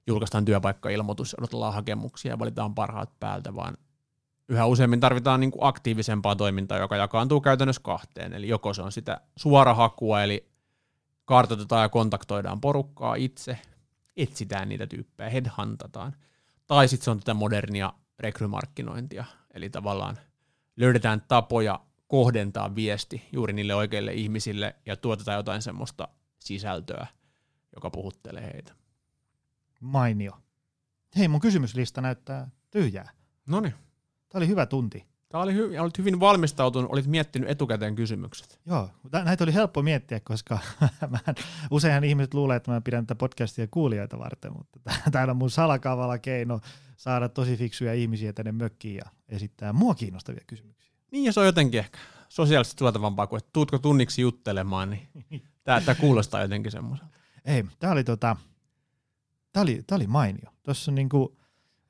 julkaistaan 0.08 0.46
työpaikkailmoitus, 0.46 1.36
odotellaan 1.40 1.74
hakemuksia 1.74 2.32
ja 2.32 2.40
valitaan 2.40 2.76
parhaat 2.76 3.20
päältä, 3.20 3.56
vaan 3.56 3.78
yhä 4.50 4.66
useammin 4.66 5.00
tarvitaan 5.00 5.40
niinku 5.40 5.60
aktiivisempaa 5.62 6.36
toimintaa, 6.36 6.78
joka 6.78 6.96
jakaantuu 6.96 7.42
käytännössä 7.42 7.82
kahteen. 7.84 8.34
Eli 8.34 8.48
joko 8.48 8.74
se 8.74 8.82
on 8.82 8.92
sitä 8.92 9.22
suorahakua, 9.36 10.24
eli 10.24 10.50
kartoitetaan 11.26 11.82
ja 11.82 11.90
kontaktoidaan 11.90 12.62
porukkaa 12.62 13.16
itse, 13.16 13.60
etsitään 14.18 14.70
niitä 14.70 14.88
tyyppejä, 14.88 15.30
headhuntataan, 15.30 16.16
tai 16.68 16.88
sitten 16.88 17.06
se 17.06 17.12
on 17.12 17.20
tätä 17.20 17.34
modernia 17.34 17.94
rekrymarkkinointia, 18.20 19.26
eli 19.54 19.70
tavallaan 19.70 20.18
löydetään 20.76 21.22
tapoja 21.28 21.80
kohdentaa 22.08 22.76
viesti 22.76 23.28
juuri 23.32 23.54
niille 23.54 23.76
oikeille 23.76 24.14
ihmisille 24.14 24.76
ja 24.86 24.96
tuotetaan 24.96 25.38
jotain 25.38 25.62
semmoista 25.62 26.08
sisältöä, 26.40 27.08
joka 27.76 27.90
puhuttelee 27.90 28.44
heitä. 28.54 28.74
Mainio. 29.80 30.32
Hei, 31.18 31.28
mun 31.28 31.40
kysymyslista 31.40 32.02
näyttää 32.02 32.50
tyhjää. 32.72 33.10
No 33.48 33.60
niin. 33.60 33.74
Tämä 34.30 34.40
oli 34.40 34.48
hyvä 34.48 34.66
tunti. 34.66 35.06
Tämä 35.30 35.44
oli 35.44 35.54
hy- 35.54 35.80
olit 35.82 35.98
hyvin 35.98 36.20
valmistautunut, 36.20 36.92
olit 36.92 37.08
miettinyt 37.08 37.50
etukäteen 37.50 37.96
kysymykset. 37.96 38.60
Joo, 38.66 38.90
näitä 39.24 39.44
oli 39.44 39.54
helppo 39.54 39.82
miettiä, 39.82 40.20
koska 40.20 40.60
useinhan 41.72 42.04
ihmiset 42.04 42.34
luulee, 42.34 42.58
että 42.58 42.72
mä 42.72 42.82
pidän 42.82 43.08
tätä 43.08 43.18
podcastia 43.18 43.68
kuulijoita 43.72 44.20
varten, 44.20 44.54
mutta 44.54 44.80
täällä 45.12 45.32
on 45.32 45.38
mun 45.38 45.50
salakavala 45.50 46.18
keino 46.18 46.60
saada 46.98 47.30
tosi 47.30 47.58
fiksuja 47.58 47.94
ihmisiä 47.94 48.34
tänne 48.34 48.52
mökkiin 48.52 48.96
ja 48.96 49.12
esittää 49.30 49.74
mua 49.74 49.96
kiinnostavia 49.96 50.44
kysymyksiä. 50.48 50.87
Niin 51.18 51.26
ja 51.26 51.34
se 51.34 51.40
on 51.40 51.46
jotenkin 51.46 51.80
ehkä 51.80 51.98
sosiaalisesti 52.30 52.80
suotavampaa 52.80 53.28
kuin, 53.28 53.38
että 53.38 53.50
tuutko 53.54 53.80
tunniksi 53.80 54.22
juttelemaan, 54.22 54.90
niin 54.90 55.10
tämä, 55.64 55.96
kuulostaa 55.96 56.42
jotenkin 56.42 56.72
semmoiselta. 56.72 57.18
Ei, 57.46 57.64
tämä 57.80 57.94
oli, 57.94 58.04
tota, 58.04 58.36
tämä 59.54 59.62
oli, 59.62 59.84
tämä 59.88 59.98
oli 59.98 60.08
mainio. 60.08 60.52
Tuossa 60.64 60.92
niinku, 60.92 61.38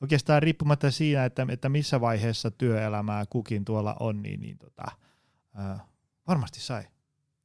oikeastaan 0.02 0.44
riippumatta 0.44 0.92
siinä, 0.92 1.26
että, 1.26 1.48
että 1.50 1.70
missä 1.70 2.02
vaiheessa 2.02 2.52
työelämää 2.52 3.26
kukin 3.30 3.66
tuolla 3.66 3.96
on, 4.00 4.24
niin, 4.24 4.40
niin 4.40 4.58
tota, 4.58 4.86
ää, 5.56 5.86
varmasti 6.28 6.60
sai 6.60 6.84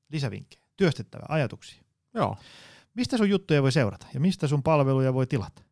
lisävinkkejä, 0.08 0.64
työstettävää 0.76 1.26
ajatuksia. 1.28 1.82
Joo. 2.14 2.36
Mistä 2.94 3.16
sun 3.16 3.30
juttuja 3.30 3.62
voi 3.62 3.72
seurata 3.72 4.06
ja 4.14 4.20
mistä 4.20 4.48
sun 4.48 4.62
palveluja 4.62 5.14
voi 5.14 5.26
tilata? 5.26 5.62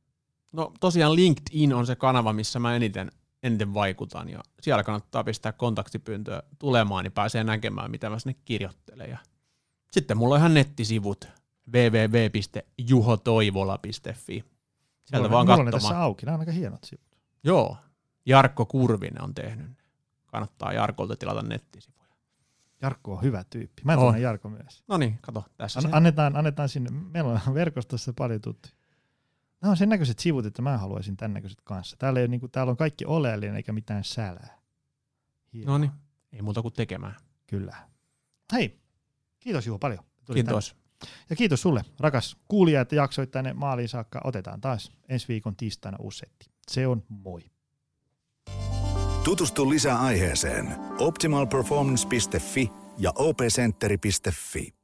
No 0.53 0.73
tosiaan 0.81 1.17
LinkedIn 1.17 1.73
on 1.73 1.87
se 1.87 1.97
kanava, 1.97 2.33
missä 2.33 2.59
mä 2.59 2.77
eniten 2.77 3.11
eniten 3.43 3.75
vaikutan 3.75 4.29
ja 4.29 4.41
siellä 4.61 4.85
kannattaa 4.85 5.25
pistää 5.25 5.53
kontaktipyyntöä 5.53 6.43
tulemaan, 6.59 7.05
niin 7.05 7.13
pääsee 7.13 7.45
näkemään, 7.45 7.91
mitä 7.91 8.11
mä 8.11 8.19
sinne 8.19 8.37
kirjoittelen. 8.45 9.11
Ja 9.11 9.19
sitten 9.93 10.17
mulla 10.17 10.35
on 10.35 10.39
ihan 10.39 10.55
nettisivut 10.55 11.29
www.juhotoivola.fi. 11.73 14.45
Sieltä 15.05 15.19
mulla, 15.19 15.31
vaan 15.31 15.47
mulla 15.47 15.57
katsomaan. 15.57 15.73
tässä 15.73 16.01
auki, 16.03 16.27
nämä 16.27 16.35
on 16.35 16.41
aika 16.41 16.53
hienot 16.53 16.85
sivut. 16.85 17.17
Joo, 17.45 17.77
Jarkko 18.27 18.67
Kurvinen 18.67 19.23
on 19.23 19.35
tehnyt. 19.35 19.67
Kannattaa 20.27 20.73
Jarkolta 20.73 21.17
tilata 21.17 21.43
nettisivuja. 21.43 22.01
Jarkko 22.83 23.13
on 23.13 23.23
hyvä 23.23 23.45
tyyppi. 23.51 23.83
Mä 23.85 23.97
tunnen 23.97 24.23
Jarkko 24.23 24.49
myös. 24.49 24.85
No 24.89 24.97
niin, 24.97 25.19
kato 25.21 25.45
tässä. 25.57 25.81
An- 25.85 25.95
annetaan, 25.95 26.37
annetaan 26.37 26.69
sinne. 26.69 26.91
Meillä 26.91 27.41
on 27.47 27.55
verkostossa 27.61 28.13
paljon 28.13 28.41
tuttuja. 28.41 28.75
Nämä 29.61 29.71
on 29.71 29.77
sen 29.77 29.89
näköiset 29.89 30.19
sivut, 30.19 30.47
että 30.47 30.63
mä 30.63 30.79
haluaisin 30.79 31.17
tämän 31.17 31.35
näköiset 31.35 31.61
kanssa. 31.65 31.97
Täällä, 31.97 32.21
ei, 32.21 32.29
niin 32.29 32.41
kuin, 32.41 32.53
täällä 32.53 32.71
on 32.71 32.77
kaikki 32.77 33.05
oleellinen 33.05 33.57
eikä 33.57 33.73
mitään 33.73 34.05
sälää. 34.05 34.59
No 35.65 35.79
niin, 35.79 35.91
ei 36.33 36.43
muuta 36.43 36.63
kuin 36.63 36.75
tekemään. 36.75 37.15
Kyllä. 37.47 37.77
Hei, 38.53 38.81
kiitos 39.41 39.67
Juho 39.67 39.79
paljon. 39.79 40.05
kiitos. 40.33 40.69
Tänne. 40.69 40.81
Ja 41.31 41.37
kiitos 41.37 41.63
sulle, 41.63 41.85
rakas 42.01 42.37
kuulija, 42.49 42.81
että 42.81 42.95
jaksoit 42.95 43.31
tänne 43.31 43.53
maaliin 43.53 43.89
saakka. 43.89 44.21
Otetaan 44.25 44.61
taas 44.61 44.93
ensi 45.09 45.29
viikon 45.29 45.57
tiistaina 45.57 45.99
usetti. 46.01 46.51
Se 46.69 46.87
on 46.87 47.03
moi. 47.09 47.41
Tutustu 49.25 49.71
lisää 49.71 50.01
aiheeseen 50.01 50.77
optimalperformance.fi 50.99 52.71
ja 52.99 53.13
opcenteri.fi. 53.15 54.80